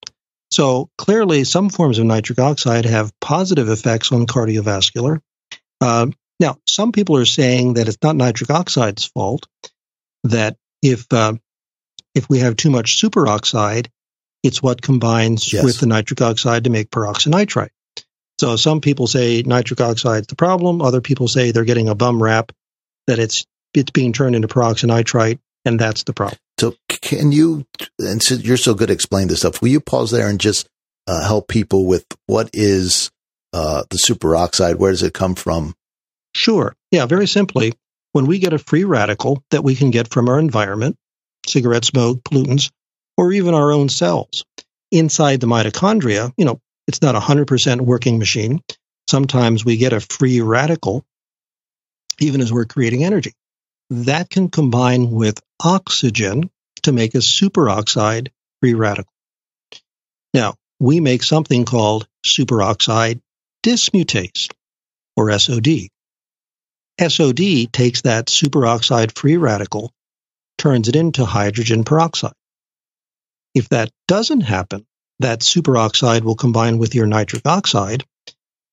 So 0.51 0.89
clearly, 0.99 1.45
some 1.45 1.69
forms 1.69 1.99
of 1.99 2.07
nitric 2.07 2.39
oxide 2.39 2.87
have 2.87 3.13
positive 3.21 3.69
effects 3.69 4.11
on 4.13 4.27
cardiovascular. 4.27 5.21
Uh, 5.81 6.07
now, 6.41 6.57
some 6.67 6.93
people 6.93 7.17
are 7.17 7.25
saying 7.25 7.75
that 7.75 7.89
it's 7.89 7.99
not 8.03 8.17
nitric 8.17 8.51
oxide's 8.51 9.05
fault. 9.05 9.47
That 10.25 10.57
if 10.83 11.13
uh, 11.13 11.35
if 12.15 12.29
we 12.29 12.41
have 12.41 12.57
too 12.57 12.71
much 12.71 13.01
superoxide, 13.01 13.89
it's 14.45 14.63
what 14.63 14.83
combines 14.83 15.53
yes. 15.53 15.65
with 15.65 15.81
the 15.81 15.87
nitric 15.87 16.21
oxide 16.21 16.65
to 16.65 16.71
make 16.71 16.91
peroxynitrite. 16.91 17.71
So 18.39 18.57
some 18.57 18.81
people 18.81 19.07
say 19.07 19.43
nitric 19.43 19.81
oxide 19.81 20.21
is 20.21 20.27
the 20.27 20.37
problem. 20.37 20.83
Other 20.83 21.01
people 21.01 21.29
say 21.29 21.51
they're 21.51 21.65
getting 21.65 21.89
a 21.89 21.95
bum 21.95 22.23
rap 22.23 22.53
that 23.07 23.19
it's 23.19 23.47
it's 23.73 23.91
being 23.91 24.13
turned 24.13 24.37
into 24.37 24.47
peroxynitrite, 24.47 25.39
and 25.65 25.81
that's 25.81 26.05
the 26.05 26.13
problem. 26.13 26.39
So 26.61 26.77
can 26.89 27.33
you? 27.33 27.65
And 27.99 28.23
so 28.23 28.35
you're 28.35 28.57
so 28.57 28.75
good 28.75 28.91
at 28.91 28.95
explaining 28.95 29.29
this 29.29 29.41
stuff. 29.41 29.63
Will 29.63 29.69
you 29.69 29.81
pause 29.81 30.11
there 30.11 30.29
and 30.29 30.39
just 30.39 30.69
uh, 31.07 31.25
help 31.25 31.49
people 31.49 31.87
with 31.87 32.05
what 32.27 32.51
is 32.53 33.11
uh, 33.55 33.85
the 33.89 33.99
superoxide? 34.07 34.77
Where 34.77 34.93
does 34.93 35.03
it 35.03 35.15
come 35.15 35.35
from? 35.35 35.75
Sure. 36.35 36.75
Yeah. 36.91 37.07
Very 37.07 37.27
simply, 37.27 37.73
when 38.13 38.27
we 38.27 38.41
get 38.41 38.53
a 38.53 38.59
free 38.59 38.85
radical 38.85 39.43
that 39.51 39.65
we 39.65 39.75
can 39.75 39.91
get 39.91 40.13
from 40.13 40.29
our 40.29 40.39
environment, 40.39 40.97
cigarette 41.47 41.85
smoke, 41.85 42.23
pollutants, 42.25 42.71
or 43.17 43.33
even 43.33 43.55
our 43.55 43.73
own 43.73 43.89
cells. 43.89 44.45
Inside 44.91 45.41
the 45.41 45.47
mitochondria, 45.47 46.33
you 46.37 46.45
know, 46.45 46.61
it's 46.87 47.03
not 47.03 47.15
a 47.15 47.21
100% 47.21 47.81
working 47.81 48.19
machine. 48.19 48.61
Sometimes 49.09 49.65
we 49.65 49.77
get 49.77 49.93
a 49.93 50.01
free 50.01 50.41
radical, 50.41 51.05
even 52.21 52.41
as 52.41 52.53
we're 52.53 52.65
creating 52.65 53.05
energy. 53.05 53.33
That 53.91 54.31
can 54.31 54.49
combine 54.49 55.11
with 55.11 55.41
oxygen 55.63 56.51
to 56.83 56.93
make 56.93 57.15
a 57.15 57.19
superoxide 57.19 58.29
free 58.61 58.75
radical. 58.75 59.13
Now, 60.33 60.55
we 60.81 61.01
make 61.01 61.23
something 61.23 61.65
called 61.65 62.07
superoxide 62.25 63.21
dismutase, 63.65 64.51
or 65.17 65.37
SOD. 65.39 65.89
SOD 67.01 67.73
takes 67.73 68.03
that 68.03 68.27
superoxide 68.27 69.17
free 69.19 69.37
radical, 69.37 69.93
turns 70.59 70.89
it 70.89 70.97
into 70.97 71.25
hydrogen 71.25 71.85
peroxide. 71.85 72.35
If 73.55 73.69
that 73.71 73.91
doesn't 74.09 74.43
happen, 74.43 74.87
that 75.21 75.41
superoxide 75.41 76.23
will 76.23 76.35
combine 76.35 76.79
with 76.79 76.95
your 76.95 77.07
nitric 77.07 77.47
oxide 77.47 78.05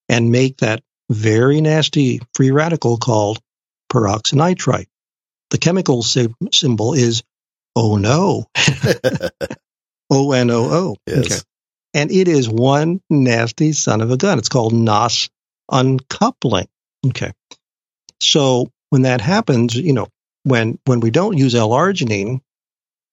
and 0.10 0.32
make 0.32 0.58
that 0.58 0.82
very 1.10 1.62
nasty 1.62 2.22
free 2.34 2.52
radical 2.52 2.98
called 2.98 3.40
peroxynitrite. 3.92 4.88
The 5.52 5.58
chemical 5.58 6.02
symbol 6.04 6.94
is 6.94 7.24
no. 7.76 8.46
O 10.14 10.34
N 10.34 10.52
O 10.52 10.64
O. 10.64 10.96
Okay. 11.10 11.38
And 11.94 12.12
it 12.12 12.28
is 12.28 12.50
one 12.50 13.02
nasty 13.10 13.72
son 13.72 14.02
of 14.02 14.12
a 14.12 14.18
gun. 14.18 14.40
It's 14.40 14.50
called 14.50 14.74
NOS 14.74 15.30
uncoupling. 15.72 16.68
Okay. 17.08 17.32
So 18.20 18.70
when 18.90 19.04
that 19.04 19.22
happens, 19.22 19.74
you 19.74 19.94
know, 19.94 20.08
when 20.44 20.80
when 20.86 21.00
we 21.00 21.12
don't 21.12 21.38
use 21.38 21.56
L-arginine, 21.56 22.42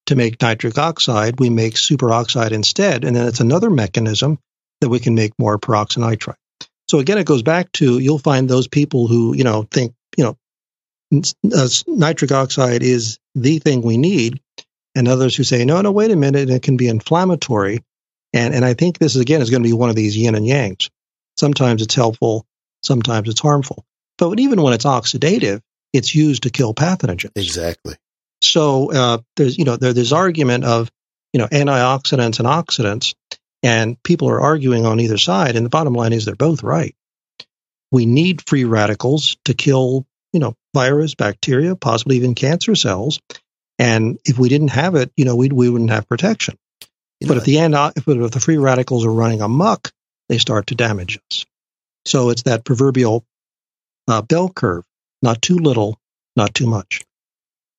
to 0.09 0.17
make 0.17 0.41
nitric 0.41 0.79
oxide, 0.79 1.39
we 1.39 1.51
make 1.51 1.75
superoxide 1.75 2.53
instead. 2.53 3.05
And 3.05 3.15
then 3.15 3.29
it's 3.29 3.41
another 3.41 3.71
mechanism 3.71 4.39
that 4.81 4.89
we 4.89 5.01
can 5.01 5.15
make 5.15 5.33
more 5.39 5.59
peroxynitrite. 5.59 6.35
So 6.91 6.99
again, 6.99 7.19
it 7.19 7.27
goes 7.27 7.43
back 7.43 7.71
to 7.73 7.99
you'll 7.99 8.19
find 8.19 8.49
those 8.49 8.69
people 8.69 9.07
who, 9.07 9.35
you 9.35 9.45
know, 9.45 9.63
think, 9.71 9.95
you 10.17 10.25
know, 10.25 11.23
uh, 11.55 11.69
nitric 11.87 12.33
oxide 12.33 12.83
is 12.83 13.19
the 13.35 13.59
thing 13.59 13.83
we 13.83 13.99
need. 13.99 14.41
And 14.95 15.07
others 15.07 15.37
who 15.37 15.45
say, 15.45 15.65
no, 15.65 15.81
no, 15.81 15.93
wait 15.93 16.11
a 16.11 16.17
minute, 16.17 16.51
it 16.51 16.63
can 16.63 16.77
be 16.77 16.89
inflammatory. 16.89 17.85
And, 18.33 18.55
and 18.55 18.65
I 18.65 18.75
think 18.75 18.99
this, 18.99 19.17
again, 19.17 19.43
is 19.43 19.51
going 19.51 19.63
to 19.63 19.69
be 19.69 19.75
one 19.75 19.91
of 19.91 19.97
these 19.97 20.17
yin 20.17 20.35
and 20.35 20.47
yangs. 20.47 20.91
Sometimes 21.37 21.83
it's 21.83 21.95
helpful, 21.95 22.47
sometimes 22.83 23.29
it's 23.29 23.41
harmful. 23.41 23.85
But 24.17 24.41
even 24.41 24.61
when 24.61 24.73
it's 24.73 24.87
oxidative, 24.87 25.61
it's 25.93 26.15
used 26.15 26.45
to 26.45 26.51
kill 26.51 26.75
pathogens. 26.75 27.31
Exactly. 27.37 27.95
So 28.41 28.93
uh, 28.93 29.19
there's 29.37 29.59
you 29.59 29.65
know 29.65 29.77
there, 29.77 29.93
there's 29.93 30.13
argument 30.13 30.65
of 30.65 30.91
you 31.33 31.39
know 31.39 31.47
antioxidants 31.47 32.39
and 32.39 32.49
oxidants, 32.49 33.15
And 33.63 34.01
people 34.03 34.31
are 34.31 34.41
arguing 34.41 34.87
on 34.87 35.01
either 35.01 35.19
side, 35.19 35.57
and 35.57 35.67
the 35.67 35.71
bottom 35.71 35.95
line 35.95 36.13
is 36.13 36.25
they're 36.25 36.37
both 36.37 36.63
right. 36.63 36.95
We 37.91 38.07
need 38.07 38.47
free 38.47 38.65
radicals 38.65 39.37
to 39.47 39.55
kill, 39.55 40.07
you 40.33 40.41
know, 40.41 40.55
virus, 40.75 41.15
bacteria, 41.15 41.75
possibly 41.75 42.17
even 42.17 42.35
cancer 42.35 42.75
cells. 42.75 43.21
And 43.79 44.19
if 44.25 44.39
we 44.39 44.49
didn't 44.49 44.69
have 44.69 44.95
it, 44.95 45.11
you 45.17 45.25
know, 45.25 45.37
we 45.37 45.49
we 45.49 45.71
wouldn't 45.71 45.91
have 45.91 46.09
protection. 46.09 46.57
You 47.21 47.27
know, 47.27 47.35
but 47.35 47.39
at 47.39 47.45
the 47.45 47.59
end, 47.59 47.75
uh, 47.75 47.93
if, 47.97 48.07
if 48.07 48.31
the 48.31 48.41
free 48.41 48.59
radicals 48.59 49.05
are 49.05 49.13
running 49.13 49.41
amok, 49.41 49.91
they 50.29 50.39
start 50.39 50.69
to 50.69 50.75
damage 50.75 51.19
us. 51.31 51.47
So 52.07 52.31
it's 52.31 52.45
that 52.45 52.65
proverbial 52.65 53.25
uh, 54.07 54.23
bell 54.23 54.49
curve: 54.49 54.85
not 55.23 55.43
too 55.43 55.57
little, 55.57 55.99
not 56.37 56.55
too 56.55 56.67
much. 56.67 57.03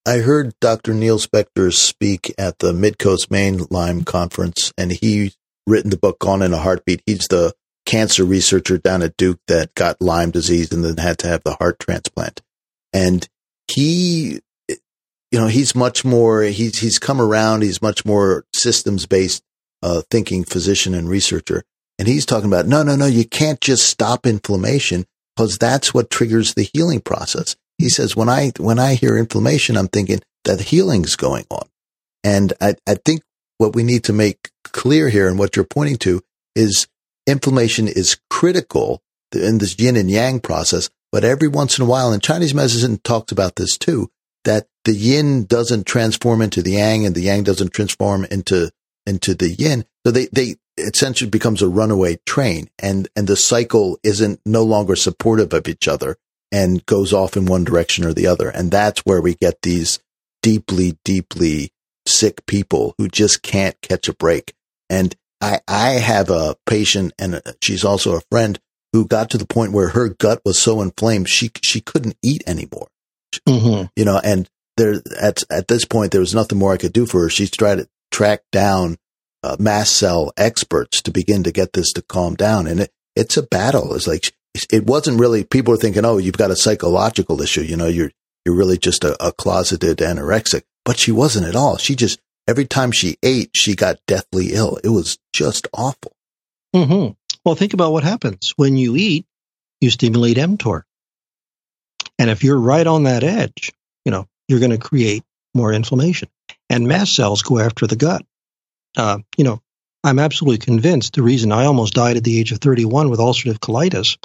I 0.05 0.19
heard 0.19 0.53
Dr. 0.59 0.93
Neil 0.93 1.19
Spector 1.19 1.73
speak 1.73 2.33
at 2.37 2.59
the 2.59 2.71
Midcoast 2.71 3.29
Maine 3.29 3.65
Lyme 3.69 4.03
Conference, 4.03 4.73
and 4.77 4.91
he 4.91 5.33
written 5.67 5.91
the 5.91 5.97
book 5.97 6.19
Gone 6.19 6.41
in 6.41 6.53
a 6.53 6.57
Heartbeat. 6.57 7.03
He's 7.05 7.27
the 7.29 7.53
cancer 7.85 8.23
researcher 8.23 8.77
down 8.77 9.01
at 9.01 9.17
Duke 9.17 9.39
that 9.47 9.73
got 9.75 10.01
Lyme 10.01 10.31
disease 10.31 10.71
and 10.71 10.83
then 10.83 10.97
had 10.97 11.17
to 11.19 11.27
have 11.27 11.43
the 11.43 11.55
heart 11.55 11.79
transplant. 11.79 12.41
And 12.93 13.27
he, 13.67 14.41
you 14.67 15.39
know, 15.39 15.47
he's 15.47 15.75
much 15.75 16.05
more, 16.05 16.43
he's, 16.43 16.79
he's 16.79 16.99
come 16.99 17.19
around. 17.19 17.63
He's 17.63 17.81
much 17.81 18.05
more 18.05 18.45
systems 18.53 19.05
based, 19.05 19.43
uh, 19.81 20.01
thinking 20.09 20.43
physician 20.43 20.93
and 20.93 21.09
researcher. 21.09 21.63
And 21.97 22.07
he's 22.07 22.25
talking 22.25 22.47
about, 22.49 22.67
no, 22.67 22.83
no, 22.83 22.95
no, 22.95 23.05
you 23.05 23.25
can't 23.25 23.59
just 23.59 23.87
stop 23.87 24.25
inflammation 24.25 25.05
because 25.35 25.57
that's 25.57 25.93
what 25.93 26.09
triggers 26.09 26.53
the 26.53 26.69
healing 26.73 27.01
process. 27.01 27.55
He 27.80 27.89
says, 27.89 28.15
when 28.15 28.30
I, 28.30 28.51
when 28.59 28.77
I 28.77 28.93
hear 28.93 29.17
inflammation, 29.17 29.77
I'm 29.77 29.88
thinking 29.88 30.19
that 30.43 30.59
healing's 30.59 31.15
going 31.15 31.45
on. 31.49 31.67
And 32.23 32.53
I, 32.59 32.75
I 32.86 32.95
think 32.95 33.21
what 33.57 33.73
we 33.73 33.84
need 33.84 34.03
to 34.03 34.13
make 34.13 34.51
clear 34.65 35.07
here 35.09 35.30
and 35.30 35.39
what 35.39 35.55
you're 35.55 35.65
pointing 35.65 35.97
to 35.99 36.21
is 36.55 36.88
inflammation 37.25 37.88
is 37.88 38.19
critical 38.30 39.01
in 39.34 39.59
this 39.59 39.80
yin 39.80 39.95
and 39.95 40.11
yang 40.11 40.41
process. 40.41 40.89
But 41.11 41.23
every 41.23 41.47
once 41.47 41.80
in 41.80 41.86
a 41.86 41.88
while, 41.88 42.11
and 42.11 42.21
Chinese 42.21 42.53
medicine 42.53 42.99
talks 43.03 43.32
about 43.32 43.55
this 43.55 43.77
too, 43.77 44.11
that 44.43 44.67
the 44.84 44.93
yin 44.93 45.45
doesn't 45.45 45.86
transform 45.88 46.41
into 46.41 46.61
the 46.61 46.71
yang 46.71 47.05
and 47.05 47.15
the 47.15 47.21
yang 47.21 47.43
doesn't 47.43 47.73
transform 47.73 48.25
into, 48.25 48.71
into 49.05 49.34
the 49.34 49.49
yin. 49.49 49.86
So 50.05 50.11
they, 50.11 50.27
they 50.34 50.55
essentially 50.77 51.30
becomes 51.30 51.61
a 51.61 51.69
runaway 51.69 52.17
train 52.25 52.69
and, 52.77 53.07
and 53.15 53.25
the 53.27 53.38
cycle 53.38 53.97
isn't 54.03 54.41
no 54.45 54.63
longer 54.63 54.95
supportive 54.95 55.53
of 55.53 55.67
each 55.67 55.88
other 55.88 56.17
and 56.51 56.85
goes 56.85 57.13
off 57.13 57.37
in 57.37 57.45
one 57.45 57.63
direction 57.63 58.05
or 58.05 58.13
the 58.13 58.27
other. 58.27 58.49
And 58.49 58.71
that's 58.71 59.01
where 59.01 59.21
we 59.21 59.35
get 59.35 59.61
these 59.61 59.99
deeply, 60.41 60.97
deeply 61.03 61.71
sick 62.07 62.45
people 62.45 62.95
who 62.97 63.07
just 63.07 63.41
can't 63.43 63.79
catch 63.81 64.07
a 64.07 64.13
break. 64.13 64.53
And 64.89 65.15
I, 65.41 65.59
I 65.67 65.91
have 65.91 66.29
a 66.29 66.55
patient 66.65 67.13
and 67.19 67.41
she's 67.61 67.83
also 67.83 68.15
a 68.15 68.21
friend 68.31 68.59
who 68.93 69.05
got 69.05 69.29
to 69.29 69.37
the 69.37 69.45
point 69.45 69.71
where 69.71 69.89
her 69.89 70.09
gut 70.09 70.41
was 70.43 70.59
so 70.59 70.81
inflamed 70.81 71.29
she 71.29 71.51
she 71.61 71.79
couldn't 71.79 72.17
eat 72.23 72.43
anymore. 72.47 72.87
Mm-hmm. 73.47 73.85
You 73.95 74.05
know, 74.05 74.19
and 74.23 74.49
there 74.77 74.95
at 75.19 75.43
at 75.49 75.67
this 75.67 75.85
point 75.85 76.11
there 76.11 76.21
was 76.21 76.33
nothing 76.33 76.57
more 76.57 76.73
I 76.73 76.77
could 76.77 76.93
do 76.93 77.05
for 77.05 77.21
her. 77.21 77.29
She's 77.29 77.51
tried 77.51 77.75
to 77.75 77.89
track 78.11 78.41
down 78.51 78.97
uh, 79.43 79.55
mast 79.59 79.95
cell 79.95 80.33
experts 80.37 81.01
to 81.03 81.11
begin 81.11 81.43
to 81.43 81.51
get 81.51 81.73
this 81.73 81.93
to 81.93 82.01
calm 82.01 82.35
down, 82.35 82.67
and 82.67 82.81
it, 82.81 82.91
it's 83.15 83.37
a 83.37 83.43
battle. 83.43 83.93
It's 83.93 84.07
like 84.07 84.33
it 84.72 84.86
wasn't 84.86 85.20
really. 85.20 85.43
People 85.43 85.74
are 85.74 85.78
thinking, 85.78 86.05
oh, 86.05 86.18
you've 86.18 86.38
got 86.38 86.51
a 86.51 86.55
psychological 86.55 87.41
issue. 87.41 87.62
You 87.62 87.78
know, 87.78 87.88
you're 87.88 88.12
you're 88.45 88.55
really 88.55 88.78
just 88.78 89.03
a, 89.03 89.16
a 89.26 89.32
closeted 89.32 89.97
anorexic, 89.97 90.64
but 90.86 90.97
she 90.97 91.12
wasn't 91.12 91.47
at 91.47 91.55
all. 91.55 91.78
She 91.78 91.95
just 91.95 92.20
every 92.47 92.66
time 92.66 92.91
she 92.91 93.18
ate, 93.24 93.51
she 93.55 93.76
got 93.76 93.99
deathly 94.07 94.53
ill. 94.53 94.78
It 94.84 94.89
was 94.89 95.18
just 95.34 95.68
awful. 95.74 96.14
Mm-hmm. 96.76 97.14
Well, 97.45 97.55
think 97.55 97.74
about 97.74 97.91
what 97.91 98.03
happens 98.03 98.53
when 98.55 98.78
you 98.78 98.95
eat. 98.95 99.26
You 99.82 99.89
stimulate 99.89 100.36
mTOR, 100.36 100.84
and 102.18 102.30
if 102.30 102.43
you're 102.43 102.60
right 102.60 102.86
on 102.86 103.03
that 103.03 103.24
edge, 103.24 103.72
you 104.03 104.12
know 104.12 104.28
you're 104.47 104.60
going 104.60 104.72
to 104.72 104.78
create 104.78 105.24
more 105.53 105.72
inflammation. 105.72 106.30
And 106.70 106.88
mast 106.88 107.16
cells 107.16 107.41
go 107.41 107.60
after 107.60 107.88
the 107.88 107.95
gut. 107.95 108.26
Uh, 108.97 109.20
you 109.38 109.43
know, 109.43 109.62
I'm 110.03 110.20
absolutely 110.20 110.60
convinced 110.60 111.14
the 111.14 111.22
reason 111.22 111.51
I 111.51 111.66
almost 111.66 111.93
died 111.93 112.18
at 112.18 112.24
the 112.24 112.39
age 112.39 112.51
of 112.51 112.60
31 112.60 113.10
with 113.10 113.20
ulcerative 113.20 113.60
colitis 113.60 114.18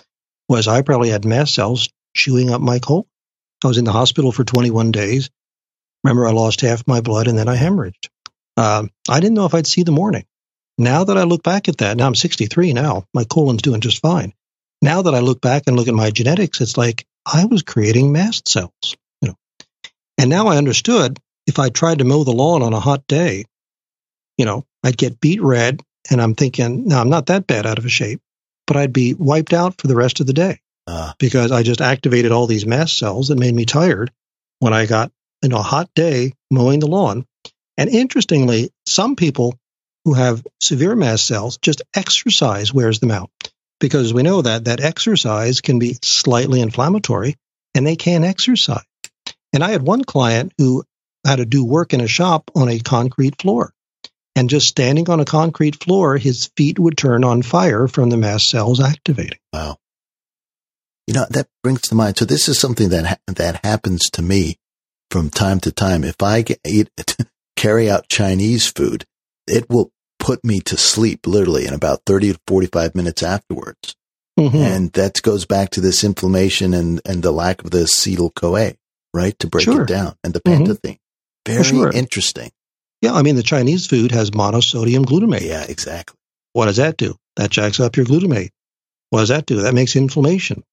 was 0.48 0.68
I 0.68 0.82
probably 0.82 1.10
had 1.10 1.24
mast 1.24 1.54
cells 1.54 1.88
chewing 2.14 2.50
up 2.50 2.60
my 2.60 2.78
colon. 2.78 3.04
I 3.64 3.68
was 3.68 3.78
in 3.78 3.84
the 3.84 3.92
hospital 3.92 4.32
for 4.32 4.44
21 4.44 4.92
days. 4.92 5.30
Remember, 6.02 6.26
I 6.26 6.32
lost 6.32 6.60
half 6.60 6.86
my 6.86 7.00
blood 7.00 7.28
and 7.28 7.38
then 7.38 7.48
I 7.48 7.56
hemorrhaged. 7.56 8.08
Uh, 8.56 8.84
I 9.08 9.20
didn't 9.20 9.34
know 9.34 9.46
if 9.46 9.54
I'd 9.54 9.66
see 9.66 9.82
the 9.82 9.92
morning. 9.92 10.26
Now 10.76 11.04
that 11.04 11.16
I 11.16 11.22
look 11.22 11.42
back 11.42 11.68
at 11.68 11.78
that, 11.78 11.96
now 11.96 12.06
I'm 12.06 12.14
63 12.14 12.72
now, 12.72 13.06
my 13.14 13.24
colon's 13.24 13.62
doing 13.62 13.80
just 13.80 14.02
fine. 14.02 14.32
Now 14.82 15.02
that 15.02 15.14
I 15.14 15.20
look 15.20 15.40
back 15.40 15.64
and 15.66 15.76
look 15.76 15.88
at 15.88 15.94
my 15.94 16.10
genetics, 16.10 16.60
it's 16.60 16.76
like 16.76 17.06
I 17.24 17.46
was 17.46 17.62
creating 17.62 18.12
mast 18.12 18.48
cells, 18.48 18.96
you 19.22 19.28
know. 19.28 19.36
And 20.18 20.28
now 20.28 20.48
I 20.48 20.58
understood 20.58 21.18
if 21.46 21.58
I 21.58 21.68
tried 21.68 21.98
to 21.98 22.04
mow 22.04 22.24
the 22.24 22.32
lawn 22.32 22.62
on 22.62 22.74
a 22.74 22.80
hot 22.80 23.06
day, 23.06 23.44
you 24.36 24.44
know, 24.44 24.66
I'd 24.82 24.98
get 24.98 25.20
beet 25.20 25.40
red 25.40 25.82
and 26.10 26.20
I'm 26.20 26.34
thinking, 26.34 26.88
no, 26.88 27.00
I'm 27.00 27.08
not 27.08 27.26
that 27.26 27.46
bad 27.46 27.66
out 27.66 27.78
of 27.78 27.86
a 27.86 27.88
shape, 27.90 28.20
but 28.66 28.76
I'd 28.76 28.92
be 28.92 29.14
wiped 29.14 29.52
out 29.52 29.80
for 29.80 29.86
the 29.86 29.96
rest 29.96 30.20
of 30.20 30.26
the 30.26 30.32
day 30.32 30.60
uh. 30.86 31.12
because 31.18 31.52
I 31.52 31.62
just 31.62 31.80
activated 31.80 32.32
all 32.32 32.46
these 32.46 32.66
mast 32.66 32.98
cells 32.98 33.28
that 33.28 33.38
made 33.38 33.54
me 33.54 33.64
tired 33.64 34.10
when 34.58 34.72
I 34.72 34.86
got, 34.86 35.12
know, 35.48 35.58
a 35.58 35.62
hot 35.62 35.90
day 35.94 36.32
mowing 36.50 36.80
the 36.80 36.86
lawn. 36.86 37.26
And 37.76 37.90
interestingly, 37.90 38.70
some 38.86 39.16
people 39.16 39.58
who 40.04 40.14
have 40.14 40.46
severe 40.62 40.94
mast 40.94 41.26
cells, 41.26 41.58
just 41.58 41.82
exercise 41.94 42.72
wears 42.72 43.00
them 43.00 43.10
out. 43.10 43.30
Because 43.80 44.14
we 44.14 44.22
know 44.22 44.40
that 44.40 44.66
that 44.66 44.80
exercise 44.80 45.60
can 45.60 45.78
be 45.78 45.98
slightly 46.02 46.60
inflammatory 46.60 47.36
and 47.74 47.86
they 47.86 47.96
can't 47.96 48.24
exercise. 48.24 48.84
And 49.52 49.64
I 49.64 49.70
had 49.70 49.82
one 49.82 50.04
client 50.04 50.52
who 50.58 50.84
had 51.26 51.36
to 51.36 51.46
do 51.46 51.64
work 51.64 51.92
in 51.92 52.00
a 52.00 52.06
shop 52.06 52.50
on 52.54 52.68
a 52.68 52.78
concrete 52.78 53.40
floor. 53.40 53.73
And 54.36 54.50
just 54.50 54.66
standing 54.66 55.08
on 55.08 55.20
a 55.20 55.24
concrete 55.24 55.82
floor, 55.82 56.16
his 56.16 56.50
feet 56.56 56.78
would 56.78 56.98
turn 56.98 57.22
on 57.22 57.42
fire 57.42 57.86
from 57.86 58.10
the 58.10 58.16
mast 58.16 58.50
cells 58.50 58.80
activating. 58.80 59.38
Wow. 59.52 59.78
You 61.06 61.14
know, 61.14 61.26
that 61.30 61.48
brings 61.62 61.82
to 61.82 61.94
mind. 61.94 62.18
So 62.18 62.24
this 62.24 62.48
is 62.48 62.58
something 62.58 62.88
that, 62.88 63.06
ha- 63.06 63.16
that 63.28 63.64
happens 63.64 64.10
to 64.10 64.22
me 64.22 64.56
from 65.10 65.30
time 65.30 65.60
to 65.60 65.72
time. 65.72 66.02
If 66.02 66.22
I 66.22 66.42
get, 66.42 66.58
eat, 66.66 66.88
carry 67.56 67.90
out 67.90 68.08
Chinese 68.08 68.66
food, 68.66 69.04
it 69.46 69.68
will 69.68 69.92
put 70.18 70.44
me 70.44 70.60
to 70.60 70.76
sleep 70.76 71.26
literally 71.26 71.66
in 71.66 71.74
about 71.74 72.02
30 72.06 72.32
to 72.32 72.40
45 72.48 72.94
minutes 72.94 73.22
afterwards. 73.22 73.94
Mm-hmm. 74.38 74.56
And 74.56 74.92
that 74.94 75.22
goes 75.22 75.44
back 75.44 75.70
to 75.70 75.80
this 75.80 76.02
inflammation 76.02 76.74
and, 76.74 77.00
and 77.04 77.22
the 77.22 77.30
lack 77.30 77.62
of 77.62 77.70
the 77.70 77.80
acetyl 77.80 78.34
CoA, 78.34 78.74
right? 79.12 79.38
To 79.38 79.46
break 79.46 79.64
sure. 79.64 79.82
it 79.82 79.88
down 79.88 80.16
and 80.24 80.34
the 80.34 80.40
mm-hmm. 80.40 80.64
Mm-hmm. 80.64 80.92
Very 81.46 81.62
sure. 81.62 81.90
interesting. 81.92 82.50
Yeah. 83.04 83.12
I 83.12 83.20
mean, 83.20 83.36
the 83.36 83.42
Chinese 83.42 83.86
food 83.86 84.12
has 84.12 84.30
monosodium 84.30 85.04
glutamate. 85.04 85.42
Yeah, 85.42 85.66
exactly. 85.68 86.16
What 86.54 86.66
does 86.66 86.78
that 86.78 86.96
do? 86.96 87.16
That 87.36 87.50
jacks 87.50 87.78
up 87.78 87.98
your 87.98 88.06
glutamate. 88.06 88.48
What 89.10 89.20
does 89.20 89.28
that 89.28 89.44
do? 89.44 89.60
That 89.60 89.74
makes 89.74 89.94
inflammation. 89.94 90.64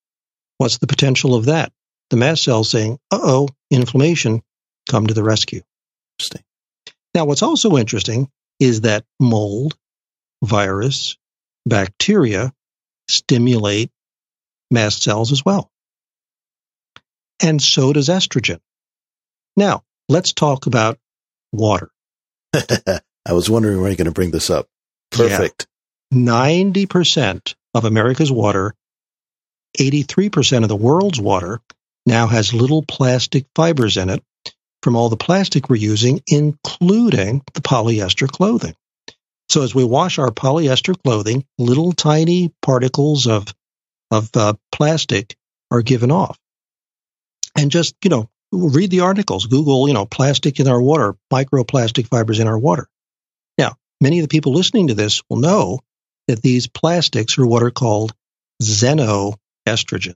What's 0.58 0.78
the 0.78 0.88
potential 0.88 1.36
of 1.36 1.48
that? 1.48 1.74
The 2.10 2.16
mast 2.16 2.44
cell 2.46 2.64
saying, 2.64 3.00
uh 3.12 3.20
oh, 3.22 3.50
inflammation, 3.70 4.42
come 4.90 5.08
to 5.08 5.14
the 5.14 5.24
rescue. 5.24 5.60
Interesting. 6.16 6.44
Now, 7.14 7.26
what's 7.26 7.44
also 7.44 7.76
interesting 7.76 8.30
is 8.62 8.82
that 8.82 9.04
mold, 9.20 9.76
virus, 10.42 11.18
bacteria 11.66 12.54
stimulate 13.10 13.92
mast 14.70 15.04
cells 15.04 15.34
as 15.34 15.44
well. 15.44 15.70
And 17.44 17.62
so 17.62 17.92
does 17.92 18.08
estrogen. 18.08 18.62
Now, 19.58 19.84
let's 20.08 20.32
talk 20.32 20.66
about 20.66 20.98
water. 21.52 21.92
I 23.26 23.34
was 23.34 23.50
wondering 23.50 23.82
when 23.82 23.92
you're 23.92 23.98
going 23.98 24.06
to 24.06 24.12
bring 24.12 24.32
this 24.32 24.50
up. 24.50 24.68
Perfect. 25.12 25.68
Yeah. 26.12 26.18
90% 26.74 27.56
of 27.74 27.86
America's 27.86 28.32
water, 28.32 28.74
83% 29.80 30.64
of 30.64 30.70
the 30.70 30.76
world's 30.76 31.20
water 31.20 31.62
now 32.06 32.28
has 32.28 32.54
little 32.54 32.84
plastic 32.84 33.46
fibers 33.56 33.98
in 33.98 34.10
it 34.10 34.24
from 34.84 34.96
all 34.96 35.10
the 35.10 35.18
plastic 35.18 35.70
we're 35.70 35.76
using, 35.76 36.22
including 36.28 37.44
the 37.54 37.62
polyester 37.62 38.28
clothing. 38.28 38.76
So 39.50 39.64
as 39.64 39.76
we 39.76 39.84
wash 39.84 40.18
our 40.18 40.32
polyester 40.32 40.96
clothing, 41.04 41.46
little 41.58 41.92
tiny 41.92 42.54
particles 42.62 43.28
of 43.28 43.54
of 44.10 44.30
uh, 44.36 44.54
plastic 44.72 45.36
are 45.70 45.82
given 45.82 46.12
off. 46.12 46.38
And 47.56 47.72
just 47.72 47.96
you 48.04 48.10
know, 48.10 48.30
read 48.52 48.92
the 48.92 49.02
articles. 49.02 49.46
Google 49.46 49.88
you 49.88 49.94
know 49.94 50.06
plastic 50.06 50.60
in 50.60 50.68
our 50.68 50.82
water, 50.82 51.16
microplastic 51.32 52.08
fibers 52.08 52.40
in 52.40 52.48
our 52.48 52.58
water. 52.58 52.88
Now, 53.58 53.76
many 54.00 54.20
of 54.20 54.24
the 54.24 54.30
people 54.30 54.54
listening 54.54 54.88
to 54.88 54.94
this 54.94 55.22
will 55.30 55.38
know 55.38 55.80
that 56.28 56.42
these 56.42 56.68
plastics 56.68 57.38
are 57.38 57.46
what 57.46 57.64
are 57.64 57.72
called 57.72 58.14
xenoestrogens. 58.62 60.16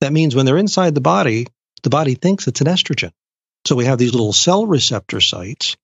That 0.00 0.12
means 0.12 0.34
when 0.34 0.46
they're 0.46 0.56
inside 0.56 0.94
the 0.94 1.00
body, 1.00 1.46
the 1.82 1.90
body 1.90 2.14
thinks 2.14 2.46
it's 2.46 2.60
an 2.60 2.66
estrogen. 2.66 3.12
So 3.66 3.74
we 3.74 3.86
have 3.86 3.98
these 3.98 4.12
little 4.12 4.32
cell 4.32 4.66
receptor 4.66 5.20
sites, 5.20 5.76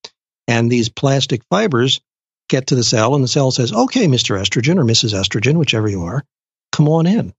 and 0.47 0.71
these 0.71 0.89
plastic 0.89 1.43
fibers 1.51 2.01
get 2.49 2.69
to 2.69 2.75
the 2.75 2.85
cell, 2.85 3.15
and 3.15 3.25
the 3.25 3.29
cell 3.29 3.51
says, 3.51 3.73
okay, 3.73 4.07
Mr. 4.07 4.39
Estrogen 4.39 4.79
or 4.79 4.85
Mrs. 4.85 5.15
Estrogen, 5.15 5.57
whichever 5.57 5.89
you 5.89 6.03
are, 6.03 6.25
come 6.71 6.89
on 6.89 7.07
in. 7.07 7.33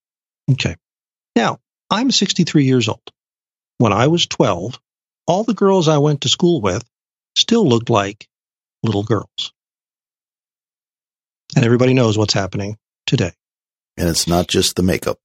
Okay. 0.51 0.75
Now, 1.35 1.59
I'm 1.89 2.11
63 2.11 2.65
years 2.65 2.89
old. 2.89 3.01
When 3.77 3.93
I 3.93 4.07
was 4.07 4.27
12, 4.27 4.79
all 5.27 5.43
the 5.43 5.53
girls 5.53 5.87
I 5.87 5.97
went 5.97 6.21
to 6.21 6.29
school 6.29 6.61
with 6.61 6.83
still 7.35 7.67
looked 7.67 7.89
like 7.89 8.27
little 8.83 9.03
girls. 9.03 9.53
And 11.55 11.65
everybody 11.65 11.93
knows 11.93 12.17
what's 12.17 12.33
happening 12.33 12.77
today. 13.05 13.31
And 13.97 14.09
it's 14.09 14.27
not 14.27 14.47
just 14.47 14.75
the 14.75 14.83
makeup. 14.83 15.19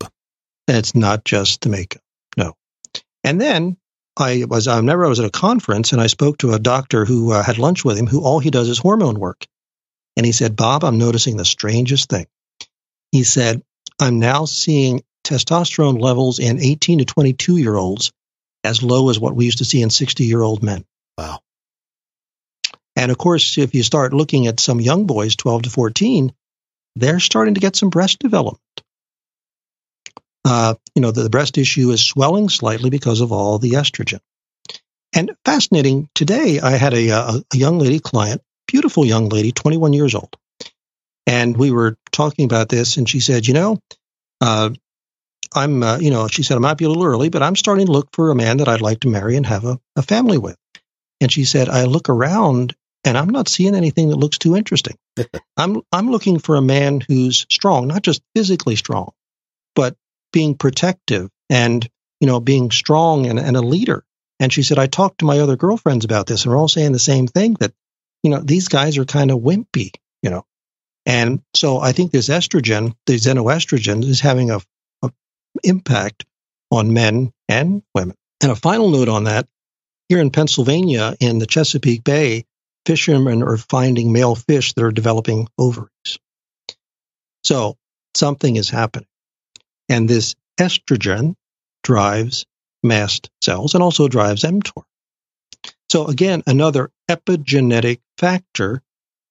It's 0.66 0.94
not 0.94 1.24
just 1.24 1.62
the 1.62 1.70
makeup. 1.70 2.02
No. 2.36 2.54
And 3.24 3.40
then 3.40 3.78
I 4.16 4.44
was, 4.46 4.68
I 4.68 4.76
remember 4.76 5.06
I 5.06 5.08
was 5.08 5.20
at 5.20 5.26
a 5.26 5.30
conference 5.30 5.92
and 5.92 6.00
I 6.00 6.06
spoke 6.06 6.38
to 6.38 6.52
a 6.52 6.58
doctor 6.58 7.04
who 7.04 7.32
uh, 7.32 7.42
had 7.42 7.58
lunch 7.58 7.84
with 7.84 7.96
him 7.98 8.06
who 8.06 8.22
all 8.22 8.40
he 8.40 8.50
does 8.50 8.68
is 8.68 8.78
hormone 8.78 9.18
work. 9.18 9.46
And 10.16 10.26
he 10.26 10.32
said, 10.32 10.56
Bob, 10.56 10.84
I'm 10.84 10.98
noticing 10.98 11.36
the 11.36 11.44
strangest 11.44 12.10
thing. 12.10 12.26
He 13.12 13.24
said, 13.24 13.62
I'm 14.00 14.18
now 14.18 14.44
seeing 14.44 15.02
testosterone 15.24 16.00
levels 16.00 16.38
in 16.38 16.60
18 16.60 16.98
to 16.98 17.04
22 17.04 17.56
year 17.56 17.76
olds 17.76 18.12
as 18.64 18.82
low 18.82 19.10
as 19.10 19.18
what 19.18 19.34
we 19.34 19.44
used 19.44 19.58
to 19.58 19.64
see 19.64 19.82
in 19.82 19.90
60 19.90 20.24
year 20.24 20.42
old 20.42 20.62
men. 20.62 20.84
Wow. 21.16 21.40
And 22.96 23.10
of 23.10 23.18
course, 23.18 23.58
if 23.58 23.74
you 23.74 23.82
start 23.82 24.12
looking 24.12 24.46
at 24.46 24.60
some 24.60 24.80
young 24.80 25.06
boys, 25.06 25.36
12 25.36 25.62
to 25.62 25.70
14, 25.70 26.32
they're 26.96 27.20
starting 27.20 27.54
to 27.54 27.60
get 27.60 27.76
some 27.76 27.90
breast 27.90 28.18
development. 28.18 28.60
Uh, 30.44 30.74
you 30.94 31.02
know, 31.02 31.10
the, 31.10 31.22
the 31.22 31.30
breast 31.30 31.54
tissue 31.54 31.90
is 31.90 32.04
swelling 32.04 32.48
slightly 32.48 32.90
because 32.90 33.20
of 33.20 33.32
all 33.32 33.58
the 33.58 33.72
estrogen. 33.72 34.20
And 35.14 35.34
fascinating, 35.44 36.08
today 36.14 36.60
I 36.60 36.72
had 36.72 36.94
a, 36.94 37.08
a, 37.10 37.44
a 37.52 37.56
young 37.56 37.78
lady 37.78 38.00
client, 38.00 38.42
beautiful 38.66 39.04
young 39.04 39.28
lady, 39.28 39.52
21 39.52 39.92
years 39.92 40.14
old. 40.14 40.36
And 41.26 41.56
we 41.56 41.70
were 41.70 41.96
talking 42.10 42.46
about 42.46 42.68
this, 42.68 42.96
and 42.96 43.08
she 43.08 43.20
said, 43.20 43.46
You 43.46 43.54
know, 43.54 43.78
uh, 44.40 44.70
I'm, 45.54 45.82
uh, 45.82 45.98
you 45.98 46.10
know, 46.10 46.28
she 46.28 46.42
said, 46.42 46.56
I 46.56 46.60
might 46.60 46.78
be 46.78 46.84
a 46.84 46.88
little 46.88 47.04
early, 47.04 47.28
but 47.28 47.42
I'm 47.42 47.56
starting 47.56 47.86
to 47.86 47.92
look 47.92 48.08
for 48.12 48.30
a 48.30 48.34
man 48.34 48.58
that 48.58 48.68
I'd 48.68 48.80
like 48.80 49.00
to 49.00 49.08
marry 49.08 49.36
and 49.36 49.46
have 49.46 49.64
a, 49.64 49.78
a 49.96 50.02
family 50.02 50.38
with. 50.38 50.56
And 51.20 51.32
she 51.32 51.44
said, 51.44 51.68
I 51.68 51.84
look 51.84 52.08
around 52.08 52.74
and 53.04 53.16
I'm 53.16 53.30
not 53.30 53.48
seeing 53.48 53.74
anything 53.74 54.08
that 54.08 54.16
looks 54.16 54.38
too 54.38 54.56
interesting. 54.56 54.96
I'm 55.56 55.82
I'm 55.92 56.10
looking 56.10 56.38
for 56.38 56.56
a 56.56 56.62
man 56.62 57.00
who's 57.00 57.46
strong, 57.50 57.88
not 57.88 58.02
just 58.02 58.22
physically 58.34 58.76
strong, 58.76 59.12
but 59.74 59.96
being 60.32 60.56
protective 60.56 61.30
and 61.48 61.88
you 62.20 62.26
know 62.26 62.40
being 62.40 62.70
strong 62.70 63.26
and, 63.26 63.38
and 63.38 63.56
a 63.56 63.62
leader. 63.62 64.04
And 64.40 64.52
she 64.52 64.62
said, 64.62 64.78
I 64.78 64.86
talked 64.86 65.18
to 65.18 65.24
my 65.24 65.40
other 65.40 65.56
girlfriends 65.56 66.04
about 66.04 66.26
this, 66.26 66.44
and 66.44 66.52
we're 66.52 66.58
all 66.58 66.68
saying 66.68 66.92
the 66.92 66.98
same 66.98 67.26
thing 67.26 67.54
that 67.60 67.72
you 68.22 68.30
know 68.30 68.40
these 68.40 68.68
guys 68.68 68.98
are 68.98 69.04
kind 69.04 69.30
of 69.30 69.38
wimpy, 69.38 69.92
you 70.22 70.30
know. 70.30 70.44
And 71.06 71.42
so 71.54 71.78
I 71.80 71.92
think 71.92 72.12
this 72.12 72.28
estrogen, 72.28 72.94
the 73.06 73.14
xenoestrogen, 73.14 74.04
is 74.04 74.20
having 74.20 74.50
a, 74.50 74.56
a 74.56 74.60
impact 75.62 76.24
on 76.70 76.92
men 76.92 77.32
and 77.48 77.82
women. 77.94 78.16
And 78.42 78.52
a 78.52 78.56
final 78.56 78.90
note 78.90 79.08
on 79.08 79.24
that: 79.24 79.48
here 80.08 80.20
in 80.20 80.30
Pennsylvania, 80.30 81.14
in 81.20 81.38
the 81.38 81.46
Chesapeake 81.46 82.04
Bay, 82.04 82.44
fishermen 82.86 83.42
are 83.42 83.56
finding 83.56 84.12
male 84.12 84.34
fish 84.34 84.72
that 84.74 84.84
are 84.84 84.92
developing 84.92 85.48
ovaries. 85.58 86.18
So 87.44 87.76
something 88.14 88.56
is 88.56 88.70
happening. 88.70 89.08
And 89.88 90.08
this 90.08 90.34
estrogen 90.58 91.34
drives 91.82 92.44
mast 92.82 93.30
cells 93.42 93.74
and 93.74 93.82
also 93.82 94.08
drives 94.08 94.42
mTOR. 94.42 94.82
So 95.90 96.06
again, 96.06 96.42
another 96.46 96.90
epigenetic 97.10 98.00
factor 98.18 98.82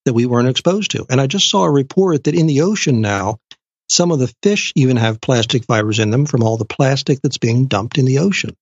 that 0.05 0.13
we 0.13 0.25
weren't 0.25 0.49
exposed 0.49 0.91
to. 0.91 1.05
And 1.09 1.21
I 1.21 1.27
just 1.27 1.49
saw 1.49 1.63
a 1.63 1.71
report 1.71 2.23
that 2.23 2.35
in 2.35 2.47
the 2.47 2.61
ocean 2.61 3.01
now, 3.01 3.39
some 3.89 4.11
of 4.11 4.19
the 4.19 4.33
fish 4.43 4.73
even 4.75 4.97
have 4.97 5.21
plastic 5.21 5.65
fibers 5.65 5.99
in 5.99 6.11
them 6.11 6.25
from 6.25 6.43
all 6.43 6.57
the 6.57 6.65
plastic 6.65 7.21
that's 7.21 7.37
being 7.37 7.67
dumped 7.67 7.97
in 7.97 8.05
the 8.05 8.19
ocean. 8.19 8.55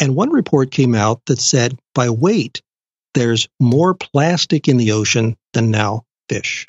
And 0.00 0.14
one 0.14 0.30
report 0.30 0.70
came 0.70 0.94
out 0.94 1.22
that 1.26 1.40
said 1.40 1.78
by 1.94 2.10
weight, 2.10 2.62
there's 3.14 3.48
more 3.58 3.94
plastic 3.94 4.68
in 4.68 4.76
the 4.76 4.92
ocean 4.92 5.36
than 5.52 5.70
now 5.70 6.04
fish. 6.28 6.66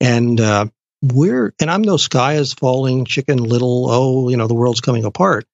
And 0.00 0.40
uh, 0.40 0.66
we're, 1.02 1.54
and 1.60 1.70
I'm 1.70 1.82
no 1.82 1.96
sky 1.96 2.34
is 2.34 2.52
falling, 2.52 3.04
chicken 3.04 3.38
little, 3.38 3.86
oh, 3.88 4.28
you 4.28 4.36
know, 4.36 4.48
the 4.48 4.54
world's 4.54 4.80
coming 4.80 5.04
apart. 5.04 5.46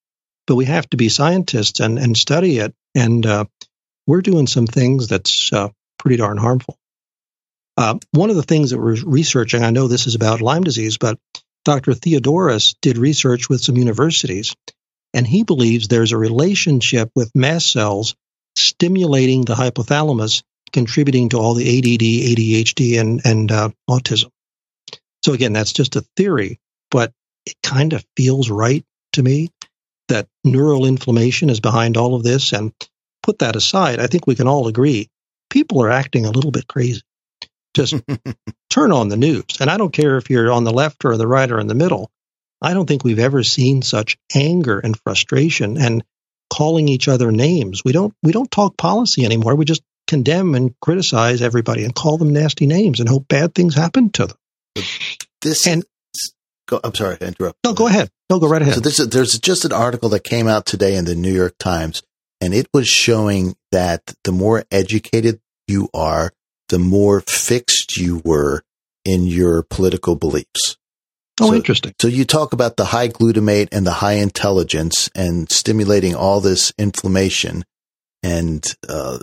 But 0.47 0.57
we 0.57 0.65
have 0.65 0.89
to 0.91 0.97
be 0.97 1.09
scientists 1.09 1.81
and, 1.81 1.99
and 1.99 2.17
study 2.17 2.59
it. 2.59 2.75
And 2.95 3.27
uh, 3.27 3.45
we're 4.07 4.23
doing 4.23 4.47
some 4.47 4.67
things 4.67 5.09
that's 5.09 5.53
uh, 5.53 5.69
pretty 5.99 6.17
darn 6.17 6.39
harmful. 6.39 6.80
Uh, 7.77 7.99
one 8.11 8.31
of 8.31 8.37
the 8.37 8.43
things 8.43 8.71
that 8.71 8.79
we're 8.79 9.03
researching, 9.05 9.63
I 9.63 9.71
know 9.71 9.89
this 9.89 10.07
is 10.07 10.15
about 10.15 10.41
Lyme 10.41 10.65
disease, 10.65 10.99
but 10.99 11.19
Dr. 11.65 11.93
Theoharides 11.93 12.75
did 12.83 12.99
research 12.99 13.49
with 13.49 13.61
some 13.61 13.77
universities, 13.77 14.55
and 15.15 15.27
he 15.27 15.45
believes 15.45 15.89
there's 15.89 16.13
a 16.13 16.19
relationship 16.19 17.11
with 17.15 17.31
mast 17.35 17.71
cells 17.71 18.15
stimulating 18.57 19.45
the 19.45 19.55
hypothalamus, 19.55 20.43
contributing 20.73 21.31
to 21.31 21.39
all 21.39 21.55
the 21.55 21.79
ADD, 21.79 22.01
ADHD, 22.01 23.01
and, 23.01 23.21
and 23.25 23.53
uh, 23.53 23.71
autism. 23.89 24.31
So 25.25 25.33
again, 25.33 25.53
that's 25.53 25.73
just 25.73 25.97
a 25.97 26.05
theory, 26.17 26.59
but 26.91 27.13
it 27.47 27.55
kind 27.63 27.93
of 27.93 28.05
feels 28.17 28.51
right 28.51 28.85
to 29.13 29.23
me 29.23 29.51
that 30.09 30.29
neural 30.45 30.87
inflammation 30.87 31.51
is 31.51 31.61
behind 31.61 31.97
all 31.97 32.15
of 32.15 32.23
this. 32.23 32.53
And 32.53 32.73
put 33.23 33.41
that 33.41 33.57
aside, 33.57 34.01
I 34.01 34.07
think 34.07 34.27
we 34.27 34.35
can 34.35 34.49
all 34.49 34.67
agree 34.67 35.09
people 35.51 35.83
are 35.83 35.91
acting 35.91 36.25
a 36.25 36.31
little 36.31 36.53
bit 36.53 36.67
crazy. 36.67 37.03
Just 37.75 37.95
turn 38.71 38.93
on 38.93 39.09
the 39.09 39.17
news. 39.17 39.45
And 39.61 39.71
I 39.71 39.77
don't 39.77 39.93
care 39.93 40.17
if 40.17 40.29
you're 40.31 40.51
on 40.51 40.65
the 40.65 40.73
left 40.73 41.05
or 41.05 41.17
the 41.17 41.27
right 41.27 41.51
or 41.51 41.61
in 41.61 41.67
the 41.67 41.75
middle. 41.75 42.11
I 42.63 42.75
don't 42.75 42.87
think 42.87 43.05
we've 43.05 43.19
ever 43.19 43.43
seen 43.43 43.83
such 43.83 44.19
anger 44.35 44.79
and 44.79 44.99
frustration 44.99 45.79
and 45.79 46.05
calling 46.53 46.89
each 46.89 47.09
other 47.09 47.31
names. 47.31 47.83
We 47.85 47.93
don't 47.93 48.13
we 48.23 48.33
don't 48.33 48.51
talk 48.51 48.77
policy 48.77 49.25
anymore. 49.25 49.55
We 49.55 49.65
just 49.65 49.83
condemn 50.09 50.55
and 50.57 50.75
criticize 50.81 51.41
everybody 51.43 51.85
and 51.85 51.95
call 51.95 52.19
them 52.19 52.33
nasty 52.33 52.67
names 52.67 52.99
and 53.01 53.09
hope 53.09 53.29
bad 53.29 53.55
things 53.55 53.75
happen 53.77 54.11
to 54.11 54.27
them. 54.27 54.37
This 55.41 55.67
And- 55.67 55.85
go, 56.69 56.81
I'm 56.83 56.95
sorry 56.95 57.17
to 57.19 57.27
interrupt. 57.29 57.59
No, 57.65 57.73
go 57.73 57.87
ahead. 57.87 58.11
No, 58.29 58.39
go 58.41 58.49
right 58.49 58.63
ahead. 58.63 58.75
So 58.75 58.81
this 58.81 58.99
is, 59.01 59.09
there's 59.09 59.39
just 59.39 59.65
an 59.65 59.73
article 59.73 60.09
that 60.11 60.25
came 60.25 60.47
out 60.49 60.67
today 60.67 60.97
in 60.97 61.05
the 61.05 61.15
New 61.15 61.33
York 61.33 61.55
Times, 61.59 62.03
and 62.41 62.53
it 62.53 62.69
was 62.75 62.89
showing 62.89 63.57
that 63.73 64.03
the 64.25 64.33
more 64.33 64.65
educated 64.71 65.41
you 65.67 65.89
are, 65.95 66.33
the 66.71 66.79
more 66.79 67.21
fixed 67.21 67.97
you 67.97 68.23
were 68.25 68.63
in 69.05 69.27
your 69.27 69.63
political 69.63 70.17
beliefs. 70.17 70.77
oh, 71.41 71.49
so- 71.49 71.55
interesting. 71.55 71.93
So 72.01 72.09
you 72.09 72.25
talk 72.25 72.53
about 72.53 72.77
the 72.77 72.87
high 72.87 73.09
glutamate 73.09 73.69
and 73.73 73.87
the 73.87 73.93
high 73.93 74.15
intelligence 74.15 75.11
and 75.15 75.51
stimulating 75.51 76.15
all 76.15 76.41
this 76.41 76.73
inflammation 76.79 77.65
and 78.23 78.65
uh, 78.89 79.19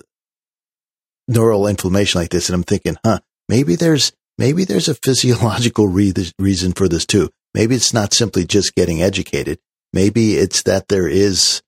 neural 1.27 1.67
inflammation 1.67 2.21
like 2.21 2.29
this, 2.29 2.49
and 2.49 2.55
I'm 2.55 2.63
thinking, 2.63 2.97
huh, 3.05 3.19
maybe 3.49 3.75
there's 3.75 4.11
maybe 4.37 4.65
there's 4.65 4.87
a 4.87 4.95
physiological 4.95 5.87
re- 5.87 6.13
reason 6.39 6.73
for 6.73 6.87
this 6.87 7.05
too. 7.05 7.29
Maybe 7.53 7.75
it's 7.75 7.93
not 7.93 8.13
simply 8.13 8.45
just 8.45 8.75
getting 8.75 9.01
educated. 9.01 9.59
Maybe 9.93 10.35
it's 10.35 10.63
that 10.63 10.87
there 10.89 11.07
is 11.07 11.61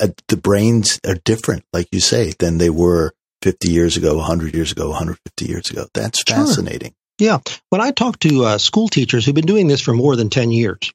uh 0.00 0.08
the 0.28 0.36
brains 0.36 0.98
are 1.06 1.16
different, 1.24 1.64
like 1.72 1.88
you 1.92 2.00
say, 2.00 2.32
than 2.38 2.58
they 2.58 2.70
were 2.70 3.12
50 3.42 3.70
years 3.70 3.96
ago, 3.96 4.16
100 4.16 4.54
years 4.54 4.72
ago, 4.72 4.88
150 4.90 5.44
years 5.46 5.70
ago. 5.70 5.86
That's 5.94 6.22
Sure. 6.26 6.36
fascinating. 6.36 6.94
Yeah. 7.18 7.38
When 7.70 7.80
I 7.80 7.90
talk 7.90 8.18
to 8.20 8.44
uh, 8.44 8.58
school 8.58 8.88
teachers 8.88 9.24
who've 9.24 9.34
been 9.34 9.46
doing 9.46 9.66
this 9.68 9.80
for 9.80 9.92
more 9.92 10.16
than 10.16 10.30
10 10.30 10.50
years, 10.52 10.92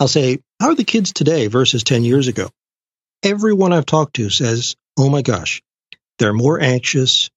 I'll 0.00 0.08
say, 0.08 0.38
How 0.60 0.68
are 0.68 0.74
the 0.74 0.84
kids 0.84 1.12
today 1.12 1.46
versus 1.48 1.84
10 1.84 2.04
years 2.04 2.28
ago? 2.28 2.50
Everyone 3.22 3.72
I've 3.72 3.86
talked 3.86 4.16
to 4.16 4.30
says, 4.30 4.76
Oh 4.98 5.08
my 5.10 5.22
gosh, 5.22 5.62
they're 6.18 6.32
more 6.32 6.60
anxious, 6.60 7.30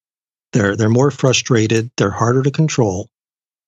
they're, 0.52 0.76
they're 0.76 0.88
more 0.88 1.10
frustrated, 1.10 1.90
they're 1.96 2.10
harder 2.10 2.42
to 2.42 2.50
control, 2.50 3.08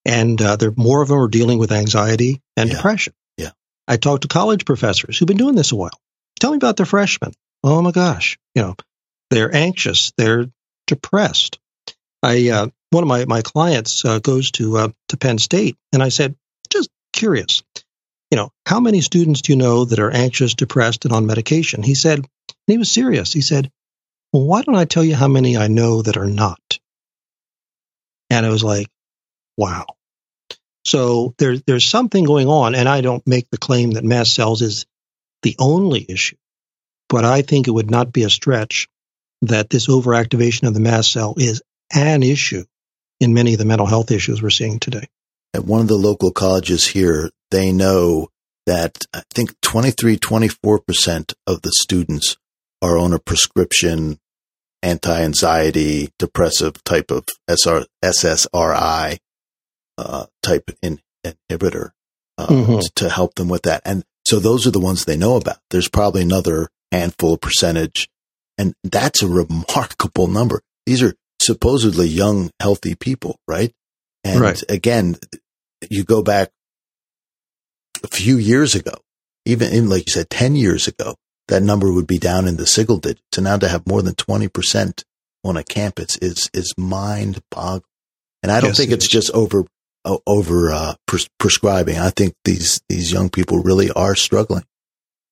and 0.04 0.40
uh, 0.40 0.56
they're 0.56 0.72
more 0.76 1.02
of 1.02 1.08
them 1.08 1.18
are 1.18 1.28
dealing 1.28 1.58
with 1.58 1.72
anxiety 1.72 2.40
and 2.56 2.68
Yeah. 2.70 2.76
depression. 2.76 3.12
Yeah. 3.36 3.50
I 3.88 3.96
talk 3.96 4.20
to 4.22 4.28
college 4.28 4.64
professors 4.64 5.18
who've 5.18 5.26
been 5.28 5.36
doing 5.36 5.54
this 5.56 5.72
a 5.72 5.76
while. 5.76 5.98
Tell 6.38 6.50
me 6.52 6.56
about 6.56 6.76
their 6.76 6.86
freshmen. 6.86 7.32
Oh 7.62 7.82
my 7.82 7.90
gosh, 7.90 8.38
you 8.54 8.62
know, 8.62 8.74
they're 9.30 9.54
anxious, 9.54 10.12
they're 10.16 10.46
depressed. 10.86 11.58
I 12.22 12.50
uh, 12.50 12.68
one 12.90 13.04
of 13.04 13.08
my 13.08 13.24
my 13.24 13.42
clients 13.42 14.04
uh, 14.04 14.18
goes 14.18 14.50
to 14.52 14.76
uh, 14.76 14.88
to 15.08 15.16
Penn 15.16 15.38
State, 15.38 15.76
and 15.92 16.02
I 16.02 16.08
said, 16.08 16.36
just 16.70 16.90
curious, 17.12 17.62
you 18.30 18.36
know, 18.36 18.50
how 18.66 18.80
many 18.80 19.00
students 19.00 19.42
do 19.42 19.52
you 19.52 19.56
know 19.56 19.84
that 19.84 19.98
are 19.98 20.10
anxious, 20.10 20.54
depressed, 20.54 21.04
and 21.04 21.14
on 21.14 21.26
medication? 21.26 21.82
He 21.82 21.94
said, 21.94 22.18
and 22.18 22.26
he 22.66 22.78
was 22.78 22.90
serious. 22.90 23.32
He 23.32 23.40
said, 23.40 23.70
well, 24.32 24.44
why 24.44 24.62
don't 24.62 24.76
I 24.76 24.84
tell 24.84 25.04
you 25.04 25.16
how 25.16 25.28
many 25.28 25.56
I 25.56 25.68
know 25.68 26.02
that 26.02 26.16
are 26.16 26.26
not? 26.26 26.78
And 28.28 28.46
I 28.46 28.50
was 28.50 28.62
like, 28.62 28.88
wow. 29.56 29.86
So 30.84 31.34
there, 31.38 31.56
there's 31.58 31.84
something 31.84 32.24
going 32.24 32.48
on, 32.48 32.74
and 32.74 32.88
I 32.88 33.00
don't 33.00 33.26
make 33.26 33.48
the 33.50 33.58
claim 33.58 33.92
that 33.92 34.04
mast 34.04 34.34
cells 34.34 34.62
is 34.62 34.86
the 35.42 35.56
only 35.58 36.04
issue, 36.08 36.36
but 37.08 37.24
I 37.24 37.42
think 37.42 37.66
it 37.66 37.72
would 37.72 37.90
not 37.90 38.12
be 38.12 38.22
a 38.22 38.30
stretch 38.30 38.88
that 39.42 39.70
this 39.70 39.88
overactivation 39.88 40.66
of 40.68 40.74
the 40.74 40.80
mast 40.80 41.12
cell 41.12 41.34
is 41.36 41.62
an 41.94 42.22
issue 42.22 42.64
in 43.20 43.34
many 43.34 43.52
of 43.52 43.58
the 43.58 43.64
mental 43.64 43.86
health 43.86 44.10
issues 44.10 44.42
we're 44.42 44.50
seeing 44.50 44.78
today. 44.78 45.06
At 45.54 45.64
one 45.64 45.80
of 45.80 45.88
the 45.88 45.96
local 45.96 46.30
colleges 46.30 46.86
here, 46.86 47.30
they 47.50 47.72
know 47.72 48.28
that 48.66 48.98
I 49.12 49.22
think 49.30 49.60
23, 49.62 50.16
24% 50.16 51.34
of 51.46 51.62
the 51.62 51.72
students 51.72 52.36
are 52.82 52.96
on 52.96 53.12
a 53.12 53.18
prescription 53.18 54.18
anti-anxiety 54.82 56.10
depressive 56.18 56.82
type 56.84 57.10
of 57.10 57.24
SR, 57.48 57.84
SSRI 58.02 59.18
uh, 59.98 60.26
type 60.42 60.70
in, 60.82 61.00
inhibitor 61.24 61.90
uh, 62.38 62.46
mm-hmm. 62.46 62.78
to 62.94 63.10
help 63.10 63.34
them 63.34 63.48
with 63.48 63.62
that. 63.62 63.82
And 63.84 64.04
so 64.26 64.38
those 64.38 64.66
are 64.66 64.70
the 64.70 64.80
ones 64.80 65.04
they 65.04 65.16
know 65.16 65.36
about. 65.36 65.58
There's 65.70 65.88
probably 65.88 66.22
another 66.22 66.68
handful 66.92 67.34
of 67.34 67.40
percentage, 67.40 68.08
and 68.60 68.74
that's 68.84 69.22
a 69.22 69.26
remarkable 69.26 70.26
number. 70.26 70.60
These 70.84 71.02
are 71.02 71.14
supposedly 71.40 72.06
young, 72.06 72.50
healthy 72.60 72.94
people, 72.94 73.38
right? 73.48 73.72
And 74.22 74.38
right. 74.38 74.62
again, 74.68 75.16
you 75.88 76.04
go 76.04 76.22
back 76.22 76.50
a 78.04 78.08
few 78.08 78.36
years 78.36 78.74
ago, 78.74 78.92
even 79.46 79.72
in, 79.72 79.88
like 79.88 80.06
you 80.06 80.12
said, 80.12 80.28
10 80.28 80.56
years 80.56 80.86
ago, 80.86 81.14
that 81.48 81.62
number 81.62 81.90
would 81.90 82.06
be 82.06 82.18
down 82.18 82.46
in 82.46 82.58
the 82.58 82.66
single 82.66 82.98
digits. 82.98 83.22
So 83.32 83.40
now 83.40 83.56
to 83.56 83.66
have 83.66 83.86
more 83.86 84.02
than 84.02 84.14
20% 84.14 85.04
on 85.42 85.56
a 85.56 85.64
campus 85.64 86.18
is, 86.18 86.50
is 86.52 86.74
mind 86.76 87.40
boggling. 87.50 87.84
And 88.42 88.52
I 88.52 88.60
don't 88.60 88.70
yes, 88.70 88.76
think 88.76 88.90
it's 88.90 89.06
is. 89.06 89.10
just 89.10 89.30
over, 89.30 89.64
over, 90.26 90.70
uh, 90.70 90.94
pres- 91.06 91.30
prescribing. 91.38 91.96
I 91.96 92.10
think 92.10 92.34
these, 92.44 92.82
these 92.90 93.10
young 93.10 93.30
people 93.30 93.62
really 93.62 93.90
are 93.90 94.14
struggling. 94.14 94.64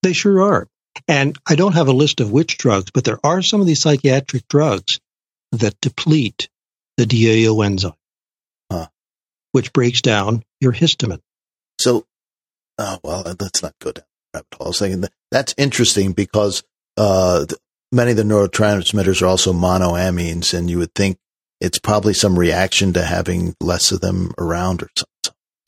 They 0.02 0.14
sure 0.14 0.40
are. 0.40 0.66
And 1.06 1.36
I 1.46 1.54
don't 1.54 1.74
have 1.74 1.88
a 1.88 1.92
list 1.92 2.20
of 2.20 2.32
which 2.32 2.58
drugs, 2.58 2.90
but 2.92 3.04
there 3.04 3.20
are 3.24 3.42
some 3.42 3.60
of 3.60 3.66
these 3.66 3.80
psychiatric 3.80 4.48
drugs 4.48 5.00
that 5.52 5.80
deplete 5.80 6.48
the 6.96 7.04
DAO 7.04 7.64
enzyme, 7.64 7.92
huh. 8.70 8.88
which 9.52 9.72
breaks 9.72 10.02
down 10.02 10.42
your 10.60 10.72
histamine. 10.72 11.20
So, 11.80 12.06
uh, 12.78 12.98
well, 13.02 13.22
let's 13.40 13.62
not 13.62 13.74
go 13.80 13.92
down 13.92 14.04
rabbit 14.34 14.54
hole. 14.54 14.66
I 14.66 14.68
was 14.68 14.78
thinking 14.78 15.00
that 15.02 15.12
that's 15.30 15.54
interesting 15.56 16.12
because 16.12 16.62
uh, 16.96 17.46
many 17.92 18.12
of 18.12 18.16
the 18.16 18.22
neurotransmitters 18.22 19.22
are 19.22 19.26
also 19.26 19.52
monoamines, 19.52 20.56
and 20.56 20.70
you 20.70 20.78
would 20.78 20.94
think 20.94 21.18
it's 21.60 21.78
probably 21.78 22.14
some 22.14 22.38
reaction 22.38 22.92
to 22.92 23.04
having 23.04 23.54
less 23.60 23.92
of 23.92 24.00
them 24.00 24.32
around 24.38 24.82
or 24.82 24.88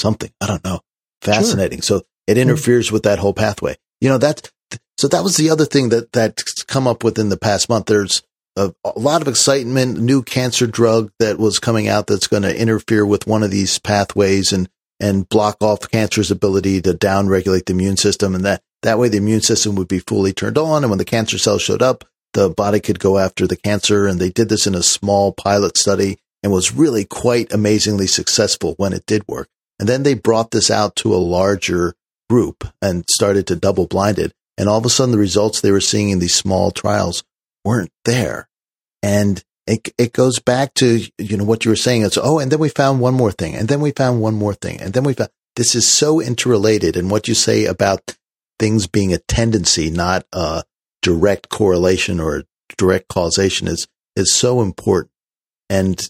something. 0.00 0.30
I 0.40 0.46
don't 0.46 0.64
know. 0.64 0.80
Fascinating. 1.22 1.80
Sure. 1.80 2.00
So 2.00 2.06
it 2.26 2.38
interferes 2.38 2.86
mm-hmm. 2.86 2.94
with 2.94 3.02
that 3.04 3.18
whole 3.18 3.34
pathway. 3.34 3.76
You 4.00 4.08
know, 4.08 4.18
that, 4.18 4.50
so 5.00 5.08
that 5.08 5.24
was 5.24 5.38
the 5.38 5.48
other 5.48 5.64
thing 5.64 5.88
that, 5.88 6.12
that's 6.12 6.62
come 6.64 6.86
up 6.86 7.02
within 7.02 7.30
the 7.30 7.38
past 7.38 7.70
month. 7.70 7.86
There's 7.86 8.22
a, 8.54 8.70
a 8.84 8.98
lot 8.98 9.22
of 9.22 9.28
excitement, 9.28 9.98
new 9.98 10.22
cancer 10.22 10.66
drug 10.66 11.10
that 11.18 11.38
was 11.38 11.58
coming 11.58 11.88
out 11.88 12.06
that's 12.06 12.26
going 12.26 12.42
to 12.42 12.54
interfere 12.54 13.06
with 13.06 13.26
one 13.26 13.42
of 13.42 13.50
these 13.50 13.78
pathways 13.78 14.52
and, 14.52 14.68
and 15.00 15.26
block 15.26 15.56
off 15.62 15.90
cancer's 15.90 16.30
ability 16.30 16.82
to 16.82 16.92
downregulate 16.92 17.64
the 17.64 17.72
immune 17.72 17.96
system. 17.96 18.34
And 18.34 18.44
that, 18.44 18.60
that 18.82 18.98
way 18.98 19.08
the 19.08 19.16
immune 19.16 19.40
system 19.40 19.74
would 19.76 19.88
be 19.88 20.00
fully 20.00 20.34
turned 20.34 20.58
on. 20.58 20.84
And 20.84 20.90
when 20.90 20.98
the 20.98 21.06
cancer 21.06 21.38
cells 21.38 21.62
showed 21.62 21.80
up, 21.80 22.04
the 22.34 22.50
body 22.50 22.78
could 22.78 22.98
go 22.98 23.16
after 23.16 23.46
the 23.46 23.56
cancer. 23.56 24.06
And 24.06 24.20
they 24.20 24.28
did 24.28 24.50
this 24.50 24.66
in 24.66 24.74
a 24.74 24.82
small 24.82 25.32
pilot 25.32 25.78
study 25.78 26.18
and 26.42 26.52
was 26.52 26.74
really 26.74 27.06
quite 27.06 27.54
amazingly 27.54 28.06
successful 28.06 28.74
when 28.76 28.92
it 28.92 29.06
did 29.06 29.26
work. 29.26 29.48
And 29.78 29.88
then 29.88 30.02
they 30.02 30.12
brought 30.12 30.50
this 30.50 30.70
out 30.70 30.94
to 30.96 31.14
a 31.14 31.16
larger 31.16 31.94
group 32.28 32.68
and 32.82 33.08
started 33.08 33.46
to 33.46 33.56
double 33.56 33.86
blind 33.86 34.18
it. 34.18 34.34
And 34.58 34.68
all 34.68 34.78
of 34.78 34.84
a 34.84 34.90
sudden 34.90 35.12
the 35.12 35.18
results 35.18 35.60
they 35.60 35.70
were 35.70 35.80
seeing 35.80 36.10
in 36.10 36.18
these 36.18 36.34
small 36.34 36.70
trials 36.70 37.24
weren't 37.64 37.92
there. 38.04 38.48
And 39.02 39.42
it, 39.66 39.88
it 39.96 40.12
goes 40.12 40.38
back 40.38 40.74
to, 40.74 41.00
you 41.18 41.36
know, 41.36 41.44
what 41.44 41.64
you 41.64 41.70
were 41.70 41.76
saying. 41.76 42.02
It's, 42.02 42.18
oh, 42.18 42.38
and 42.38 42.50
then 42.50 42.58
we 42.58 42.68
found 42.68 43.00
one 43.00 43.14
more 43.14 43.32
thing. 43.32 43.54
And 43.54 43.68
then 43.68 43.80
we 43.80 43.92
found 43.92 44.20
one 44.20 44.34
more 44.34 44.54
thing. 44.54 44.80
And 44.80 44.92
then 44.92 45.04
we 45.04 45.14
found 45.14 45.30
this 45.56 45.74
is 45.74 45.88
so 45.88 46.20
interrelated. 46.20 46.96
And 46.96 47.10
what 47.10 47.28
you 47.28 47.34
say 47.34 47.66
about 47.66 48.16
things 48.58 48.86
being 48.86 49.12
a 49.12 49.18
tendency, 49.18 49.90
not 49.90 50.26
a 50.32 50.64
direct 51.02 51.48
correlation 51.48 52.20
or 52.20 52.44
direct 52.76 53.08
causation 53.08 53.68
is, 53.68 53.86
is 54.16 54.34
so 54.34 54.60
important. 54.60 55.12
And, 55.68 56.00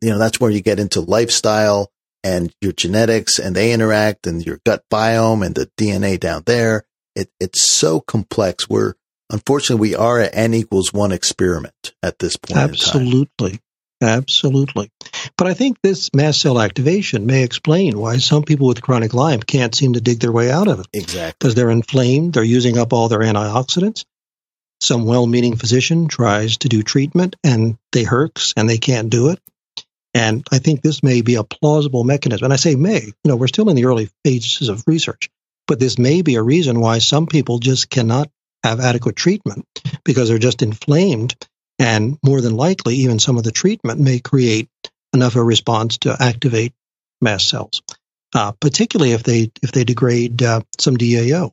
you 0.00 0.10
know, 0.10 0.18
that's 0.18 0.40
where 0.40 0.50
you 0.50 0.60
get 0.60 0.78
into 0.78 1.00
lifestyle 1.00 1.90
and 2.22 2.54
your 2.60 2.72
genetics 2.72 3.38
and 3.38 3.56
they 3.56 3.72
interact 3.72 4.26
and 4.26 4.44
your 4.44 4.60
gut 4.64 4.84
biome 4.92 5.44
and 5.44 5.54
the 5.54 5.70
DNA 5.76 6.18
down 6.18 6.42
there. 6.46 6.84
It, 7.14 7.30
it's 7.40 7.68
so 7.68 8.00
complex. 8.00 8.68
We're, 8.68 8.94
unfortunately, 9.30 9.90
we 9.90 9.94
are 9.94 10.20
an 10.20 10.30
N 10.32 10.54
equals 10.54 10.92
one 10.92 11.12
experiment 11.12 11.92
at 12.02 12.18
this 12.18 12.36
point. 12.36 12.58
Absolutely. 12.58 13.60
Absolutely. 14.02 14.90
But 15.36 15.46
I 15.46 15.54
think 15.54 15.78
this 15.82 16.10
mast 16.14 16.40
cell 16.40 16.58
activation 16.58 17.26
may 17.26 17.42
explain 17.42 17.98
why 17.98 18.16
some 18.16 18.44
people 18.44 18.66
with 18.66 18.80
chronic 18.80 19.12
Lyme 19.12 19.40
can't 19.40 19.74
seem 19.74 19.92
to 19.92 20.00
dig 20.00 20.20
their 20.20 20.32
way 20.32 20.50
out 20.50 20.68
of 20.68 20.80
it. 20.80 20.86
Exactly. 20.92 21.36
Because 21.38 21.54
they're 21.54 21.70
inflamed, 21.70 22.32
they're 22.32 22.42
using 22.42 22.78
up 22.78 22.92
all 22.92 23.08
their 23.08 23.20
antioxidants. 23.20 24.04
Some 24.80 25.04
well 25.04 25.26
meaning 25.26 25.56
physician 25.56 26.08
tries 26.08 26.56
to 26.58 26.70
do 26.70 26.82
treatment 26.82 27.36
and 27.44 27.76
they 27.92 28.04
hurts 28.04 28.54
and 28.56 28.70
they 28.70 28.78
can't 28.78 29.10
do 29.10 29.28
it. 29.28 29.40
And 30.14 30.46
I 30.50 30.58
think 30.58 30.80
this 30.80 31.02
may 31.02 31.20
be 31.20 31.34
a 31.34 31.44
plausible 31.44 32.02
mechanism. 32.02 32.44
And 32.44 32.52
I 32.52 32.56
say 32.56 32.74
may, 32.74 33.02
you 33.02 33.14
know, 33.26 33.36
we're 33.36 33.48
still 33.48 33.68
in 33.68 33.76
the 33.76 33.84
early 33.84 34.08
phases 34.24 34.70
of 34.70 34.82
research, 34.86 35.28
but 35.70 35.78
this 35.78 36.00
may 36.00 36.20
be 36.20 36.34
a 36.34 36.42
reason 36.42 36.80
why 36.80 36.98
some 36.98 37.28
people 37.28 37.60
just 37.60 37.88
cannot 37.88 38.28
have 38.64 38.80
adequate 38.80 39.14
treatment 39.14 39.64
because 40.04 40.28
they're 40.28 40.36
just 40.36 40.62
inflamed. 40.62 41.36
And 41.78 42.18
more 42.24 42.40
than 42.40 42.56
likely, 42.56 42.96
even 42.96 43.20
some 43.20 43.38
of 43.38 43.44
the 43.44 43.52
treatment 43.52 44.00
may 44.00 44.18
create 44.18 44.68
enough 45.14 45.36
of 45.36 45.42
a 45.42 45.44
response 45.44 45.98
to 45.98 46.16
activate 46.18 46.72
mast 47.20 47.48
cells, 47.48 47.82
uh, 48.34 48.50
particularly 48.60 49.12
if 49.12 49.22
they 49.22 49.52
if 49.62 49.70
they 49.70 49.84
degrade 49.84 50.42
uh, 50.42 50.62
some 50.80 50.96
DAO, 50.96 51.52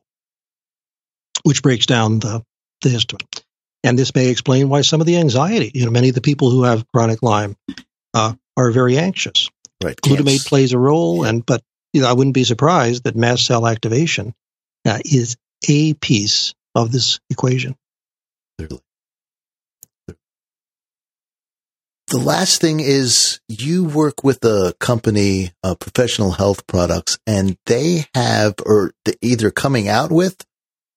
which 1.44 1.62
breaks 1.62 1.86
down 1.86 2.18
the, 2.18 2.42
the 2.82 2.88
histamine. 2.88 3.42
And 3.84 3.96
this 3.96 4.12
may 4.16 4.30
explain 4.30 4.68
why 4.68 4.80
some 4.80 5.00
of 5.00 5.06
the 5.06 5.18
anxiety, 5.18 5.70
you 5.74 5.84
know, 5.84 5.92
many 5.92 6.08
of 6.08 6.16
the 6.16 6.20
people 6.20 6.50
who 6.50 6.64
have 6.64 6.84
chronic 6.88 7.22
Lyme 7.22 7.54
uh, 8.14 8.34
are 8.56 8.72
very 8.72 8.98
anxious. 8.98 9.48
Right. 9.80 9.94
Glutamate 9.96 10.32
yes. 10.32 10.48
plays 10.48 10.72
a 10.72 10.78
role, 10.78 11.22
and 11.22 11.46
but 11.46 11.62
you 11.98 12.04
know, 12.04 12.10
I 12.10 12.12
wouldn't 12.12 12.34
be 12.34 12.44
surprised 12.44 13.02
that 13.04 13.16
mast 13.16 13.44
cell 13.44 13.66
activation 13.66 14.32
uh, 14.86 15.00
is 15.04 15.36
a 15.68 15.94
piece 15.94 16.54
of 16.76 16.92
this 16.92 17.18
equation. 17.28 17.74
Clearly. 18.56 18.78
The 22.06 22.18
last 22.18 22.60
thing 22.60 22.78
is 22.78 23.40
you 23.48 23.82
work 23.84 24.22
with 24.22 24.44
a 24.44 24.74
company, 24.78 25.50
uh, 25.64 25.74
Professional 25.74 26.30
Health 26.30 26.68
Products, 26.68 27.18
and 27.26 27.58
they 27.66 28.04
have, 28.14 28.54
or 28.64 28.92
they 29.04 29.14
either 29.20 29.50
coming 29.50 29.88
out 29.88 30.12
with 30.12 30.36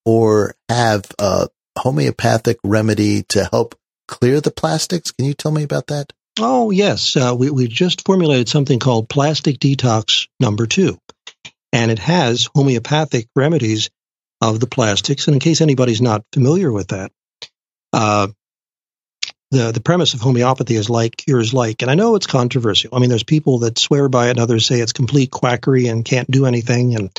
or 0.05 0.53
have 0.69 1.05
a 1.17 1.49
homeopathic 1.79 2.59
remedy 2.63 3.23
to 3.29 3.45
help 3.45 3.73
clear 4.07 4.39
the 4.39 4.51
plastics. 4.51 5.09
Can 5.09 5.25
you 5.25 5.33
tell 5.33 5.51
me 5.51 5.63
about 5.63 5.87
that? 5.87 6.13
Oh, 6.39 6.71
yes. 6.71 7.15
Uh, 7.15 7.35
we, 7.37 7.49
we 7.49 7.67
just 7.67 8.05
formulated 8.05 8.49
something 8.49 8.79
called 8.79 9.09
Plastic 9.09 9.59
Detox 9.59 10.27
Number 10.39 10.65
Two, 10.65 10.97
and 11.73 11.91
it 11.91 11.99
has 11.99 12.49
homeopathic 12.53 13.27
remedies 13.35 13.89
of 14.39 14.59
the 14.59 14.67
plastics. 14.67 15.27
And 15.27 15.35
in 15.35 15.39
case 15.39 15.61
anybody's 15.61 16.01
not 16.01 16.23
familiar 16.33 16.71
with 16.71 16.89
that, 16.89 17.11
uh, 17.93 18.27
the 19.51 19.71
the 19.71 19.81
premise 19.81 20.13
of 20.13 20.21
homeopathy 20.21 20.75
is 20.75 20.89
like 20.89 21.17
cures 21.17 21.53
like, 21.53 21.81
and 21.81 21.91
I 21.91 21.95
know 21.95 22.15
it's 22.15 22.27
controversial. 22.27 22.95
I 22.95 22.99
mean, 22.99 23.09
there's 23.09 23.23
people 23.23 23.59
that 23.59 23.77
swear 23.77 24.07
by 24.07 24.27
it, 24.27 24.31
and 24.31 24.39
others 24.39 24.65
say 24.65 24.79
it's 24.79 24.93
complete 24.93 25.29
quackery 25.29 25.87
and 25.87 26.05
can't 26.05 26.31
do 26.31 26.45
anything. 26.45 26.95
And 26.95 27.09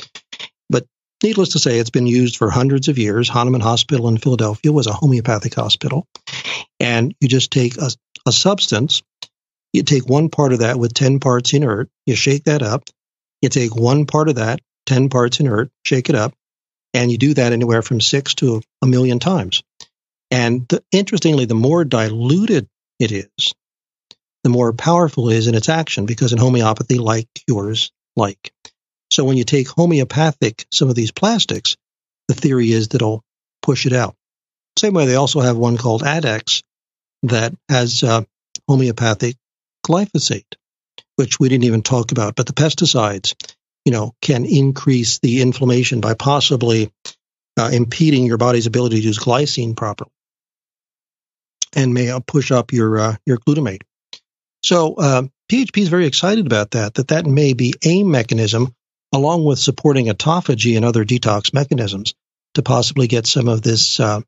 needless 1.23 1.49
to 1.49 1.59
say, 1.59 1.79
it's 1.79 1.89
been 1.89 2.07
used 2.07 2.37
for 2.37 2.49
hundreds 2.49 2.89
of 2.89 2.97
years. 2.97 3.29
Hahnemann 3.29 3.61
Hospital 3.61 4.07
in 4.09 4.17
Philadelphia 4.17 4.71
was 4.71 4.87
a 4.87 4.93
homeopathic 4.93 5.55
hospital, 5.55 6.05
and 6.79 7.15
you 7.19 7.27
just 7.27 7.51
take 7.51 7.77
a, 7.77 7.89
a 8.27 8.31
substance, 8.31 9.01
you 9.71 9.83
take 9.83 10.07
one 10.07 10.29
part 10.29 10.53
of 10.53 10.59
that 10.59 10.77
with 10.77 10.93
ten 10.93 11.19
parts 11.19 11.53
inert, 11.53 11.89
you 12.05 12.15
shake 12.15 12.43
that 12.45 12.61
up, 12.61 12.83
you 13.41 13.49
take 13.49 13.75
one 13.75 14.05
part 14.05 14.29
of 14.29 14.35
that, 14.35 14.59
ten 14.85 15.09
parts 15.09 15.39
inert, 15.39 15.71
shake 15.83 16.09
it 16.09 16.15
up, 16.15 16.33
and 16.93 17.11
you 17.11 17.17
do 17.17 17.33
that 17.33 17.53
anywhere 17.53 17.81
from 17.81 18.01
six 18.01 18.35
to 18.35 18.61
a 18.81 18.87
million 18.87 19.19
times. 19.19 19.63
And 20.29 20.67
the, 20.67 20.83
interestingly, 20.91 21.45
the 21.45 21.55
more 21.55 21.85
diluted 21.85 22.67
it 22.99 23.11
is, 23.11 23.53
the 24.43 24.49
more 24.49 24.73
powerful 24.73 25.29
it 25.29 25.35
is 25.35 25.47
in 25.47 25.55
its 25.55 25.69
action 25.69 26.05
because 26.05 26.33
in 26.33 26.39
homeopathy, 26.39 26.97
like 26.97 27.27
cures 27.47 27.91
like. 28.15 28.52
So 29.13 29.23
when 29.23 29.37
you 29.37 29.43
take 29.43 29.67
homeopathic, 29.67 30.65
some 30.71 30.89
of 30.89 30.95
these 30.95 31.11
plastics, 31.11 31.77
the 32.27 32.33
theory 32.33 32.71
is 32.71 32.87
that 32.89 32.95
it'll 32.95 33.23
push 33.61 33.85
it 33.85 33.93
out. 33.93 34.15
Same 34.79 34.93
way, 34.93 35.05
they 35.05 35.15
also 35.15 35.39
have 35.39 35.55
one 35.55 35.77
called 35.77 36.01
Adex 36.01 36.63
that 37.21 37.53
has 37.69 38.01
uh, 38.01 38.23
homeopathic 38.67 39.35
glyphosate, 39.85 40.55
which 41.15 41.39
we 41.39 41.47
didn't 41.47 41.65
even 41.65 41.83
talk 41.83 42.11
about. 42.11 42.35
But 42.35 42.47
the 42.47 42.53
pesticides, 42.53 43.35
you 43.85 43.91
know, 43.91 44.15
can 44.19 44.45
increase 44.45 45.19
the 45.19 45.43
inflammation 45.43 46.01
by 46.01 46.15
possibly 46.15 46.91
uh, 47.59 47.69
impeding 47.71 48.25
your 48.25 48.39
body's 48.39 48.65
ability 48.65 48.99
to 48.99 49.07
use 49.07 49.19
glycine 49.19 49.77
properly 49.77 50.09
and 51.75 51.93
may 51.93 52.19
push 52.25 52.51
up 52.51 52.73
your 52.73 52.97
uh, 52.97 53.15
your 53.27 53.37
glutamate. 53.37 53.83
So 54.63 54.95
uh, 54.95 55.23
PHP 55.51 55.83
is 55.83 55.89
very 55.89 56.07
excited 56.07 56.47
about 56.47 56.71
that, 56.71 56.95
that 56.95 57.09
that 57.09 57.27
may 57.27 57.53
be 57.53 57.75
a 57.85 58.01
mechanism 58.01 58.73
along 59.13 59.45
with 59.45 59.59
supporting 59.59 60.07
autophagy 60.07 60.75
and 60.75 60.83
other 60.83 61.05
detox 61.05 61.53
mechanisms 61.53 62.15
to 62.55 62.63
possibly 62.63 63.07
get 63.07 63.27
some 63.27 63.47
of 63.47 63.61
this 63.61 63.99
uh, 63.99 64.21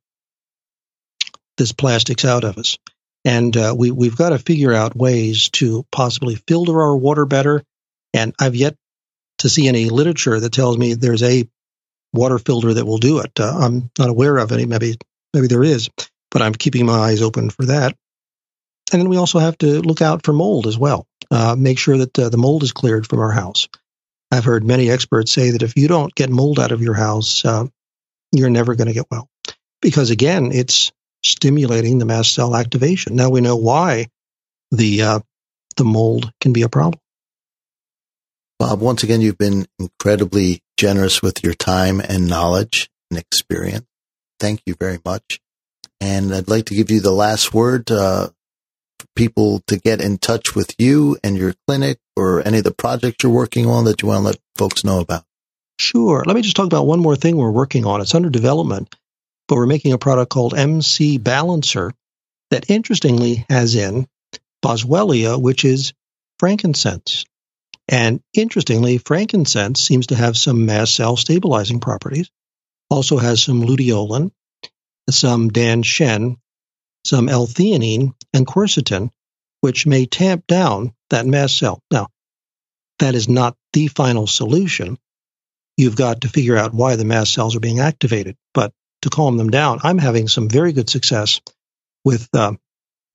this 1.57 1.71
plastics 1.71 2.25
out 2.25 2.43
of 2.43 2.57
us. 2.57 2.77
And 3.23 3.55
uh, 3.57 3.73
we 3.77 3.91
we've 3.91 4.15
got 4.15 4.29
to 4.29 4.39
figure 4.39 4.73
out 4.73 4.95
ways 4.95 5.49
to 5.53 5.85
possibly 5.91 6.35
filter 6.47 6.79
our 6.79 6.95
water 6.95 7.25
better. 7.25 7.63
And 8.13 8.33
I've 8.39 8.55
yet 8.55 8.75
to 9.39 9.49
see 9.49 9.67
any 9.67 9.89
literature 9.89 10.39
that 10.39 10.53
tells 10.53 10.77
me 10.77 10.93
there's 10.93 11.23
a 11.23 11.47
water 12.13 12.39
filter 12.39 12.73
that 12.75 12.85
will 12.85 12.99
do 12.99 13.19
it. 13.19 13.39
Uh, 13.39 13.57
I'm 13.59 13.91
not 13.97 14.09
aware 14.09 14.37
of 14.37 14.51
any. 14.51 14.65
Maybe 14.65 14.95
maybe 15.33 15.47
there 15.47 15.63
is, 15.63 15.89
but 16.29 16.41
I'm 16.41 16.53
keeping 16.53 16.85
my 16.85 16.93
eyes 16.93 17.21
open 17.21 17.49
for 17.49 17.65
that. 17.65 17.97
And 18.93 19.01
then 19.01 19.09
we 19.09 19.17
also 19.17 19.39
have 19.39 19.57
to 19.59 19.81
look 19.81 20.01
out 20.01 20.23
for 20.23 20.31
mold 20.31 20.67
as 20.67 20.77
well. 20.77 21.07
Uh, 21.31 21.55
make 21.57 21.79
sure 21.79 21.97
that 21.97 22.17
uh, 22.19 22.29
the 22.29 22.37
mold 22.37 22.61
is 22.61 22.71
cleared 22.71 23.07
from 23.07 23.19
our 23.19 23.31
house. 23.31 23.67
I've 24.31 24.45
heard 24.45 24.63
many 24.63 24.89
experts 24.89 25.31
say 25.31 25.51
that 25.51 25.63
if 25.63 25.77
you 25.77 25.87
don't 25.87 26.13
get 26.15 26.29
mold 26.29 26.59
out 26.59 26.71
of 26.71 26.81
your 26.81 26.93
house, 26.93 27.45
uh, 27.45 27.65
you're 28.31 28.49
never 28.49 28.75
going 28.75 28.87
to 28.87 28.93
get 28.93 29.07
well. 29.09 29.29
Because 29.81 30.09
again, 30.09 30.51
it's 30.51 30.91
stimulating 31.23 31.99
the 31.99 32.05
mast 32.05 32.33
cell 32.33 32.55
activation. 32.55 33.15
Now 33.15 33.29
we 33.29 33.41
know 33.41 33.55
why 33.55 34.07
the 34.71 35.01
uh, 35.01 35.19
the 35.77 35.83
mold 35.83 36.31
can 36.41 36.53
be 36.53 36.63
a 36.63 36.69
problem. 36.69 36.99
Bob, 38.57 38.79
once 38.79 39.03
again, 39.03 39.21
you've 39.21 39.37
been 39.37 39.67
incredibly 39.79 40.61
generous 40.77 41.21
with 41.21 41.43
your 41.43 41.53
time 41.53 41.99
and 41.99 42.27
knowledge 42.27 42.89
and 43.11 43.19
experience. 43.19 43.85
Thank 44.39 44.61
you 44.65 44.75
very 44.79 44.99
much. 45.03 45.39
And 45.99 46.33
I'd 46.33 46.49
like 46.49 46.65
to 46.65 46.75
give 46.75 46.89
you 46.89 46.99
the 46.99 47.11
last 47.11 47.53
word 47.53 47.91
uh, 47.91 48.29
for 48.99 49.07
people 49.15 49.61
to 49.67 49.77
get 49.77 50.01
in 50.01 50.17
touch 50.17 50.55
with 50.55 50.73
you 50.77 51.17
and 51.23 51.37
your 51.37 51.53
clinic 51.67 51.99
or 52.15 52.45
any 52.45 52.59
of 52.59 52.63
the 52.63 52.73
projects 52.73 53.23
you're 53.23 53.31
working 53.31 53.67
on 53.67 53.85
that 53.85 54.01
you 54.01 54.07
want 54.07 54.19
to 54.19 54.25
let 54.25 54.39
folks 54.57 54.83
know 54.83 54.99
about. 54.99 55.23
Sure. 55.79 56.23
Let 56.25 56.35
me 56.35 56.41
just 56.41 56.55
talk 56.55 56.67
about 56.67 56.87
one 56.87 56.99
more 56.99 57.15
thing 57.15 57.35
we're 57.35 57.51
working 57.51 57.85
on. 57.85 58.01
It's 58.01 58.15
under 58.15 58.29
development, 58.29 58.95
but 59.47 59.55
we're 59.55 59.65
making 59.65 59.93
a 59.93 59.97
product 59.97 60.31
called 60.31 60.53
MC 60.53 61.17
Balancer 61.17 61.91
that 62.51 62.69
interestingly 62.69 63.45
has 63.49 63.75
in 63.75 64.07
boswellia, 64.63 65.41
which 65.41 65.65
is 65.65 65.93
frankincense. 66.39 67.25
And 67.87 68.21
interestingly, 68.33 68.97
frankincense 68.97 69.81
seems 69.81 70.07
to 70.07 70.15
have 70.15 70.37
some 70.37 70.65
mast 70.65 70.95
cell 70.95 71.17
stabilizing 71.17 71.79
properties, 71.79 72.29
also 72.89 73.17
has 73.17 73.43
some 73.43 73.61
luteolin, 73.61 74.31
some 75.09 75.49
Dan-Shen, 75.49 76.37
some 77.05 77.29
L-theanine, 77.29 78.13
and 78.33 78.47
quercetin, 78.47 79.11
which 79.65 79.87
may 79.87 80.05
tamp 80.05 80.45
down 80.45 80.93
that 81.09 81.25
mast 81.25 81.57
cell. 81.57 81.81
Now, 81.89 82.09
that 82.99 83.15
is 83.15 83.27
not 83.27 83.57
the 83.73 83.87
final 83.87 84.27
solution. 84.27 84.99
You've 85.75 85.95
got 85.95 86.21
to 86.21 86.29
figure 86.29 86.55
out 86.55 86.71
why 86.71 86.97
the 86.97 87.03
mast 87.03 87.33
cells 87.33 87.55
are 87.55 87.59
being 87.59 87.79
activated. 87.79 88.37
But 88.53 88.73
to 89.01 89.09
calm 89.09 89.37
them 89.37 89.49
down, 89.49 89.79
I'm 89.81 89.97
having 89.97 90.27
some 90.27 90.49
very 90.49 90.71
good 90.71 90.87
success 90.87 91.41
with 92.03 92.29
uh, 92.35 92.53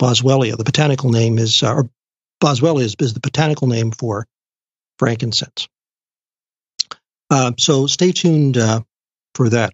Boswellia. 0.02 0.56
The 0.56 0.64
botanical 0.64 1.10
name 1.10 1.38
is, 1.38 1.62
uh, 1.62 1.72
or 1.72 1.90
Boswellia 2.42 2.82
is, 2.82 2.96
is 2.98 3.14
the 3.14 3.20
botanical 3.20 3.68
name 3.68 3.92
for 3.92 4.26
frankincense. 4.98 5.68
Uh, 7.30 7.52
so 7.60 7.86
stay 7.86 8.10
tuned 8.10 8.58
uh, 8.58 8.80
for 9.36 9.50
that. 9.50 9.72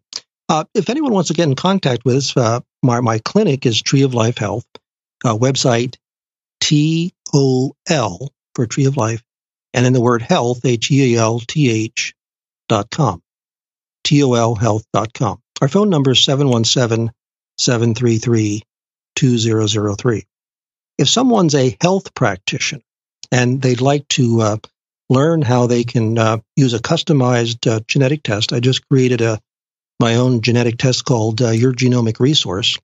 Uh, 0.50 0.64
if 0.74 0.90
anyone 0.90 1.14
wants 1.14 1.28
to 1.28 1.34
get 1.34 1.48
in 1.48 1.54
contact 1.54 2.04
with 2.04 2.16
us, 2.16 2.36
uh, 2.36 2.60
my, 2.82 3.00
my 3.00 3.18
clinic 3.20 3.64
is 3.64 3.80
Tree 3.80 4.02
of 4.02 4.12
Life 4.12 4.36
Health. 4.36 4.66
Website 5.24 5.96
T 6.66 7.12
O 7.32 7.76
L 7.88 8.32
for 8.56 8.66
Tree 8.66 8.86
of 8.86 8.96
Life, 8.96 9.22
and 9.72 9.84
then 9.84 9.92
the 9.92 10.00
word 10.00 10.20
health, 10.20 10.64
H 10.64 10.90
E 10.90 11.14
A 11.14 11.20
L 11.20 11.38
T 11.38 11.70
H 11.70 12.12
dot 12.68 12.90
com. 12.90 13.22
T 14.02 14.20
O 14.24 14.32
L 14.32 14.56
health 14.56 14.84
dot 14.92 15.12
com. 15.12 15.40
Our 15.60 15.68
phone 15.68 15.90
number 15.90 16.10
is 16.10 16.24
717 16.24 17.12
733 17.58 18.62
2003. 19.14 20.24
If 20.98 21.08
someone's 21.08 21.54
a 21.54 21.76
health 21.80 22.12
practitioner 22.14 22.82
and 23.30 23.62
they'd 23.62 23.80
like 23.80 24.08
to 24.08 24.40
uh, 24.40 24.56
learn 25.08 25.42
how 25.42 25.68
they 25.68 25.84
can 25.84 26.18
uh, 26.18 26.38
use 26.56 26.74
a 26.74 26.80
customized 26.80 27.70
uh, 27.70 27.78
genetic 27.86 28.24
test. 28.24 28.52
I 28.52 28.58
just 28.58 28.88
created 28.88 29.20
a 29.20 29.40
my 30.00 30.16
own 30.16 30.40
genetic 30.40 30.78
test 30.78 31.04
called 31.04 31.40
uh, 31.40 31.50
Your 31.50 31.72
Genomic 31.72 32.18
Resource. 32.18 32.76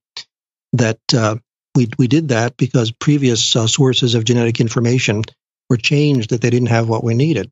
That 0.75 1.01
uh, 1.13 1.39
we 1.75 1.89
we 1.99 2.07
did 2.09 2.29
that 2.29 2.57
because 2.57 2.93
previous 2.93 3.57
uh, 3.57 3.67
sources 3.67 4.15
of 4.15 4.25
genetic 4.25 4.61
information 4.61 5.23
were 5.69 5.77
changed 5.77 6.31
that 6.31 6.41
they 6.41 6.49
didn't 6.51 6.69
have 6.69 6.89
what 6.89 7.05
we 7.05 7.15
needed. 7.15 7.51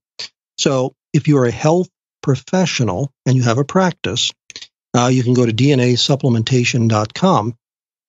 So 0.58 0.94
if 1.12 1.28
you 1.28 1.38
are 1.38 1.46
a 1.46 1.50
health 1.50 1.88
professional 2.22 3.12
and 3.26 3.36
you 3.36 3.42
have 3.44 3.58
a 3.58 3.64
practice, 3.64 4.32
uh, 4.96 5.06
you 5.06 5.22
can 5.22 5.34
go 5.34 5.46
to 5.46 5.52
DNAsupplementation.com 5.52 7.54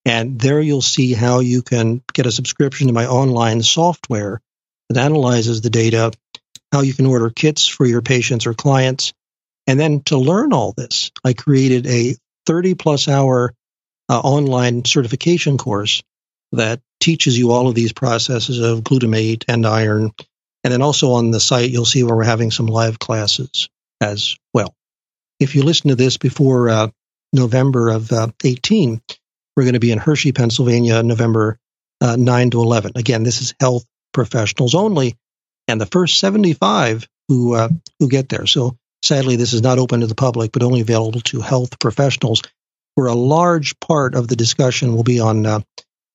and 0.03 0.39
there 0.39 0.59
you'll 0.59 0.81
see 0.81 1.13
how 1.13 1.39
you 1.39 1.61
can 1.61 2.01
get 2.13 2.25
a 2.25 2.31
subscription 2.31 2.87
to 2.87 2.93
my 2.93 3.05
online 3.05 3.61
software 3.61 4.41
that 4.89 4.97
analyzes 4.97 5.61
the 5.61 5.69
data 5.69 6.11
how 6.71 6.81
you 6.81 6.93
can 6.93 7.05
order 7.05 7.29
kits 7.29 7.67
for 7.67 7.85
your 7.85 8.01
patients 8.01 8.45
or 8.45 8.53
clients. 8.53 9.13
And 9.67 9.79
then 9.79 10.01
to 10.03 10.17
learn 10.17 10.53
all 10.53 10.71
this, 10.71 11.11
I 11.23 11.33
created 11.33 11.85
a 11.85 12.15
30 12.45 12.75
plus 12.75 13.07
hour 13.07 13.53
uh, 14.11 14.19
online 14.19 14.83
certification 14.83 15.57
course 15.57 16.03
that 16.51 16.81
teaches 16.99 17.37
you 17.37 17.51
all 17.51 17.69
of 17.69 17.75
these 17.75 17.93
processes 17.93 18.59
of 18.59 18.81
glutamate 18.81 19.45
and 19.47 19.65
iron. 19.65 20.11
And 20.65 20.73
then 20.73 20.81
also 20.81 21.13
on 21.13 21.31
the 21.31 21.39
site, 21.39 21.69
you'll 21.69 21.85
see 21.85 22.03
where 22.03 22.15
we're 22.15 22.23
having 22.25 22.51
some 22.51 22.65
live 22.65 22.99
classes 22.99 23.69
as 24.01 24.35
well. 24.53 24.75
If 25.39 25.55
you 25.55 25.63
listen 25.63 25.89
to 25.89 25.95
this 25.95 26.17
before 26.17 26.69
uh, 26.69 26.87
November 27.31 27.89
of 27.89 28.11
uh, 28.11 28.27
18, 28.43 29.01
we're 29.55 29.63
going 29.63 29.73
to 29.73 29.79
be 29.79 29.91
in 29.91 29.97
Hershey, 29.97 30.33
Pennsylvania, 30.33 31.01
November 31.01 31.57
uh, 32.01 32.17
9 32.17 32.51
to 32.51 32.61
11. 32.61 32.91
Again, 32.95 33.23
this 33.23 33.41
is 33.41 33.53
health 33.61 33.85
professionals 34.13 34.75
only 34.75 35.15
and 35.69 35.79
the 35.79 35.85
first 35.85 36.19
75 36.19 37.07
who 37.29 37.53
uh, 37.55 37.69
who 37.99 38.09
get 38.09 38.27
there. 38.27 38.45
So 38.45 38.77
sadly, 39.03 39.37
this 39.37 39.53
is 39.53 39.61
not 39.61 39.79
open 39.79 40.01
to 40.01 40.07
the 40.07 40.15
public, 40.15 40.51
but 40.51 40.63
only 40.63 40.81
available 40.81 41.21
to 41.21 41.39
health 41.39 41.79
professionals. 41.79 42.41
Where 42.95 43.07
a 43.07 43.15
large 43.15 43.79
part 43.79 44.15
of 44.15 44.27
the 44.27 44.35
discussion 44.35 44.95
will 44.95 45.03
be 45.03 45.19
on 45.19 45.45
uh, 45.45 45.61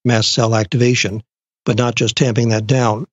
mast 0.04 0.32
cell 0.32 0.54
activation, 0.54 1.22
but 1.64 1.78
not 1.78 1.94
just 1.94 2.16
tamping 2.16 2.50
that 2.50 2.66
down, 2.66 3.06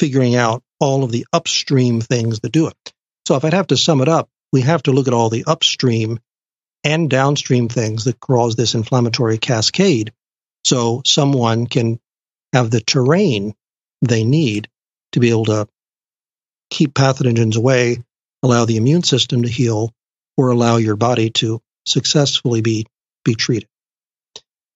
figuring 0.00 0.34
out 0.34 0.62
all 0.80 1.04
of 1.04 1.12
the 1.12 1.26
upstream 1.32 2.00
things 2.00 2.40
that 2.40 2.52
do 2.52 2.66
it. 2.66 2.92
So 3.26 3.36
if 3.36 3.44
I'd 3.44 3.54
have 3.54 3.68
to 3.68 3.76
sum 3.76 4.00
it 4.00 4.08
up, 4.08 4.28
we 4.52 4.60
have 4.62 4.82
to 4.84 4.92
look 4.92 5.08
at 5.08 5.14
all 5.14 5.30
the 5.30 5.44
upstream 5.46 6.18
and 6.84 7.08
downstream 7.08 7.68
things 7.68 8.04
that 8.04 8.20
cause 8.20 8.56
this 8.56 8.74
inflammatory 8.74 9.38
cascade 9.38 10.12
so 10.64 11.02
someone 11.04 11.66
can 11.66 11.98
have 12.52 12.70
the 12.70 12.80
terrain 12.80 13.54
they 14.02 14.24
need 14.24 14.68
to 15.12 15.20
be 15.20 15.30
able 15.30 15.46
to 15.46 15.66
keep 16.70 16.94
pathogens 16.94 17.56
away, 17.56 18.02
allow 18.42 18.64
the 18.64 18.76
immune 18.76 19.02
system 19.02 19.42
to 19.42 19.48
heal, 19.48 19.92
or 20.36 20.50
allow 20.50 20.76
your 20.76 20.96
body 20.96 21.30
to 21.30 21.60
successfully 21.86 22.60
be, 22.60 22.86
be 23.24 23.34
treated. 23.34 23.68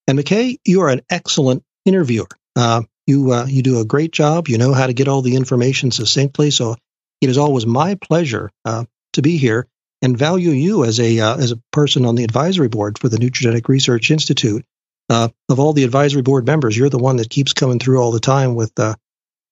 And 0.07 0.19
McKay, 0.19 0.59
you 0.65 0.83
are 0.83 0.89
an 0.89 1.03
excellent 1.11 1.65
interviewer. 1.85 2.29
Uh, 2.57 2.83
you 3.07 3.33
uh, 3.33 3.47
you 3.47 3.63
do 3.63 3.81
a 3.81 3.85
great 3.85 4.13
job. 4.13 4.49
You 4.49 4.59
know 4.59 4.75
how 4.75 4.87
to 4.87 4.93
get 4.93 5.09
all 5.09 5.23
the 5.23 5.37
information 5.37 5.91
succinctly. 5.91 6.51
So 6.51 6.77
it 7.21 7.31
is 7.31 7.39
always 7.39 7.67
my 7.67 7.95
pleasure 7.95 8.51
uh, 8.65 8.85
to 9.15 9.23
be 9.23 9.37
here 9.37 9.67
and 10.03 10.17
value 10.17 10.51
you 10.51 10.85
as 10.85 11.01
a 11.01 11.21
uh, 11.21 11.37
as 11.37 11.53
a 11.53 11.61
person 11.73 12.05
on 12.05 12.15
the 12.15 12.25
advisory 12.25 12.69
board 12.69 12.99
for 12.99 13.09
the 13.09 13.19
Nutrigenetic 13.19 13.69
Research 13.69 14.11
Institute. 14.11 14.65
Uh, 15.11 15.29
of 15.49 15.59
all 15.59 15.73
the 15.73 15.85
advisory 15.85 16.21
board 16.21 16.47
members, 16.47 16.77
you're 16.77 16.91
the 16.91 16.99
one 16.99 17.17
that 17.17 17.31
keeps 17.31 17.55
coming 17.55 17.79
through 17.79 17.99
all 17.99 18.13
the 18.13 18.21
time 18.21 18.55
with 18.55 18.79
uh, 18.79 18.95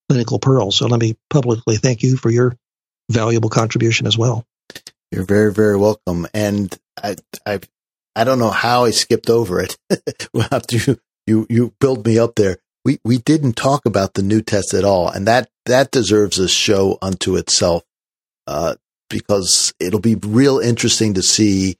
Clinical 0.09 0.39
pearls. 0.39 0.77
So 0.77 0.87
let 0.87 1.01
me 1.01 1.17
publicly 1.31 1.77
thank 1.79 2.03
you 2.03 2.17
for 2.17 2.31
your 2.31 2.57
valuable 3.11 3.51
contribution 3.51 4.07
as 4.07 4.17
well. 4.17 4.45
You're 5.11 5.25
very, 5.25 5.53
very 5.53 5.77
welcome. 5.77 6.29
And 6.33 6.77
I, 7.03 7.17
I, 7.45 7.61
I 8.17 8.25
don't 8.25 8.39
know 8.39 8.51
how 8.51 8.87
I 8.87 8.91
skipped 8.91 9.29
over 9.29 9.61
it. 9.61 9.77
After 10.51 10.77
you, 10.77 10.99
you, 11.27 11.47
you 11.51 11.75
build 11.81 12.07
me 12.07 12.19
up 12.19 12.35
there. 12.35 12.57
We, 12.85 12.99
we 13.05 13.19
didn't 13.19 13.57
talk 13.57 13.85
about 13.85 14.15
the 14.15 14.23
new 14.23 14.41
test 14.41 14.73
at 14.73 14.85
all. 14.85 15.09
And 15.09 15.27
that, 15.29 15.51
that 15.67 15.91
deserves 15.91 16.39
a 16.39 16.49
show 16.49 16.99
unto 17.03 17.37
itself. 17.37 17.83
Uh, 18.47 18.77
because 19.11 19.75
it'll 19.79 20.01
be 20.01 20.15
real 20.15 20.59
interesting 20.59 21.15
to 21.15 21.23
see 21.23 21.77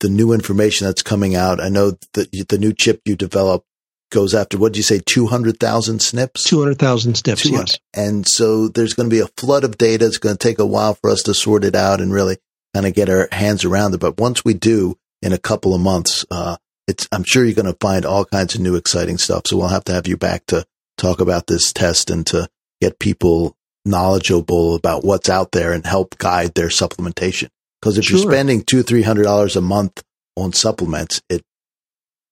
the 0.00 0.08
new 0.08 0.32
information 0.32 0.86
that's 0.86 1.02
coming 1.02 1.36
out. 1.36 1.60
I 1.60 1.68
know 1.68 1.92
that 2.14 2.48
the 2.48 2.58
new 2.58 2.72
chip 2.72 3.02
you 3.04 3.16
developed 3.16 3.66
goes 4.10 4.34
after 4.34 4.58
what 4.58 4.72
did 4.72 4.78
you 4.78 4.82
say 4.82 5.00
200,000 5.06 5.98
SNPs 5.98 6.44
200,000 6.44 7.12
SNPs 7.14 7.50
yes 7.52 7.78
and 7.94 8.26
so 8.26 8.66
there's 8.66 8.92
going 8.92 9.08
to 9.08 9.14
be 9.14 9.20
a 9.20 9.28
flood 9.36 9.62
of 9.62 9.78
data 9.78 10.04
it's 10.04 10.18
going 10.18 10.36
to 10.36 10.48
take 10.48 10.58
a 10.58 10.66
while 10.66 10.94
for 10.94 11.10
us 11.10 11.22
to 11.22 11.32
sort 11.32 11.62
it 11.62 11.76
out 11.76 12.00
and 12.00 12.12
really 12.12 12.36
kind 12.74 12.86
of 12.86 12.92
get 12.92 13.08
our 13.08 13.28
hands 13.30 13.64
around 13.64 13.94
it 13.94 14.00
but 14.00 14.18
once 14.18 14.44
we 14.44 14.52
do 14.52 14.98
in 15.22 15.32
a 15.32 15.38
couple 15.38 15.74
of 15.74 15.80
months 15.80 16.24
uh, 16.30 16.56
it's 16.88 17.06
I'm 17.12 17.24
sure 17.24 17.44
you're 17.44 17.54
going 17.54 17.72
to 17.72 17.78
find 17.80 18.04
all 18.04 18.24
kinds 18.24 18.54
of 18.54 18.60
new 18.60 18.76
exciting 18.76 19.18
stuff 19.18 19.42
so 19.46 19.56
we'll 19.56 19.68
have 19.68 19.84
to 19.84 19.92
have 19.92 20.06
you 20.06 20.16
back 20.16 20.46
to 20.46 20.64
talk 20.96 21.20
about 21.20 21.46
this 21.46 21.72
test 21.72 22.10
and 22.10 22.26
to 22.28 22.48
get 22.80 22.98
people 22.98 23.56
knowledgeable 23.84 24.74
about 24.74 25.04
what's 25.04 25.28
out 25.28 25.52
there 25.52 25.72
and 25.72 25.86
help 25.86 26.18
guide 26.18 26.54
their 26.54 26.68
supplementation. 26.68 27.48
Because 27.80 27.96
if 27.96 28.04
Sure. 28.04 28.18
you're 28.18 28.30
spending 28.30 28.62
two, 28.62 28.82
three 28.82 29.02
hundred 29.02 29.22
dollars 29.24 29.56
a 29.56 29.60
month 29.60 30.02
on 30.36 30.52
supplements, 30.52 31.22
it 31.30 31.42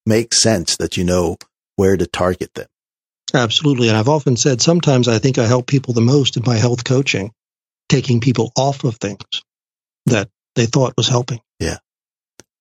makes 0.05 0.43
sense 0.43 0.77
that 0.77 0.97
you 0.97 1.05
know 1.05 1.37
where 1.77 1.97
to 1.97 2.07
target 2.07 2.53
them. 2.55 2.67
Absolutely. 3.35 3.89
And 3.89 3.97
I've 3.97 4.09
often 4.09 4.37
said 4.37 4.61
sometimes 4.61 5.09
I 5.09 5.19
think 5.19 5.39
I 5.39 5.47
help 5.47 5.67
people 5.67 5.95
the 5.95 6.01
most 6.01 6.37
in 6.37 6.43
my 6.47 6.57
health 6.57 6.85
coaching, 6.85 7.33
taking 7.89 8.21
people 8.21 8.53
off 8.57 8.85
of 8.85 8.97
things 8.97 9.25
that 10.07 10.29
they 10.55 10.67
thought 10.67 10.95
was 10.97 11.09
helping. 11.09 11.41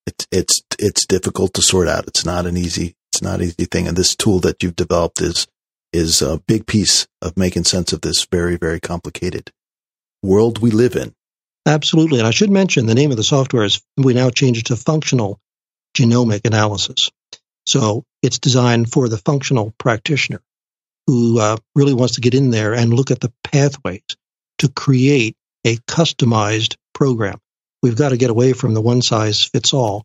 It's 0.08 0.26
it's 0.32 0.62
it's 0.78 1.06
difficult 1.06 1.54
to 1.54 1.62
sort 1.62 1.88
out. 1.88 2.06
It's 2.06 2.24
not 2.24 2.46
an 2.46 2.56
easy 2.56 2.96
it's 3.12 3.22
not 3.22 3.40
an 3.40 3.46
easy 3.46 3.66
thing. 3.66 3.86
And 3.86 3.96
this 3.96 4.16
tool 4.16 4.40
that 4.40 4.62
you've 4.62 4.76
developed 4.76 5.20
is 5.20 5.46
is 5.92 6.22
a 6.22 6.40
big 6.46 6.66
piece 6.66 7.06
of 7.22 7.36
making 7.36 7.64
sense 7.64 7.92
of 7.92 8.00
this 8.00 8.26
very, 8.30 8.56
very 8.56 8.80
complicated 8.80 9.50
world 10.22 10.58
we 10.58 10.70
live 10.70 10.96
in. 10.96 11.14
Absolutely. 11.66 12.18
And 12.18 12.26
I 12.26 12.30
should 12.30 12.50
mention 12.50 12.86
the 12.86 12.94
name 12.94 13.10
of 13.10 13.16
the 13.16 13.24
software 13.24 13.64
is 13.64 13.80
we 13.96 14.14
now 14.14 14.30
change 14.30 14.58
it 14.58 14.66
to 14.66 14.76
functional 14.76 15.38
genomic 15.96 16.46
analysis. 16.46 17.10
So 17.66 18.04
it's 18.22 18.38
designed 18.38 18.90
for 18.90 19.08
the 19.08 19.18
functional 19.18 19.74
practitioner 19.78 20.40
who 21.06 21.38
uh, 21.38 21.56
really 21.74 21.94
wants 21.94 22.14
to 22.14 22.20
get 22.20 22.34
in 22.34 22.50
there 22.50 22.74
and 22.74 22.92
look 22.92 23.10
at 23.10 23.20
the 23.20 23.32
pathways 23.44 24.04
to 24.58 24.68
create 24.68 25.36
a 25.64 25.76
customized 25.76 26.76
program. 26.94 27.38
We've 27.82 27.96
got 27.96 28.10
to 28.10 28.16
get 28.16 28.30
away 28.30 28.52
from 28.52 28.74
the 28.74 28.80
one 28.80 29.02
size 29.02 29.44
fits 29.44 29.72
all. 29.72 30.04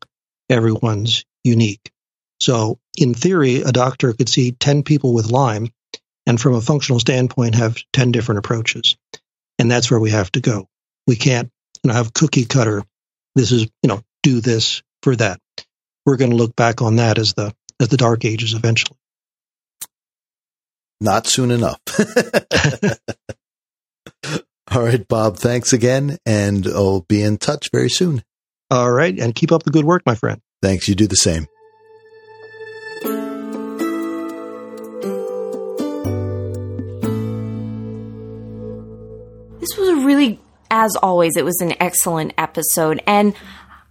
Everyone's 0.50 1.26
unique. 1.44 1.92
So 2.40 2.80
in 2.98 3.14
theory, 3.14 3.62
a 3.62 3.72
doctor 3.72 4.14
could 4.14 4.30
see 4.30 4.52
10 4.52 4.84
people 4.84 5.14
with 5.14 5.32
Lyme 5.32 5.70
and 6.26 6.40
from 6.40 6.56
a 6.56 6.62
functional 6.62 7.00
standpoint 7.00 7.56
have 7.56 7.78
10 7.94 8.12
different 8.12 8.40
approaches. 8.40 8.98
And 9.60 9.70
that's 9.70 9.90
where 9.90 10.00
we 10.00 10.12
have 10.12 10.32
to 10.34 10.42
go. 10.42 10.68
We 11.08 11.16
can't 11.16 11.50
you 11.84 11.90
know, 11.90 11.94
have 11.94 12.14
cookie 12.14 12.46
cutter. 12.46 12.84
This 13.36 13.52
is, 13.52 13.64
you 13.82 13.88
know, 13.88 14.02
do 14.22 14.40
this 14.40 14.84
for 15.02 15.16
that. 15.16 15.40
We're 16.06 16.18
going 16.18 16.32
to 16.32 16.38
look 16.38 16.56
back 16.56 16.82
on 16.82 16.98
that 16.98 17.18
as 17.18 17.34
the 17.34 17.54
as 17.80 17.90
the 17.90 17.98
dark 17.98 18.26
ages 18.26 18.54
eventually. 18.54 18.98
Not 21.02 21.28
soon 21.28 21.52
enough. 21.52 21.80
All 24.72 24.82
right, 24.84 25.06
Bob, 25.08 25.38
thanks 25.38 25.74
again, 25.74 26.18
and 26.26 26.66
I'll 26.68 27.02
be 27.02 27.22
in 27.22 27.38
touch 27.38 27.70
very 27.72 27.90
soon. 27.90 28.24
All 28.72 28.92
right, 28.92 29.18
and 29.20 29.36
keep 29.36 29.52
up 29.52 29.64
the 29.64 29.72
good 29.72 29.86
work, 29.86 30.04
my 30.06 30.16
friend. 30.16 30.42
Thanks. 30.62 30.88
You 30.88 30.96
do 30.96 31.08
the 31.08 31.16
same. 31.16 31.48
This 39.60 39.78
was 39.78 39.90
a 39.90 39.96
really, 40.06 40.40
as 40.72 40.96
always, 40.96 41.34
it 41.38 41.46
was 41.46 41.60
an 41.62 41.74
excellent 41.82 42.34
episode. 42.38 43.02
And 43.06 43.36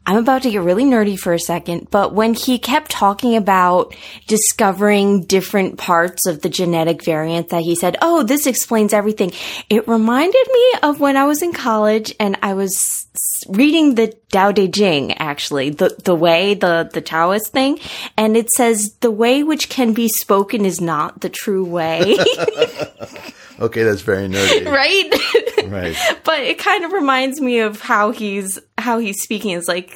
I'm 0.05 0.17
about 0.17 0.43
to 0.43 0.51
get 0.51 0.63
really 0.63 0.85
nerdy 0.85 1.17
for 1.17 1.33
a 1.33 1.39
second, 1.39 1.89
but 1.91 2.13
when 2.13 2.35
he 2.35 2.59
kept 2.59 2.91
talking 2.91 3.37
about 3.37 3.95
discovering 4.27 5.25
different 5.25 5.79
parts 5.79 6.27
of 6.27 6.43
the 6.43 6.49
genetic 6.49 7.05
variant 7.05 7.51
that 7.51 7.63
he 7.63 7.77
said, 7.77 7.97
Oh, 8.03 8.25
this 8.25 8.47
explains 8.47 8.93
everything. 8.93 9.33
It 9.71 9.87
reminded 9.87 10.47
me 10.53 10.73
of 10.83 10.99
when 10.99 11.17
I 11.17 11.27
was 11.27 11.41
in 11.41 11.53
college 11.53 12.15
and 12.19 12.37
I 12.43 12.55
was 12.55 13.07
reading 13.49 13.95
the 13.95 14.17
Tao 14.33 14.51
Te 14.51 14.69
Ching, 14.69 15.13
actually, 15.13 15.71
the, 15.71 15.97
the 16.03 16.15
way, 16.15 16.55
the, 16.55 16.91
the 16.93 17.01
Taoist 17.01 17.53
thing. 17.53 17.79
And 18.17 18.37
it 18.37 18.51
says, 18.51 18.97
the 19.01 19.11
way 19.11 19.45
which 19.45 19.69
can 19.69 19.93
be 19.93 20.09
spoken 20.09 20.65
is 20.65 20.81
not 20.81 21.21
the 21.21 21.29
true 21.29 21.65
way. 21.65 22.17
Okay, 23.63 23.83
that's 23.85 24.03
very 24.03 24.29
nerdy. 24.29 24.67
right? 24.83 25.11
Right. 25.71 25.97
but 26.25 26.41
it 26.41 26.59
kind 26.59 26.85
of 26.85 26.93
reminds 26.93 27.41
me 27.41 27.61
of 27.61 27.81
how 27.81 28.11
he's 28.11 28.59
how 28.77 28.99
he's 28.99 29.23
speaking. 29.23 29.53
It's 29.53 29.69
like 29.69 29.91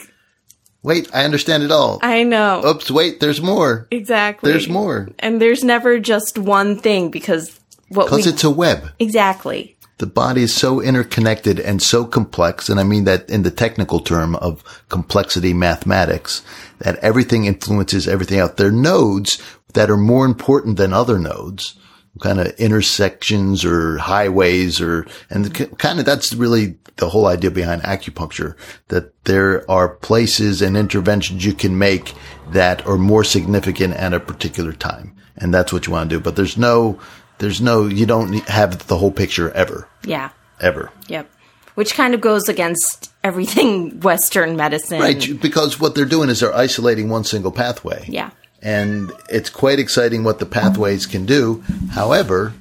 Wait, 0.83 1.11
I 1.13 1.25
understand 1.25 1.65
it 1.65 1.73
all. 1.73 1.99
I 2.03 2.23
know 2.23 2.63
Oops, 2.65 2.91
wait, 2.93 3.19
there's 3.21 3.43
more. 3.43 3.89
exactly. 3.91 4.51
There's 4.53 4.69
more. 4.69 5.09
and 5.19 5.41
there's 5.43 5.65
never 5.65 5.99
just 5.99 6.39
one 6.39 6.79
thing 6.79 7.11
because 7.11 7.59
what 7.89 8.07
we 8.11 8.19
Because 8.19 8.27
it's 8.29 8.45
a 8.45 8.51
web. 8.51 8.91
exactly 9.01 9.77
The 9.99 10.07
body 10.07 10.43
is 10.43 10.55
so 10.55 10.81
interconnected 10.81 11.59
and 11.59 11.83
so 11.83 12.05
complex, 12.05 12.69
and 12.69 12.79
I 12.79 12.85
mean 12.85 13.05
that 13.05 13.29
in 13.31 13.43
the 13.43 13.51
technical 13.51 13.99
term 14.01 14.37
of 14.37 14.63
complexity 14.89 15.55
mathematics, 15.55 16.43
that 16.79 16.99
everything 17.03 17.47
influences 17.47 18.07
everything 18.07 18.39
else. 18.39 18.53
There 18.57 18.69
are 18.69 18.83
nodes 18.93 19.43
that 19.75 19.91
are 19.91 19.97
more 19.97 20.25
important 20.27 20.77
than 20.77 20.93
other 20.93 21.19
nodes, 21.19 21.75
kind 22.21 22.41
of 22.41 22.49
intersections 22.59 23.65
or 23.65 23.99
highways 23.99 24.81
or, 24.81 25.07
and 25.31 25.47
the, 25.47 25.67
kind 25.77 25.99
of 25.99 26.05
that's 26.05 26.33
really 26.35 26.77
the 26.97 27.11
whole 27.11 27.27
idea 27.27 27.51
behind 27.51 27.83
acupuncture, 27.83 28.57
that 28.89 29.13
there 29.25 29.71
are 29.71 29.89
places 29.89 30.63
and 30.63 30.77
interventions 30.77 31.45
you 31.45 31.53
can 31.53 31.79
make 31.79 32.15
that 32.51 32.87
are 32.87 32.97
more 32.97 33.25
significant 33.25 33.95
at 33.95 34.15
a 34.15 34.21
particular 34.21 34.73
time. 34.73 35.15
And 35.37 35.53
that's 35.53 35.73
what 35.73 35.87
you 35.87 35.93
want 35.93 36.09
to 36.09 36.17
do. 36.17 36.21
But 36.21 36.37
there's 36.37 36.57
no, 36.57 36.99
there's 37.39 37.61
no, 37.61 37.87
you 37.87 38.07
don't 38.07 38.33
have 38.49 38.87
the 38.87 38.97
whole 38.97 39.11
picture 39.11 39.51
ever, 39.51 39.89
yeah 40.05 40.31
ever. 40.61 40.91
yep. 41.09 41.31
Which 41.75 41.95
kind 41.95 42.15
of 42.15 42.23
goes 42.23 42.49
against 42.49 43.13
everything 43.23 44.01
Western 44.01 44.57
medicine. 44.57 45.01
Right. 45.01 45.41
Because 45.41 45.79
what 45.79 45.95
they're 45.95 46.07
doing 46.07 46.31
is 46.31 46.41
they're 46.41 46.55
isolating 46.55 47.11
one 47.11 47.25
single 47.25 47.53
pathway. 47.53 48.07
Yeah. 48.09 48.31
And 48.67 49.13
it's 49.31 49.49
quite 49.49 49.79
exciting 49.79 50.25
what 50.25 50.41
the 50.41 50.45
pathways 50.45 51.07
can 51.07 51.25
do. 51.25 51.63
However, 51.93 52.53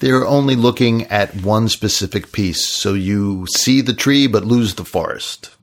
they're 0.00 0.26
only 0.26 0.56
looking 0.56 1.04
at 1.04 1.42
one 1.42 1.68
specific 1.68 2.32
piece. 2.32 2.66
So 2.66 2.94
you 2.94 3.46
see 3.46 3.80
the 3.80 3.94
tree, 3.94 4.26
but 4.26 4.44
lose 4.44 4.74
the 4.74 4.84
forest. 4.84 5.53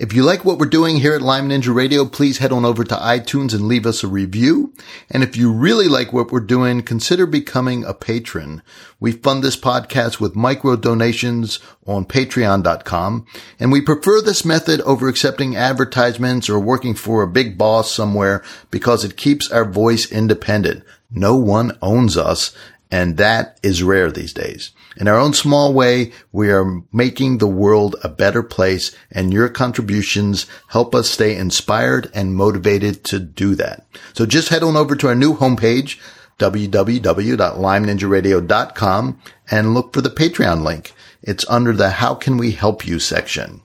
If 0.00 0.14
you 0.14 0.22
like 0.22 0.46
what 0.46 0.58
we're 0.58 0.64
doing 0.64 0.96
here 0.96 1.14
at 1.14 1.20
Lyme 1.20 1.50
Ninja 1.50 1.74
Radio, 1.74 2.06
please 2.06 2.38
head 2.38 2.52
on 2.52 2.64
over 2.64 2.84
to 2.84 2.94
iTunes 2.94 3.52
and 3.52 3.68
leave 3.68 3.84
us 3.84 4.02
a 4.02 4.08
review. 4.08 4.72
And 5.10 5.22
if 5.22 5.36
you 5.36 5.52
really 5.52 5.88
like 5.88 6.10
what 6.10 6.32
we're 6.32 6.40
doing, 6.40 6.80
consider 6.80 7.26
becoming 7.26 7.84
a 7.84 7.92
patron. 7.92 8.62
We 8.98 9.12
fund 9.12 9.44
this 9.44 9.58
podcast 9.58 10.18
with 10.18 10.34
micro 10.34 10.76
donations 10.76 11.58
on 11.86 12.06
patreon.com. 12.06 13.26
And 13.58 13.70
we 13.70 13.82
prefer 13.82 14.22
this 14.22 14.42
method 14.42 14.80
over 14.80 15.06
accepting 15.06 15.54
advertisements 15.54 16.48
or 16.48 16.58
working 16.58 16.94
for 16.94 17.22
a 17.22 17.28
big 17.28 17.58
boss 17.58 17.92
somewhere 17.92 18.42
because 18.70 19.04
it 19.04 19.18
keeps 19.18 19.52
our 19.52 19.66
voice 19.66 20.10
independent. 20.10 20.82
No 21.10 21.36
one 21.36 21.76
owns 21.82 22.16
us. 22.16 22.56
And 22.90 23.18
that 23.18 23.60
is 23.62 23.82
rare 23.82 24.10
these 24.10 24.32
days. 24.32 24.70
In 25.00 25.08
our 25.08 25.18
own 25.18 25.32
small 25.32 25.72
way, 25.72 26.12
we 26.30 26.50
are 26.50 26.82
making 26.92 27.38
the 27.38 27.46
world 27.46 27.96
a 28.04 28.10
better 28.10 28.42
place 28.42 28.94
and 29.10 29.32
your 29.32 29.48
contributions 29.48 30.44
help 30.68 30.94
us 30.94 31.08
stay 31.08 31.34
inspired 31.34 32.10
and 32.12 32.34
motivated 32.34 33.02
to 33.04 33.18
do 33.18 33.54
that. 33.54 33.86
So 34.12 34.26
just 34.26 34.50
head 34.50 34.62
on 34.62 34.76
over 34.76 34.94
to 34.94 35.08
our 35.08 35.14
new 35.14 35.34
homepage, 35.34 35.98
www.lymeninjaradio.com 36.38 39.20
and 39.50 39.74
look 39.74 39.94
for 39.94 40.02
the 40.02 40.10
Patreon 40.10 40.64
link. 40.64 40.92
It's 41.22 41.48
under 41.48 41.72
the 41.72 41.88
How 41.90 42.14
Can 42.14 42.36
We 42.36 42.50
Help 42.50 42.86
You 42.86 42.98
section. 42.98 43.62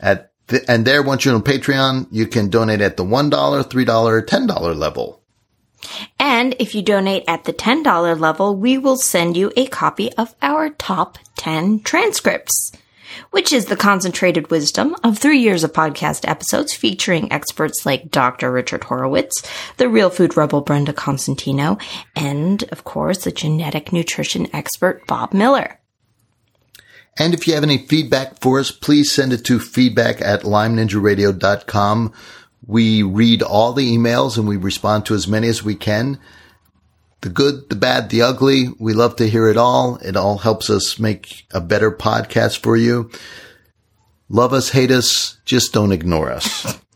At 0.00 0.32
the, 0.48 0.70
and 0.70 0.84
there, 0.84 1.02
once 1.02 1.24
you're 1.24 1.34
on 1.34 1.42
Patreon, 1.42 2.08
you 2.10 2.26
can 2.26 2.50
donate 2.50 2.82
at 2.82 2.98
the 2.98 3.04
$1, 3.04 3.30
$3, 3.30 4.26
$10 4.26 4.76
level. 4.76 5.22
And 6.18 6.54
if 6.58 6.74
you 6.74 6.82
donate 6.82 7.24
at 7.28 7.44
the 7.44 7.52
$10 7.52 8.18
level, 8.18 8.56
we 8.56 8.78
will 8.78 8.96
send 8.96 9.36
you 9.36 9.52
a 9.56 9.66
copy 9.66 10.12
of 10.14 10.34
our 10.42 10.70
top 10.70 11.18
10 11.36 11.80
transcripts, 11.80 12.72
which 13.30 13.52
is 13.52 13.66
the 13.66 13.76
concentrated 13.76 14.50
wisdom 14.50 14.96
of 15.04 15.18
three 15.18 15.38
years 15.38 15.64
of 15.64 15.72
podcast 15.72 16.28
episodes 16.28 16.74
featuring 16.74 17.32
experts 17.32 17.86
like 17.86 18.10
Dr. 18.10 18.50
Richard 18.50 18.84
Horowitz, 18.84 19.42
the 19.76 19.88
real 19.88 20.10
food 20.10 20.36
rebel 20.36 20.60
Brenda 20.60 20.92
Constantino, 20.92 21.78
and 22.16 22.64
of 22.72 22.84
course, 22.84 23.24
the 23.24 23.32
genetic 23.32 23.92
nutrition 23.92 24.48
expert 24.54 25.06
Bob 25.06 25.32
Miller. 25.32 25.78
And 27.18 27.34
if 27.34 27.48
you 27.48 27.54
have 27.54 27.64
any 27.64 27.78
feedback 27.78 28.40
for 28.40 28.60
us, 28.60 28.70
please 28.70 29.10
send 29.10 29.32
it 29.32 29.44
to 29.46 29.58
feedback 29.58 30.20
at 30.20 30.42
lymeninjaradio.com. 30.42 32.12
We 32.66 33.02
read 33.02 33.42
all 33.42 33.72
the 33.72 33.96
emails 33.96 34.36
and 34.36 34.46
we 34.46 34.56
respond 34.56 35.06
to 35.06 35.14
as 35.14 35.28
many 35.28 35.48
as 35.48 35.62
we 35.62 35.74
can. 35.74 36.18
The 37.20 37.28
good, 37.28 37.68
the 37.68 37.76
bad, 37.76 38.10
the 38.10 38.22
ugly. 38.22 38.68
We 38.78 38.92
love 38.92 39.16
to 39.16 39.28
hear 39.28 39.48
it 39.48 39.56
all. 39.56 39.96
It 39.96 40.16
all 40.16 40.38
helps 40.38 40.70
us 40.70 40.98
make 40.98 41.46
a 41.50 41.60
better 41.60 41.90
podcast 41.90 42.58
for 42.58 42.76
you. 42.76 43.10
Love 44.28 44.52
us, 44.52 44.70
hate 44.70 44.90
us, 44.90 45.38
just 45.44 45.72
don't 45.72 45.92
ignore 45.92 46.30
us. 46.30 46.78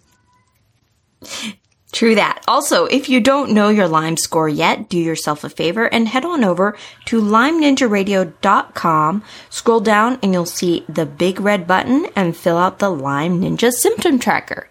True 1.92 2.14
that. 2.14 2.42
Also, 2.48 2.86
if 2.86 3.10
you 3.10 3.20
don't 3.20 3.52
know 3.52 3.68
your 3.68 3.86
Lyme 3.86 4.16
score 4.16 4.48
yet, 4.48 4.88
do 4.88 4.98
yourself 4.98 5.44
a 5.44 5.50
favor 5.50 5.84
and 5.84 6.08
head 6.08 6.24
on 6.24 6.42
over 6.42 6.74
to 7.04 7.20
lymeninjaradio.com, 7.20 9.22
scroll 9.50 9.80
down 9.80 10.18
and 10.22 10.32
you'll 10.32 10.46
see 10.46 10.86
the 10.88 11.04
big 11.04 11.38
red 11.38 11.66
button 11.66 12.06
and 12.16 12.34
fill 12.34 12.56
out 12.56 12.78
the 12.78 12.88
Lyme 12.88 13.42
Ninja 13.42 13.70
symptom 13.70 14.18
tracker. 14.18 14.70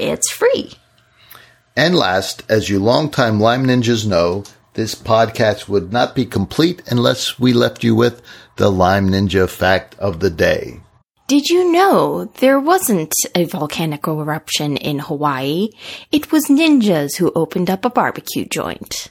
It's 0.00 0.30
free. 0.30 0.72
And 1.76 1.94
last, 1.94 2.42
as 2.48 2.70
you 2.70 2.78
longtime 2.78 3.38
Lyme 3.38 3.66
Ninjas 3.66 4.06
know, 4.06 4.44
this 4.72 4.94
podcast 4.94 5.68
would 5.68 5.92
not 5.92 6.14
be 6.14 6.24
complete 6.24 6.82
unless 6.86 7.38
we 7.38 7.52
left 7.52 7.84
you 7.84 7.94
with 7.94 8.22
the 8.56 8.70
Lyme 8.70 9.10
Ninja 9.10 9.46
fact 9.46 9.94
of 9.98 10.20
the 10.20 10.30
day. 10.30 10.80
Did 11.28 11.48
you 11.48 11.70
know 11.70 12.24
there 12.40 12.58
wasn't 12.58 13.12
a 13.34 13.44
volcanic 13.44 14.08
eruption 14.08 14.78
in 14.78 15.00
Hawaii? 15.00 15.68
It 16.10 16.32
was 16.32 16.46
ninjas 16.46 17.16
who 17.18 17.30
opened 17.36 17.68
up 17.68 17.84
a 17.84 17.90
barbecue 17.90 18.46
joint. 18.46 19.10